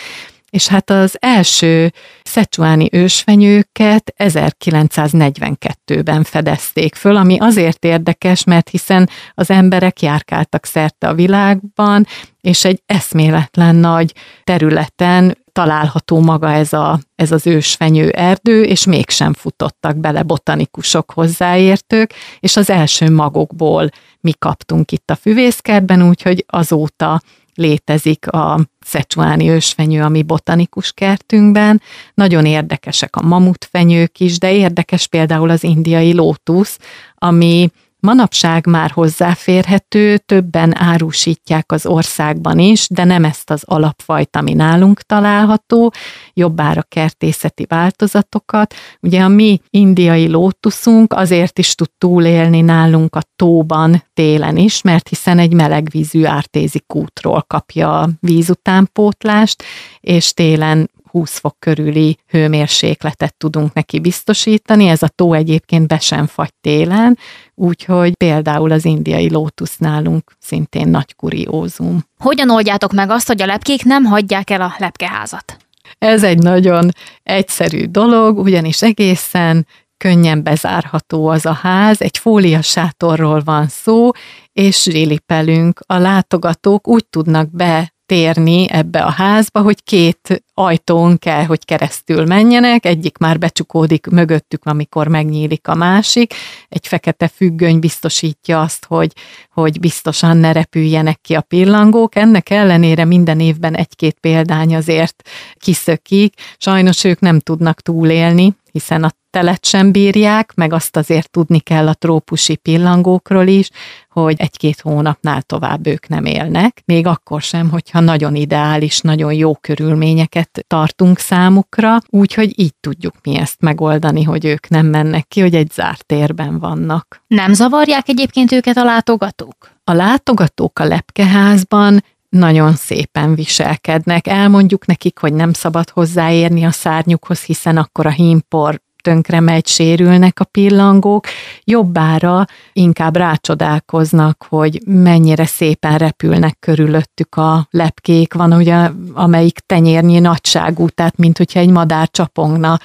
és 0.50 0.68
hát 0.68 0.90
az 0.90 1.18
első 1.20 1.92
szecsuáni 2.24 2.88
ősfenyőket 2.92 4.14
1942-ben 4.18 6.24
fedezték 6.24 6.96
föl, 6.96 7.16
ami 7.16 7.38
azért 7.40 7.86
érdekes, 7.86 8.44
mert 8.44 8.70
hiszen 8.70 9.10
az 9.34 9.50
emberek 9.50 10.02
járkáltak 10.02 10.66
szerte 10.66 11.08
a 11.08 11.14
világban, 11.14 12.08
és 12.42 12.66
egy 12.66 12.82
eszméletlen 12.86 13.76
nagy 13.76 14.14
területen 14.44 15.38
található 15.52 16.20
maga 16.20 16.52
ez, 16.52 16.74
a, 16.74 17.00
ez 17.16 17.32
az 17.32 17.48
ősfenyő 17.48 18.10
erdő, 18.10 18.64
és 18.64 18.86
mégsem 18.86 19.34
futottak 19.34 19.98
bele 19.98 20.24
botanikusok 20.24 21.12
hozzáértők, 21.12 22.14
és 22.40 22.56
az 22.56 22.70
első 22.70 23.12
magokból 23.12 23.90
mi 24.22 24.32
kaptunk 24.40 24.92
itt 24.92 25.10
a 25.10 25.16
füvészkertben, 25.16 26.08
úgyhogy 26.08 26.46
azóta 26.48 27.22
létezik 27.60 28.28
a 28.28 28.60
szecsuáni 28.80 29.50
ősfenyő 29.50 30.02
a 30.02 30.10
mi 30.10 30.24
botanikus 30.24 30.92
kertünkben. 30.92 31.82
Nagyon 32.14 32.46
érdekesek 32.46 33.16
a 33.16 33.22
mamutfenyők 33.22 34.20
is, 34.20 34.38
de 34.38 34.54
érdekes 34.54 35.08
például 35.08 35.50
az 35.50 35.64
indiai 35.64 36.14
lótusz, 36.14 36.80
ami 37.16 37.70
Manapság 38.02 38.68
már 38.68 38.92
hozzáférhető, 38.92 40.18
többen 40.18 40.78
árusítják 40.78 41.72
az 41.72 41.86
országban 41.86 42.60
is, 42.60 42.88
de 42.90 43.04
nem 43.04 43.24
ezt 43.24 43.50
az 43.50 43.64
alapfajt, 43.66 44.36
ami 44.36 44.54
nálunk 44.54 45.02
található, 45.02 45.94
jobbára 46.34 46.82
kertészeti 46.82 47.66
változatokat. 47.70 48.74
Ugye 49.02 49.22
a 49.22 49.28
mi 49.28 49.62
indiai 49.70 50.28
lótuszunk 50.28 51.14
azért 51.14 51.60
is 51.60 51.76
tud 51.76 51.90
túlélni 51.98 52.62
nálunk 52.62 53.16
a 53.16 53.22
tóban 53.36 54.04
télen 54.14 54.58
is, 54.58 54.82
mert 54.82 55.08
hiszen 55.08 55.40
egy 55.40 55.54
melegvízű 55.54 56.24
ártézi 56.26 56.84
kútról 56.88 57.44
kapja 57.48 58.10
vízutánpótlást, 58.20 59.64
és 60.00 60.34
télen 60.34 60.90
20 61.12 61.38
fok 61.38 61.56
körüli 61.60 62.18
hőmérsékletet 62.28 63.38
tudunk 63.38 63.74
neki 63.74 64.00
biztosítani, 64.00 64.88
ez 64.88 65.04
a 65.04 65.08
tó 65.08 65.34
egyébként 65.34 65.88
be 65.88 66.00
sem 66.00 66.28
fagy 66.28 66.54
télen, 66.62 67.18
úgyhogy 67.56 68.14
például 68.14 68.72
az 68.72 68.86
indiai 68.86 69.30
lótusz 69.30 69.78
nálunk 69.78 70.32
szintén 70.40 70.88
nagy 70.88 71.16
kuriózum. 71.16 72.04
Hogyan 72.18 72.50
oldjátok 72.50 72.94
meg 72.94 73.10
azt, 73.10 73.28
hogy 73.28 73.42
a 73.42 73.46
lepkék 73.46 73.84
nem 73.84 74.04
hagyják 74.04 74.50
el 74.50 74.62
a 74.62 74.76
lepkeházat? 74.78 75.58
Ez 75.98 76.24
egy 76.24 76.38
nagyon 76.38 76.90
egyszerű 77.24 77.86
dolog, 77.86 78.38
ugyanis 78.38 78.82
egészen 78.82 79.68
könnyen 79.98 80.44
bezárható 80.44 81.28
az 81.28 81.46
a 81.46 81.54
ház, 81.54 82.02
egy 82.02 82.18
fóliasátorról 82.18 83.42
van 83.46 83.68
szó, 83.68 84.10
és 84.54 84.84
zsilipelünk. 84.84 85.80
A 85.86 85.98
látogatók 85.98 86.88
úgy 86.88 87.06
tudnak 87.10 87.56
be 87.56 87.94
térni 88.10 88.70
ebbe 88.70 89.04
a 89.04 89.10
házba, 89.10 89.62
hogy 89.62 89.84
két 89.84 90.44
ajtón 90.54 91.18
kell, 91.18 91.46
hogy 91.46 91.66
keresztül 91.66 92.26
menjenek, 92.26 92.86
egyik 92.86 93.18
már 93.18 93.38
becsukódik 93.38 94.08
mögöttük, 94.08 94.66
amikor 94.66 95.08
megnyílik 95.08 95.68
a 95.68 95.76
másik, 95.76 96.34
egy 96.70 96.88
fekete 96.88 97.28
függöny 97.28 97.80
biztosítja 97.80 98.62
azt, 98.62 98.86
hogy, 98.86 99.12
hogy 99.54 99.80
biztosan 99.80 100.38
ne 100.38 100.52
repüljenek 100.52 101.22
ki 101.22 101.36
a 101.36 101.42
pillangók, 101.42 102.16
ennek 102.16 102.50
ellenére 102.50 103.06
minden 103.06 103.40
évben 103.40 103.76
egy-két 103.76 104.18
példány 104.22 104.76
azért 104.76 105.30
kiszökik, 105.56 106.34
sajnos 106.58 107.04
ők 107.04 107.20
nem 107.20 107.40
tudnak 107.40 107.82
túlélni, 107.82 108.56
hiszen 108.72 109.04
a 109.04 109.12
telet 109.30 109.66
sem 109.66 109.92
bírják, 109.92 110.54
meg 110.56 110.74
azt 110.74 110.96
azért 110.98 111.32
tudni 111.32 111.60
kell 111.60 111.88
a 111.88 111.94
trópusi 111.94 112.56
pillangókról 112.56 113.48
is, 113.48 113.70
hogy 114.10 114.36
egy-két 114.38 114.82
hónapnál 114.82 115.42
tovább 115.42 115.88
ők 115.88 116.08
nem 116.08 116.26
élnek, 116.26 116.82
még 116.86 117.08
akkor 117.08 117.42
sem, 117.42 117.70
hogyha 117.70 118.00
nagyon 118.00 118.36
ideális, 118.36 119.00
nagyon 119.00 119.34
jó 119.34 119.56
körülményeket 119.56 120.66
tartunk 120.68 121.20
számukra, 121.20 121.98
úgyhogy 122.10 122.60
így 122.60 122.74
tudjuk 122.80 123.16
mi 123.24 123.38
ezt 123.38 123.62
megoldani, 123.62 124.24
hogy 124.24 124.46
ők 124.46 124.68
nem 124.68 124.86
mennek 124.86 125.28
ki, 125.28 125.42
hogy 125.42 125.56
egy 125.56 125.72
zárt 125.72 126.06
térben 126.06 126.60
vannak. 126.60 127.24
Nem 127.28 127.54
zavarják 127.54 128.08
egyébként 128.08 128.52
őket 128.52 128.78
a 128.78 128.84
látogatók? 128.84 129.72
A 129.84 129.94
látogatók 129.94 130.80
a 130.80 130.84
lepkeházban 130.84 132.04
nagyon 132.30 132.76
szépen 132.76 133.36
viselkednek. 133.36 134.28
Elmondjuk 134.28 134.86
nekik, 134.86 135.20
hogy 135.20 135.34
nem 135.34 135.54
szabad 135.54 135.90
hozzáérni 135.90 136.64
a 136.64 136.72
szárnyukhoz, 136.72 137.42
hiszen 137.42 137.78
akkor 137.78 138.06
a 138.06 138.12
hímpor 138.12 138.82
tönkre 139.02 139.40
megy, 139.40 139.68
sérülnek 139.68 140.40
a 140.40 140.44
pillangók, 140.44 141.26
jobbára 141.64 142.46
inkább 142.74 143.16
rácsodálkoznak, 143.16 144.46
hogy 144.50 144.82
mennyire 144.86 145.46
szépen 145.46 145.98
repülnek 145.98 146.58
körülöttük 146.60 147.36
a 147.36 147.68
lepkék. 147.70 148.34
Van 148.34 148.54
ugye, 148.54 148.90
amelyik 149.14 149.60
tenyérnyi 149.60 150.20
nagyságú, 150.20 150.90
tehát 150.90 151.18
mint 151.18 151.38
hogyha 151.38 151.60
egy 151.60 151.70
madár 151.70 152.10
csapongna 152.12 152.80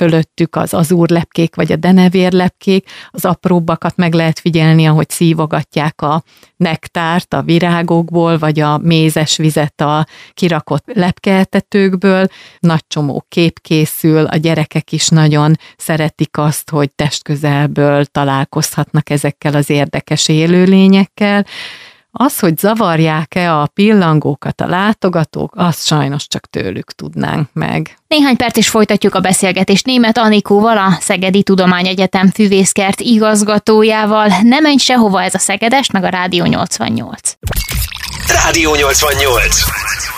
fölöttük 0.00 0.56
az 0.56 0.74
azúrlepkék 0.74 1.54
vagy 1.54 1.72
a 1.72 1.76
denevérlepkék, 1.76 2.90
az 3.10 3.24
apróbbakat 3.24 3.96
meg 3.96 4.14
lehet 4.14 4.38
figyelni, 4.38 4.86
ahogy 4.86 5.10
szívogatják 5.10 6.02
a 6.02 6.22
nektárt 6.56 7.34
a 7.34 7.42
virágokból, 7.42 8.38
vagy 8.38 8.60
a 8.60 8.78
mézes 8.78 9.36
vizet 9.36 9.80
a 9.80 10.06
kirakott 10.34 10.84
lepkeeltetőkből. 10.86 12.26
Nagy 12.58 12.86
csomó 12.88 13.24
kép 13.28 13.60
készül, 13.60 14.24
a 14.24 14.36
gyerekek 14.36 14.92
is 14.92 15.08
nagyon 15.08 15.56
szeretik 15.76 16.38
azt, 16.38 16.70
hogy 16.70 16.90
testközelből 16.94 18.04
találkozhatnak 18.04 19.10
ezekkel 19.10 19.54
az 19.54 19.70
érdekes 19.70 20.28
élőlényekkel. 20.28 21.46
Az, 22.12 22.38
hogy 22.38 22.58
zavarják-e 22.58 23.54
a 23.54 23.66
pillangókat 23.66 24.60
a 24.60 24.66
látogatók, 24.66 25.52
azt 25.56 25.86
sajnos 25.86 26.26
csak 26.26 26.46
tőlük 26.46 26.92
tudnánk 26.92 27.48
meg. 27.52 27.98
Néhány 28.06 28.36
perc 28.36 28.56
is 28.56 28.68
folytatjuk 28.68 29.14
a 29.14 29.20
beszélgetést 29.20 29.86
német 29.86 30.18
Anikóval, 30.18 30.78
a 30.78 30.96
Szegedi 31.00 31.42
Tudományegyetem 31.42 32.28
füvészkert 32.28 33.00
igazgatójával. 33.00 34.28
Ne 34.42 34.60
menj 34.60 34.76
sehova 34.76 35.22
ez 35.22 35.34
a 35.34 35.38
Szegedes, 35.38 35.90
meg 35.90 36.04
a 36.04 36.08
Rádió 36.08 36.44
88. 36.44 37.36
Rádió 38.32 38.74
88. 38.74 39.62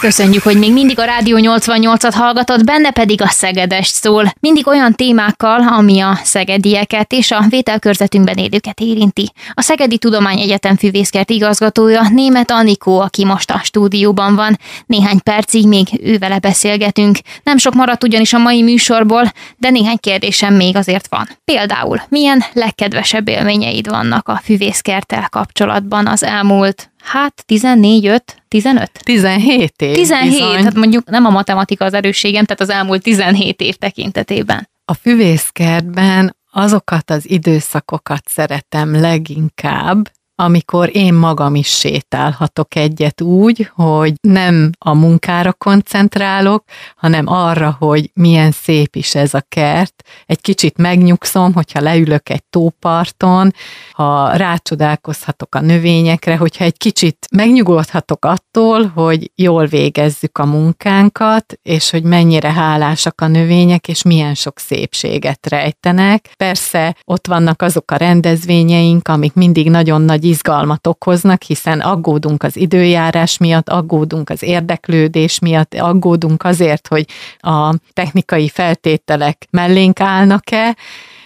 Köszönjük, 0.00 0.42
hogy 0.42 0.58
még 0.58 0.72
mindig 0.72 0.98
a 0.98 1.04
Rádió 1.04 1.36
88-at 1.40 2.12
hallgatod, 2.14 2.64
benne 2.64 2.90
pedig 2.90 3.22
a 3.22 3.28
Szegedes 3.28 3.86
szól. 3.86 4.32
Mindig 4.40 4.66
olyan 4.66 4.94
témákkal, 4.94 5.68
ami 5.68 6.00
a 6.00 6.20
szegedieket 6.22 7.12
és 7.12 7.30
a 7.30 7.44
vételkörzetünkben 7.48 8.36
élőket 8.36 8.80
érinti. 8.80 9.32
A 9.54 9.62
Szegedi 9.62 9.98
Tudományegyetem 9.98 10.76
füvészkert 10.76 11.30
igazgatója 11.30 12.08
német 12.08 12.50
Anikó, 12.50 13.00
aki 13.00 13.24
most 13.24 13.50
a 13.50 13.60
stúdióban 13.62 14.34
van. 14.34 14.58
Néhány 14.86 15.20
percig 15.22 15.68
még 15.68 15.88
ővele 16.02 16.38
beszélgetünk. 16.38 17.18
Nem 17.42 17.56
sok 17.56 17.74
maradt 17.74 18.04
ugyanis 18.04 18.32
a 18.32 18.38
mai 18.38 18.62
műsorból, 18.62 19.32
de 19.56 19.70
néhány 19.70 19.98
kérdésem 20.00 20.54
még 20.54 20.76
azért 20.76 21.06
van. 21.08 21.28
Például, 21.44 22.02
milyen 22.08 22.44
legkedvesebb 22.52 23.28
élményeid 23.28 23.88
vannak 23.88 24.28
a 24.28 24.40
füvészkerttel 24.44 25.28
kapcsolatban 25.30 26.06
az 26.06 26.22
elmúlt 26.22 26.91
Hát 27.02 27.42
14, 27.46 28.06
5, 28.06 28.42
15? 28.48 28.90
17 29.04 29.82
év. 29.82 29.94
17, 29.94 30.30
bizony. 30.30 30.64
hát 30.64 30.74
mondjuk 30.74 31.10
nem 31.10 31.26
a 31.26 31.30
matematika 31.30 31.84
az 31.84 31.94
erősségem, 31.94 32.44
tehát 32.44 32.60
az 32.60 32.70
elmúlt 32.70 33.02
17 33.02 33.60
év 33.60 33.74
tekintetében. 33.74 34.68
A 34.84 34.94
füvészkertben 34.94 36.36
azokat 36.50 37.10
az 37.10 37.30
időszakokat 37.30 38.22
szeretem 38.28 39.00
leginkább, 39.00 40.10
amikor 40.34 40.90
én 40.96 41.14
magam 41.14 41.54
is 41.54 41.68
sétálhatok 41.68 42.74
egyet 42.74 43.20
úgy, 43.20 43.70
hogy 43.74 44.12
nem 44.20 44.70
a 44.78 44.94
munkára 44.94 45.52
koncentrálok, 45.52 46.64
hanem 46.96 47.26
arra, 47.26 47.76
hogy 47.78 48.10
milyen 48.14 48.50
szép 48.50 48.96
is 48.96 49.14
ez 49.14 49.34
a 49.34 49.44
kert. 49.48 50.02
Egy 50.26 50.40
kicsit 50.40 50.78
megnyugszom, 50.78 51.52
hogyha 51.52 51.80
leülök 51.80 52.28
egy 52.28 52.42
tóparton, 52.50 53.54
ha 53.92 54.36
rácsodálkozhatok 54.36 55.54
a 55.54 55.60
növényekre, 55.60 56.36
hogyha 56.36 56.64
egy 56.64 56.76
kicsit 56.76 57.26
megnyugodhatok 57.30 58.24
attól, 58.24 58.86
hogy 58.86 59.30
jól 59.34 59.66
végezzük 59.66 60.38
a 60.38 60.44
munkánkat, 60.44 61.58
és 61.62 61.90
hogy 61.90 62.02
mennyire 62.02 62.52
hálásak 62.52 63.20
a 63.20 63.26
növények, 63.26 63.88
és 63.88 64.02
milyen 64.02 64.34
sok 64.34 64.58
szépséget 64.58 65.46
rejtenek. 65.48 66.32
Persze 66.36 66.96
ott 67.04 67.26
vannak 67.26 67.62
azok 67.62 67.90
a 67.90 67.96
rendezvényeink, 67.96 69.08
amik 69.08 69.34
mindig 69.34 69.70
nagyon 69.70 70.00
nagy 70.00 70.21
izgalmat 70.24 70.86
okoznak, 70.86 71.42
hiszen 71.42 71.80
aggódunk 71.80 72.42
az 72.42 72.56
időjárás 72.56 73.38
miatt, 73.38 73.68
aggódunk 73.68 74.30
az 74.30 74.42
érdeklődés 74.42 75.38
miatt, 75.38 75.74
aggódunk 75.74 76.44
azért, 76.44 76.88
hogy 76.88 77.06
a 77.38 77.74
technikai 77.92 78.48
feltételek 78.48 79.46
mellénk 79.50 80.00
állnak-e, 80.00 80.76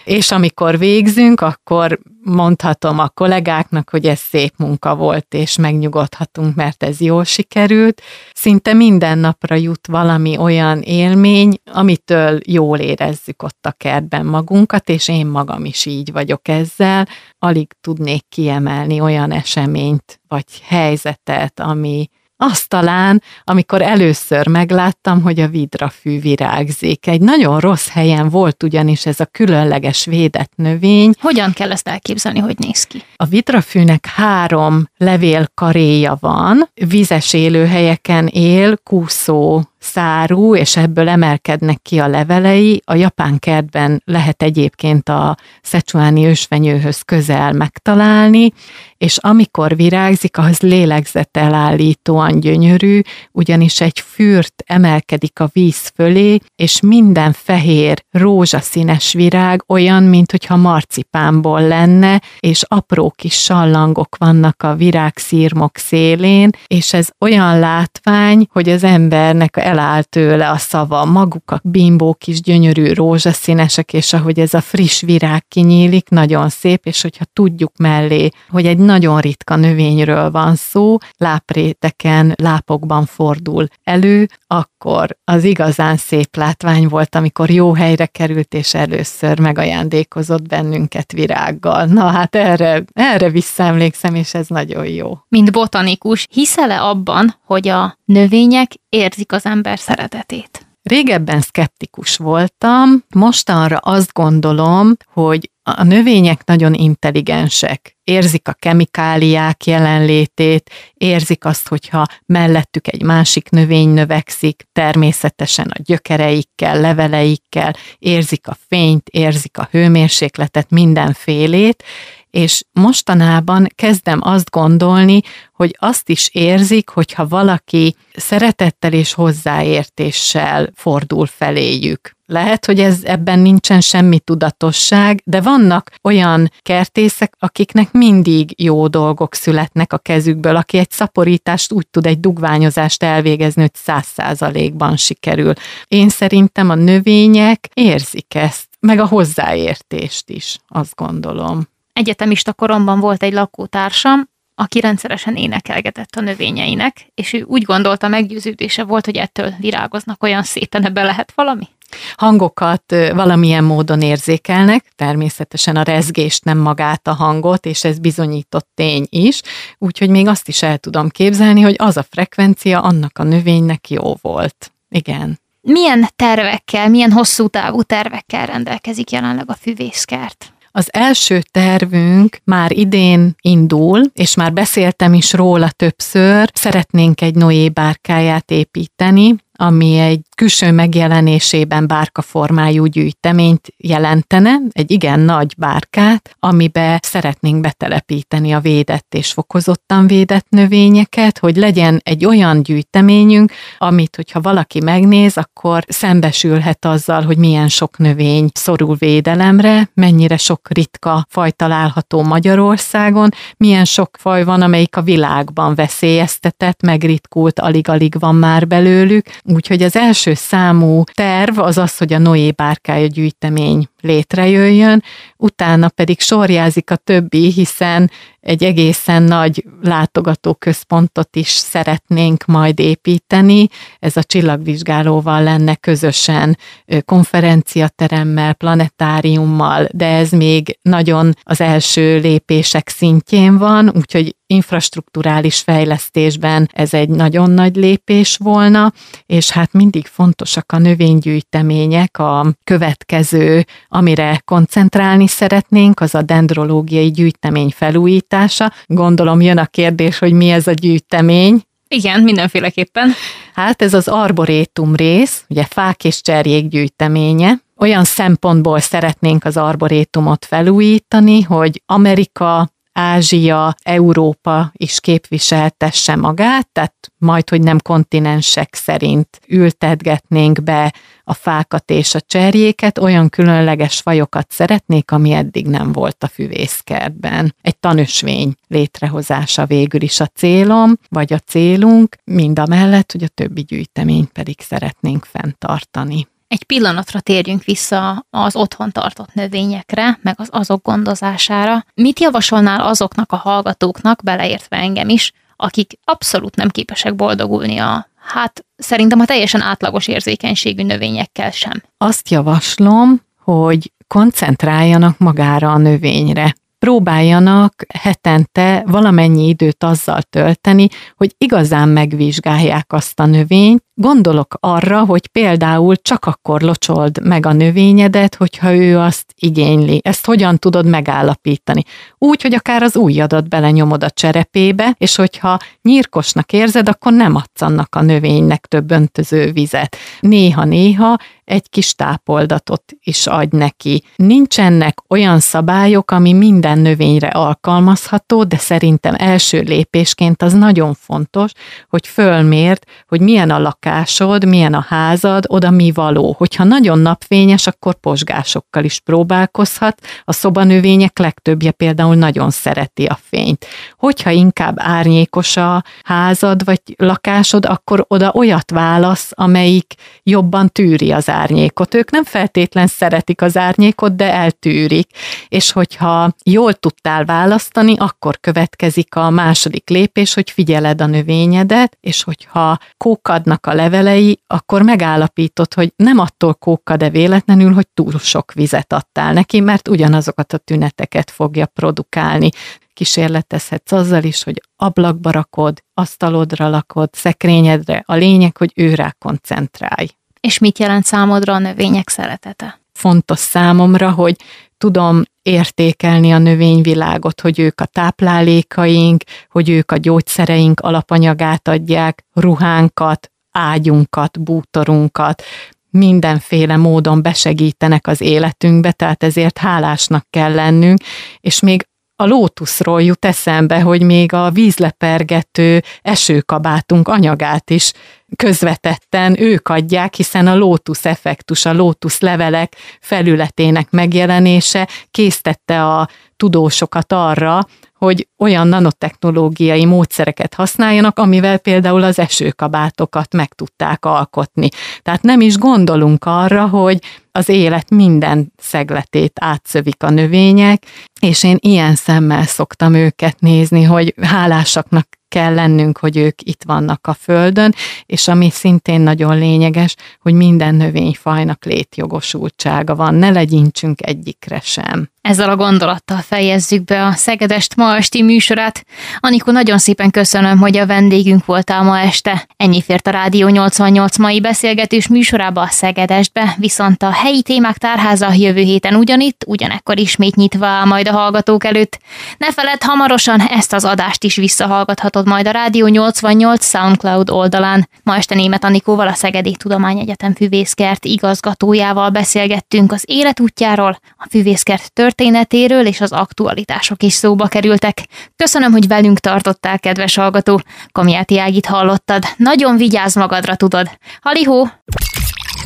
és 0.07 0.31
amikor 0.31 0.77
végzünk, 0.77 1.41
akkor 1.41 1.99
mondhatom 2.23 2.99
a 2.99 3.09
kollégáknak, 3.09 3.89
hogy 3.89 4.05
ez 4.05 4.19
szép 4.19 4.53
munka 4.57 4.95
volt, 4.95 5.33
és 5.33 5.57
megnyugodhatunk, 5.57 6.55
mert 6.55 6.83
ez 6.83 6.99
jól 6.99 7.23
sikerült. 7.23 8.01
Szinte 8.33 8.73
minden 8.73 9.17
napra 9.17 9.55
jut 9.55 9.87
valami 9.87 10.37
olyan 10.37 10.81
élmény, 10.81 11.57
amitől 11.71 12.39
jól 12.45 12.79
érezzük 12.79 13.43
ott 13.43 13.65
a 13.65 13.71
kertben 13.71 14.25
magunkat, 14.25 14.89
és 14.89 15.07
én 15.07 15.25
magam 15.25 15.65
is 15.65 15.85
így 15.85 16.11
vagyok 16.11 16.47
ezzel. 16.47 17.07
Alig 17.39 17.67
tudnék 17.81 18.25
kiemelni 18.29 19.01
olyan 19.01 19.31
eseményt, 19.31 20.19
vagy 20.27 20.61
helyzetet, 20.63 21.59
ami, 21.59 22.09
azt 22.37 22.69
talán, 22.69 23.21
amikor 23.43 23.81
először 23.81 24.47
megláttam, 24.47 25.21
hogy 25.21 25.39
a 25.39 25.47
vidrafű 25.47 26.19
virágzik. 26.19 27.07
Egy 27.07 27.21
nagyon 27.21 27.59
rossz 27.59 27.87
helyen 27.87 28.29
volt 28.29 28.63
ugyanis 28.63 29.05
ez 29.05 29.19
a 29.19 29.25
különleges 29.25 30.05
védett 30.05 30.51
növény. 30.55 31.13
Hogyan 31.19 31.53
kell 31.53 31.71
ezt 31.71 31.87
elképzelni, 31.87 32.39
hogy 32.39 32.55
néz 32.57 32.83
ki? 32.83 33.03
A 33.15 33.25
vidrafűnek 33.25 34.05
három 34.05 34.89
levélkaréja 34.97 36.17
van, 36.19 36.69
vizes 36.73 37.33
élőhelyeken 37.33 38.27
él, 38.27 38.77
kúszó 38.77 39.61
szárú, 39.79 40.55
és 40.55 40.77
ebből 40.77 41.09
emelkednek 41.09 41.81
ki 41.81 41.99
a 41.99 42.07
levelei. 42.07 42.81
A 42.85 42.95
japán 42.95 43.39
kertben 43.39 44.01
lehet 44.05 44.43
egyébként 44.43 45.09
a 45.09 45.37
szecsuáni 45.61 46.25
ősvenyőhöz 46.25 47.01
közel 47.01 47.51
megtalálni, 47.51 48.53
és 48.97 49.17
amikor 49.17 49.75
virágzik, 49.75 50.37
az 50.37 50.59
lélegzetelállítóan 50.59 52.39
gyönyörű, 52.39 53.01
ugyanis 53.31 53.81
egy 53.81 53.99
fürt 53.99 54.63
emelkedik 54.65 55.39
a 55.39 55.49
víz 55.53 55.91
fölé, 55.95 56.39
és 56.55 56.81
minden 56.81 57.33
fehér, 57.33 58.03
rózsaszínes 58.11 59.13
virág 59.13 59.63
olyan, 59.67 60.03
mintha 60.03 60.55
marcipánból 60.55 61.67
lenne, 61.67 62.21
és 62.39 62.63
apró 62.67 63.13
kis 63.15 63.41
sallangok 63.41 64.15
vannak 64.19 64.63
a 64.63 64.75
virágszírmok 64.75 65.77
szélén, 65.77 66.49
és 66.67 66.93
ez 66.93 67.09
olyan 67.19 67.59
látvány, 67.59 68.47
hogy 68.51 68.69
az 68.69 68.83
embernek 68.83 69.57
eláll 69.67 70.03
tőle 70.03 70.49
a 70.49 70.57
szava, 70.57 71.05
maguk 71.05 71.51
a 71.51 71.59
bimbók 71.63 72.27
is 72.27 72.41
gyönyörű 72.41 72.93
rózsaszínesek, 72.93 73.93
és 73.93 74.13
ahogy 74.13 74.39
ez 74.39 74.53
a 74.53 74.61
friss 74.61 75.01
virág 75.01 75.47
kinyílik, 75.47 76.09
nagyon 76.09 76.49
szép, 76.49 76.85
és 76.85 77.01
hogyha 77.01 77.25
tudjuk 77.33 77.71
mellé, 77.77 78.29
hogy 78.49 78.65
egy 78.65 78.77
nagyon 78.77 79.19
ritka 79.19 79.55
növényről 79.55 80.31
van 80.31 80.55
szó, 80.55 80.97
lápréteken, 81.17 82.33
lápokban 82.35 83.05
fordul 83.05 83.67
elő, 83.83 84.27
akkor 84.47 85.17
az 85.23 85.43
igazán 85.43 85.97
szép 85.97 86.35
látvány 86.35 86.87
volt, 86.87 87.15
amikor 87.15 87.49
jó 87.49 87.73
helyre 87.73 88.05
került, 88.05 88.53
és 88.53 88.73
először 88.73 89.39
megajándékozott 89.39 90.47
bennünket 90.47 91.11
virággal. 91.11 91.85
Na 91.85 92.05
hát 92.05 92.35
erre, 92.35 92.83
erre 92.93 93.29
visszaemlékszem, 93.29 94.15
és 94.15 94.33
ez 94.33 94.47
nagyon 94.47 94.85
jó. 94.85 95.17
Mint 95.27 95.51
botanikus, 95.51 96.27
hiszel-e 96.31 96.81
abban, 96.81 97.35
hogy 97.45 97.67
a 97.67 97.96
növények 98.07 98.71
érzik 98.89 99.31
az 99.31 99.45
ember 99.45 99.79
szeretetét? 99.79 100.67
Régebben 100.83 101.41
szkeptikus 101.41 102.17
voltam, 102.17 103.03
mostanra 103.15 103.77
azt 103.77 104.13
gondolom, 104.13 104.93
hogy 105.13 105.51
a 105.63 105.83
növények 105.83 106.45
nagyon 106.45 106.73
intelligensek, 106.73 107.97
érzik 108.03 108.47
a 108.47 108.53
kemikáliák 108.53 109.65
jelenlétét, 109.65 110.71
érzik 110.93 111.45
azt, 111.45 111.67
hogyha 111.67 112.05
mellettük 112.25 112.87
egy 112.87 113.03
másik 113.03 113.49
növény 113.49 113.89
növekszik, 113.89 114.63
természetesen 114.71 115.67
a 115.67 115.81
gyökereikkel, 115.83 116.79
leveleikkel, 116.81 117.75
érzik 117.99 118.47
a 118.47 118.57
fényt, 118.67 119.09
érzik 119.09 119.57
a 119.57 119.67
hőmérsékletet, 119.71 120.69
mindenfélét, 120.69 121.83
és 122.29 122.63
mostanában 122.71 123.67
kezdem 123.75 124.19
azt 124.21 124.49
gondolni, 124.49 125.21
hogy 125.53 125.75
azt 125.79 126.09
is 126.09 126.29
érzik, 126.33 126.89
hogyha 126.89 127.27
valaki 127.27 127.95
szeretettel 128.15 128.93
és 128.93 129.13
hozzáértéssel 129.13 130.69
fordul 130.75 131.25
feléjük. 131.25 132.15
Lehet, 132.29 132.65
hogy 132.65 132.79
ez 132.79 133.03
ebben 133.03 133.39
nincsen 133.39 133.81
semmi 133.81 134.19
tudatosság, 134.19 135.21
de 135.25 135.41
vannak 135.41 135.91
olyan 136.03 136.51
kertészek, 136.61 137.33
akiknek 137.39 137.91
mindig 137.91 138.61
jó 138.63 138.87
dolgok 138.87 139.33
születnek 139.33 139.93
a 139.93 139.97
kezükből, 139.97 140.55
aki 140.55 140.77
egy 140.77 140.91
szaporítást 140.91 141.71
úgy 141.71 141.87
tud 141.87 142.05
egy 142.05 142.19
dugványozást 142.19 143.03
elvégezni, 143.03 143.61
hogy 143.61 143.75
száz 143.75 144.05
százalékban 144.05 144.97
sikerül. 144.97 145.53
Én 145.87 146.09
szerintem 146.09 146.69
a 146.69 146.75
növények 146.75 147.69
érzik 147.73 148.35
ezt, 148.35 148.67
meg 148.79 148.99
a 148.99 149.07
hozzáértést 149.07 150.29
is, 150.29 150.57
azt 150.67 150.95
gondolom 150.95 151.67
egyetemista 151.97 152.53
koromban 152.53 152.99
volt 152.99 153.23
egy 153.23 153.33
lakótársam, 153.33 154.29
aki 154.55 154.79
rendszeresen 154.79 155.35
énekelgetett 155.35 156.15
a 156.15 156.21
növényeinek, 156.21 157.11
és 157.15 157.33
ő 157.33 157.41
úgy 157.41 157.63
gondolta, 157.63 158.07
meggyőződése 158.07 158.83
volt, 158.83 159.05
hogy 159.05 159.15
ettől 159.15 159.53
virágoznak 159.59 160.23
olyan 160.23 160.43
szépen, 160.43 160.85
ebbe 160.85 161.03
lehet 161.03 161.31
valami? 161.35 161.67
Hangokat 162.15 162.95
valamilyen 163.13 163.63
módon 163.63 164.01
érzékelnek, 164.01 164.85
természetesen 164.95 165.75
a 165.75 165.83
rezgést, 165.83 166.43
nem 166.43 166.57
magát 166.57 167.07
a 167.07 167.13
hangot, 167.13 167.65
és 167.65 167.83
ez 167.83 167.99
bizonyított 167.99 168.69
tény 168.73 169.05
is, 169.09 169.41
úgyhogy 169.77 170.09
még 170.09 170.27
azt 170.27 170.47
is 170.47 170.61
el 170.61 170.77
tudom 170.77 171.09
képzelni, 171.09 171.61
hogy 171.61 171.75
az 171.77 171.97
a 171.97 172.05
frekvencia 172.09 172.81
annak 172.81 173.17
a 173.17 173.23
növénynek 173.23 173.89
jó 173.89 174.15
volt. 174.21 174.71
Igen. 174.89 175.39
Milyen 175.61 176.07
tervekkel, 176.15 176.89
milyen 176.89 177.11
hosszú 177.11 177.47
távú 177.47 177.81
tervekkel 177.81 178.45
rendelkezik 178.45 179.11
jelenleg 179.11 179.49
a 179.49 179.53
füvészkert? 179.53 180.51
Az 180.77 180.89
első 180.91 181.41
tervünk 181.51 182.37
már 182.43 182.71
idén 182.71 183.35
indul, 183.41 184.01
és 184.13 184.35
már 184.35 184.53
beszéltem 184.53 185.13
is 185.13 185.33
róla 185.33 185.69
többször, 185.69 186.49
szeretnénk 186.53 187.21
egy 187.21 187.35
Noé 187.35 187.69
bárkáját 187.69 188.51
építeni, 188.51 189.35
ami 189.57 189.97
egy 189.97 190.21
külső 190.35 190.71
megjelenésében 190.71 191.87
bárka 191.87 192.21
formájú 192.21 192.85
gyűjteményt 192.85 193.67
jelentene, 193.77 194.55
egy 194.71 194.91
igen 194.91 195.19
nagy 195.19 195.53
bárkát, 195.57 196.35
amibe 196.39 196.99
szeretnénk 197.03 197.61
betelepíteni 197.61 198.51
a 198.51 198.59
védett 198.59 199.13
és 199.13 199.31
fokozottan 199.31 200.07
védett 200.07 200.45
növényeket, 200.49 201.37
hogy 201.37 201.55
legyen 201.55 202.01
egy 202.03 202.25
olyan 202.25 202.63
gyűjteményünk, 202.63 203.51
amit, 203.77 204.15
hogyha 204.15 204.41
valaki 204.41 204.81
megnéz, 204.81 205.37
akkor 205.37 205.83
szembesülhet 205.87 206.85
azzal, 206.85 207.21
hogy 207.21 207.37
milyen 207.37 207.67
sok 207.67 207.97
növény 207.97 208.49
szorul 208.53 208.95
védelemre, 208.95 209.89
mennyire 209.93 210.37
sok 210.37 210.67
ritka 210.69 211.25
faj 211.29 211.51
található 211.51 212.23
Magyarországon, 212.23 213.29
milyen 213.57 213.85
sok 213.85 214.17
faj 214.19 214.43
van, 214.43 214.61
amelyik 214.61 214.95
a 214.95 215.01
világban 215.01 215.75
veszélyeztetett, 215.75 216.81
megritkult, 216.81 217.59
alig-alig 217.59 218.19
van 218.19 218.35
már 218.35 218.67
belőlük, 218.67 219.25
úgyhogy 219.53 219.83
az 219.83 219.95
első 219.95 220.33
számú 220.33 221.03
terv 221.13 221.59
az 221.59 221.77
az, 221.77 221.97
hogy 221.97 222.13
a 222.13 222.17
Noé 222.17 222.51
bárkája 222.51 223.07
gyűjtemény 223.07 223.87
létrejöjjön, 224.01 225.03
utána 225.37 225.89
pedig 225.89 226.19
sorjázik 226.19 226.91
a 226.91 226.95
többi, 226.95 227.51
hiszen 227.51 228.11
egy 228.39 228.63
egészen 228.63 229.23
nagy 229.23 229.65
látogatóközpontot 229.81 231.35
is 231.35 231.49
szeretnénk 231.49 232.45
majd 232.45 232.79
építeni. 232.79 233.67
Ez 233.99 234.17
a 234.17 234.23
csillagvizsgálóval 234.23 235.43
lenne 235.43 235.75
közösen 235.75 236.57
konferenciateremmel, 237.05 238.53
planetáriummal, 238.53 239.87
de 239.91 240.05
ez 240.05 240.31
még 240.31 240.79
nagyon 240.81 241.33
az 241.43 241.61
első 241.61 242.19
lépések 242.19 242.89
szintjén 242.89 243.57
van, 243.57 243.91
úgyhogy 243.95 244.35
infrastruktúrális 244.47 245.59
fejlesztésben 245.59 246.69
ez 246.73 246.93
egy 246.93 247.09
nagyon 247.09 247.49
nagy 247.49 247.75
lépés 247.75 248.37
volna, 248.37 248.93
és 249.25 249.49
hát 249.49 249.73
mindig 249.73 250.05
fontosak 250.05 250.71
a 250.71 250.77
növénygyűjtemények, 250.77 252.17
a 252.17 252.53
következő, 252.63 253.65
amire 253.87 254.41
koncentrálni 254.45 255.27
szeretnénk, 255.27 255.99
az 255.99 256.15
a 256.15 256.21
dendrológiai 256.21 257.11
gyűjtemény 257.11 257.73
felújítása. 257.75 258.71
Gondolom 258.85 259.41
jön 259.41 259.57
a 259.57 259.65
kérdés, 259.65 260.19
hogy 260.19 260.33
mi 260.33 260.49
ez 260.49 260.67
a 260.67 260.71
gyűjtemény, 260.71 261.61
igen, 261.89 262.21
mindenféleképpen. 262.21 263.11
Hát 263.53 263.81
ez 263.81 263.93
az 263.93 264.07
arborétum 264.07 264.95
rész, 264.95 265.43
ugye 265.49 265.63
fák 265.63 266.03
és 266.03 266.21
cserjék 266.21 266.67
gyűjteménye. 266.67 267.61
Olyan 267.77 268.03
szempontból 268.03 268.79
szeretnénk 268.79 269.45
az 269.45 269.57
arborétumot 269.57 270.45
felújítani, 270.45 271.41
hogy 271.41 271.81
Amerika, 271.85 272.69
Ázsia, 272.99 273.75
Európa 273.83 274.71
is 274.73 274.99
képviseltesse 274.99 276.15
magát, 276.15 276.67
tehát 276.71 277.11
majd, 277.17 277.49
hogy 277.49 277.61
nem 277.61 277.79
kontinensek 277.79 278.75
szerint 278.75 279.39
ültetgetnénk 279.47 280.63
be 280.63 280.93
a 281.23 281.33
fákat 281.33 281.91
és 281.91 282.15
a 282.15 282.21
cserjéket, 282.21 282.97
olyan 282.97 283.29
különleges 283.29 283.99
fajokat 283.99 284.51
szeretnék, 284.51 285.11
ami 285.11 285.31
eddig 285.31 285.67
nem 285.67 285.91
volt 285.91 286.23
a 286.23 286.27
füvészkertben. 286.27 287.55
Egy 287.61 287.77
tanösvény 287.77 288.53
létrehozása 288.67 289.65
végül 289.65 290.01
is 290.01 290.19
a 290.19 290.27
célom, 290.27 290.93
vagy 291.09 291.33
a 291.33 291.39
célunk, 291.39 292.15
mind 292.23 292.59
a 292.59 292.65
mellett, 292.67 293.11
hogy 293.11 293.23
a 293.23 293.27
többi 293.27 293.61
gyűjteményt 293.61 294.31
pedig 294.31 294.61
szeretnénk 294.61 295.25
fenntartani. 295.25 296.27
Egy 296.47 296.63
pillanatra 296.63 297.19
térjünk 297.19 297.63
vissza 297.63 298.25
az 298.29 298.55
otthon 298.55 298.91
tartott 298.91 299.33
növényekre, 299.33 300.19
meg 300.21 300.35
az 300.37 300.47
azok 300.51 300.83
gondozására. 300.83 301.85
Mit 301.93 302.19
javasolnál 302.19 302.81
azoknak 302.81 303.31
a 303.31 303.35
hallgatóknak, 303.35 304.23
beleértve 304.23 304.77
engem 304.77 305.09
is, 305.09 305.31
akik 305.55 305.99
abszolút 306.03 306.55
nem 306.55 306.69
képesek 306.69 307.15
boldogulni 307.15 307.77
a, 307.77 308.07
hát 308.15 308.65
szerintem 308.77 309.19
a 309.19 309.25
teljesen 309.25 309.61
átlagos 309.61 310.07
érzékenységű 310.07 310.83
növényekkel 310.83 311.51
sem? 311.51 311.83
Azt 311.97 312.29
javaslom, 312.29 313.21
hogy 313.43 313.91
koncentráljanak 314.07 315.17
magára 315.17 315.71
a 315.71 315.77
növényre 315.77 316.55
próbáljanak 316.79 317.85
hetente 317.93 318.83
valamennyi 318.85 319.47
időt 319.47 319.83
azzal 319.83 320.21
tölteni, 320.21 320.87
hogy 321.15 321.35
igazán 321.37 321.89
megvizsgálják 321.89 322.93
azt 322.93 323.19
a 323.19 323.25
növényt. 323.25 323.85
Gondolok 323.99 324.57
arra, 324.59 325.05
hogy 325.05 325.27
például 325.27 325.95
csak 325.95 326.25
akkor 326.25 326.61
locsold 326.61 327.27
meg 327.27 327.45
a 327.45 327.53
növényedet, 327.53 328.35
hogyha 328.35 328.75
ő 328.75 328.97
azt 328.97 329.33
igényli. 329.35 330.01
Ezt 330.03 330.25
hogyan 330.25 330.57
tudod 330.57 330.85
megállapítani? 330.85 331.83
Úgy, 332.17 332.41
hogy 332.41 332.53
akár 332.53 332.83
az 332.83 332.95
ujjadat 332.95 333.49
belenyomod 333.49 334.03
a 334.03 334.09
cserepébe, 334.09 334.95
és 334.97 335.15
hogyha 335.15 335.59
nyírkosnak 335.81 336.53
érzed, 336.53 336.89
akkor 336.89 337.13
nem 337.13 337.35
adsz 337.35 337.61
annak 337.61 337.95
a 337.95 338.01
növénynek 338.01 338.65
több 338.65 338.91
öntöző 338.91 339.51
vizet. 339.51 339.97
Néha-néha 340.19 341.17
egy 341.47 341.69
kis 341.69 341.95
tápoldatot 341.95 342.83
is 343.03 343.27
adj 343.27 343.57
neki. 343.57 344.03
Nincsenek 344.15 344.97
olyan 345.07 345.39
szabályok, 345.39 346.11
ami 346.11 346.33
minden 346.33 346.79
növényre 346.79 347.27
alkalmazható, 347.27 348.43
de 348.43 348.57
szerintem 348.57 349.15
első 349.17 349.61
lépésként 349.61 350.41
az 350.41 350.53
nagyon 350.53 350.93
fontos, 350.93 351.51
hogy 351.89 352.07
fölmért, 352.07 352.85
hogy 353.07 353.21
milyen 353.21 353.49
a 353.49 353.59
lakásod, 353.87 354.45
milyen 354.45 354.73
a 354.73 354.85
házad, 354.87 355.43
oda 355.47 355.69
mi 355.69 355.91
való. 355.91 356.35
Hogyha 356.37 356.63
nagyon 356.63 356.99
napfényes, 356.99 357.67
akkor 357.67 357.93
posgásokkal 357.93 358.83
is 358.83 358.99
próbálkozhat. 358.99 360.01
A 360.23 360.33
szobanövények 360.33 361.19
legtöbbje 361.19 361.71
például 361.71 362.15
nagyon 362.15 362.49
szereti 362.49 363.05
a 363.05 363.19
fényt. 363.29 363.65
Hogyha 363.97 364.29
inkább 364.29 364.75
árnyékos 364.79 365.57
a 365.57 365.83
házad 366.03 366.65
vagy 366.65 366.81
lakásod, 366.97 367.65
akkor 367.65 368.05
oda 368.07 368.31
olyat 368.33 368.71
válasz, 368.71 369.31
amelyik 369.33 369.93
jobban 370.23 370.69
tűri 370.69 371.11
az 371.11 371.29
árnyékot. 371.29 371.95
Ők 371.95 372.11
nem 372.11 372.23
feltétlen 372.23 372.87
szeretik 372.87 373.41
az 373.41 373.57
árnyékot, 373.57 374.15
de 374.15 374.33
eltűrik. 374.33 375.07
És 375.47 375.71
hogyha 375.71 376.33
jól 376.43 376.73
tudtál 376.73 377.25
választani, 377.25 377.95
akkor 377.97 378.39
következik 378.39 379.15
a 379.15 379.29
második 379.29 379.89
lépés, 379.89 380.33
hogy 380.33 380.51
figyeled 380.51 381.01
a 381.01 381.05
növényedet, 381.05 381.97
és 382.01 382.23
hogyha 382.23 382.77
kókadnak 382.97 383.65
a 383.65 383.73
levelei, 383.77 384.39
akkor 384.47 384.81
megállapítod, 384.81 385.73
hogy 385.73 385.93
nem 385.95 386.19
attól 386.19 386.53
kókad 386.53 386.97
de 386.97 387.09
véletlenül, 387.09 387.73
hogy 387.73 387.87
túl 387.93 388.19
sok 388.19 388.53
vizet 388.53 388.93
adtál 388.93 389.33
neki, 389.33 389.59
mert 389.59 389.87
ugyanazokat 389.87 390.53
a 390.53 390.57
tüneteket 390.57 391.31
fogja 391.31 391.65
produkálni 391.65 392.49
kísérletezhetsz 392.93 393.91
azzal 393.91 394.23
is, 394.23 394.43
hogy 394.43 394.61
ablakba 394.75 395.31
rakod, 395.31 395.83
asztalodra 395.93 396.69
lakod, 396.69 397.09
szekrényedre. 397.11 398.03
A 398.05 398.15
lényeg, 398.15 398.57
hogy 398.57 398.71
őrá 398.75 399.15
koncentrálj. 399.19 400.07
És 400.41 400.57
mit 400.57 400.79
jelent 400.79 401.05
számodra 401.05 401.53
a 401.53 401.59
növények 401.59 402.09
szeretete? 402.09 402.79
Fontos 402.93 403.39
számomra, 403.39 404.11
hogy 404.11 404.35
tudom 404.77 405.23
értékelni 405.41 406.31
a 406.31 406.37
növényvilágot, 406.37 407.41
hogy 407.41 407.59
ők 407.59 407.81
a 407.81 407.85
táplálékaink, 407.85 409.23
hogy 409.49 409.69
ők 409.69 409.91
a 409.91 409.97
gyógyszereink 409.97 410.79
alapanyagát 410.79 411.67
adják, 411.67 412.25
ruhánkat, 412.33 413.31
ágyunkat, 413.57 414.41
bútorunkat, 414.41 415.43
mindenféle 415.89 416.75
módon 416.75 417.21
besegítenek 417.21 418.07
az 418.07 418.21
életünkbe, 418.21 418.91
tehát 418.91 419.23
ezért 419.23 419.57
hálásnak 419.57 420.25
kell 420.29 420.53
lennünk, 420.53 420.99
és 421.39 421.59
még 421.59 421.87
a 422.19 422.25
lótuszról 422.25 423.01
jut 423.01 423.25
eszembe, 423.25 423.81
hogy 423.81 424.01
még 424.01 424.33
a 424.33 424.49
vízlepergető 424.51 425.83
esőkabátunk 426.01 427.07
anyagát 427.07 427.69
is 427.69 427.91
közvetetten 428.35 429.41
ők 429.41 429.67
adják, 429.67 430.15
hiszen 430.15 430.47
a 430.47 430.55
lótusz 430.55 431.05
effektus, 431.05 431.65
a 431.65 431.73
lótusz 431.73 432.19
levelek 432.19 432.75
felületének 433.01 433.89
megjelenése 433.89 434.87
késztette 435.11 435.85
a 435.85 436.09
tudósokat 436.35 437.13
arra, 437.13 437.67
hogy 437.97 438.27
olyan 438.37 438.67
nanotechnológiai 438.67 439.85
módszereket 439.85 440.53
használjanak, 440.53 441.19
amivel 441.19 441.57
például 441.57 442.03
az 442.03 442.19
esőkabátokat 442.19 443.33
meg 443.33 443.53
tudták 443.53 444.05
alkotni. 444.05 444.69
Tehát 445.01 445.21
nem 445.21 445.41
is 445.41 445.57
gondolunk 445.57 446.25
arra, 446.25 446.67
hogy 446.67 446.99
az 447.31 447.49
élet 447.49 447.89
minden 447.89 448.53
szegletét 448.57 449.37
átszövik 449.41 450.03
a 450.03 450.09
növények, 450.09 450.83
és 451.21 451.43
én 451.43 451.57
ilyen 451.59 451.95
szemmel 451.95 452.45
szoktam 452.45 452.93
őket 452.93 453.39
nézni, 453.39 453.83
hogy 453.83 454.13
hálásaknak 454.21 455.07
kell 455.27 455.53
lennünk, 455.53 455.97
hogy 455.97 456.17
ők 456.17 456.41
itt 456.41 456.63
vannak 456.65 457.07
a 457.07 457.13
Földön, 457.13 457.73
és 458.05 458.27
ami 458.27 458.49
szintén 458.49 459.01
nagyon 459.01 459.37
lényeges, 459.37 459.95
hogy 460.19 460.33
minden 460.33 460.75
növényfajnak 460.75 461.65
létjogosultsága 461.65 462.95
van, 462.95 463.15
ne 463.15 463.29
legyintsünk 463.29 464.07
egyikre 464.07 464.59
sem. 464.63 465.09
Ezzel 465.27 465.49
a 465.49 465.55
gondolattal 465.55 466.17
fejezzük 466.17 466.83
be 466.83 467.05
a 467.05 467.11
Szegedest 467.11 467.75
ma 467.75 467.95
esti 467.95 468.21
műsorát. 468.21 468.85
Anikó, 469.19 469.51
nagyon 469.51 469.77
szépen 469.77 470.11
köszönöm, 470.11 470.57
hogy 470.57 470.77
a 470.77 470.85
vendégünk 470.85 471.45
voltál 471.45 471.83
ma 471.83 471.99
este. 471.99 472.47
Ennyi 472.57 472.81
fért 472.81 473.07
a 473.07 473.11
Rádió 473.11 473.47
88 473.47 474.17
mai 474.17 474.41
beszélgetős 474.41 475.07
műsorába 475.07 475.61
a 475.61 475.67
Szegedestbe, 475.67 476.55
viszont 476.57 477.03
a 477.03 477.11
helyi 477.11 477.41
témák 477.41 477.77
tárháza 477.77 478.33
jövő 478.33 478.61
héten 478.61 478.95
ugyanitt, 478.95 479.43
ugyanekkor 479.47 479.99
ismét 479.99 480.35
nyitva 480.35 480.65
áll 480.65 480.85
majd 480.85 481.07
a 481.07 481.11
hallgatók 481.11 481.65
előtt. 481.65 481.99
Ne 482.37 482.51
feledd, 482.51 482.79
hamarosan 482.79 483.39
ezt 483.39 483.73
az 483.73 483.85
adást 483.85 484.23
is 484.23 484.35
visszahallgathatod 484.35 485.27
majd 485.27 485.47
a 485.47 485.51
Rádió 485.51 485.87
88 485.87 486.65
SoundCloud 486.65 487.29
oldalán. 487.29 487.89
Ma 488.03 488.15
este 488.15 488.35
német 488.35 488.63
Anikóval 488.63 489.07
a 489.07 489.13
Szegedi 489.13 489.55
Tudományegyetem 489.55 490.33
füvészkert 490.33 491.05
igazgatójával 491.05 492.09
beszélgettünk 492.09 492.91
az 492.91 493.03
életútjáról, 493.07 493.99
a 494.17 494.27
füvészkert 494.29 494.91
történetéről 495.17 495.85
és 495.85 496.01
az 496.01 496.11
aktualitások 496.11 497.03
is 497.03 497.13
szóba 497.13 497.47
kerültek. 497.47 498.07
Köszönöm, 498.35 498.71
hogy 498.71 498.87
velünk 498.87 499.19
tartottál, 499.19 499.79
kedves 499.79 500.15
hallgató. 500.15 500.61
Kamiáti 500.91 501.39
Ágit 501.39 501.65
hallottad. 501.65 502.23
Nagyon 502.37 502.77
vigyázz 502.77 503.15
magadra, 503.15 503.55
tudod. 503.55 503.89
Halihó! 504.21 504.69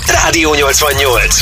Rádió 0.07 0.53
88 0.53 1.41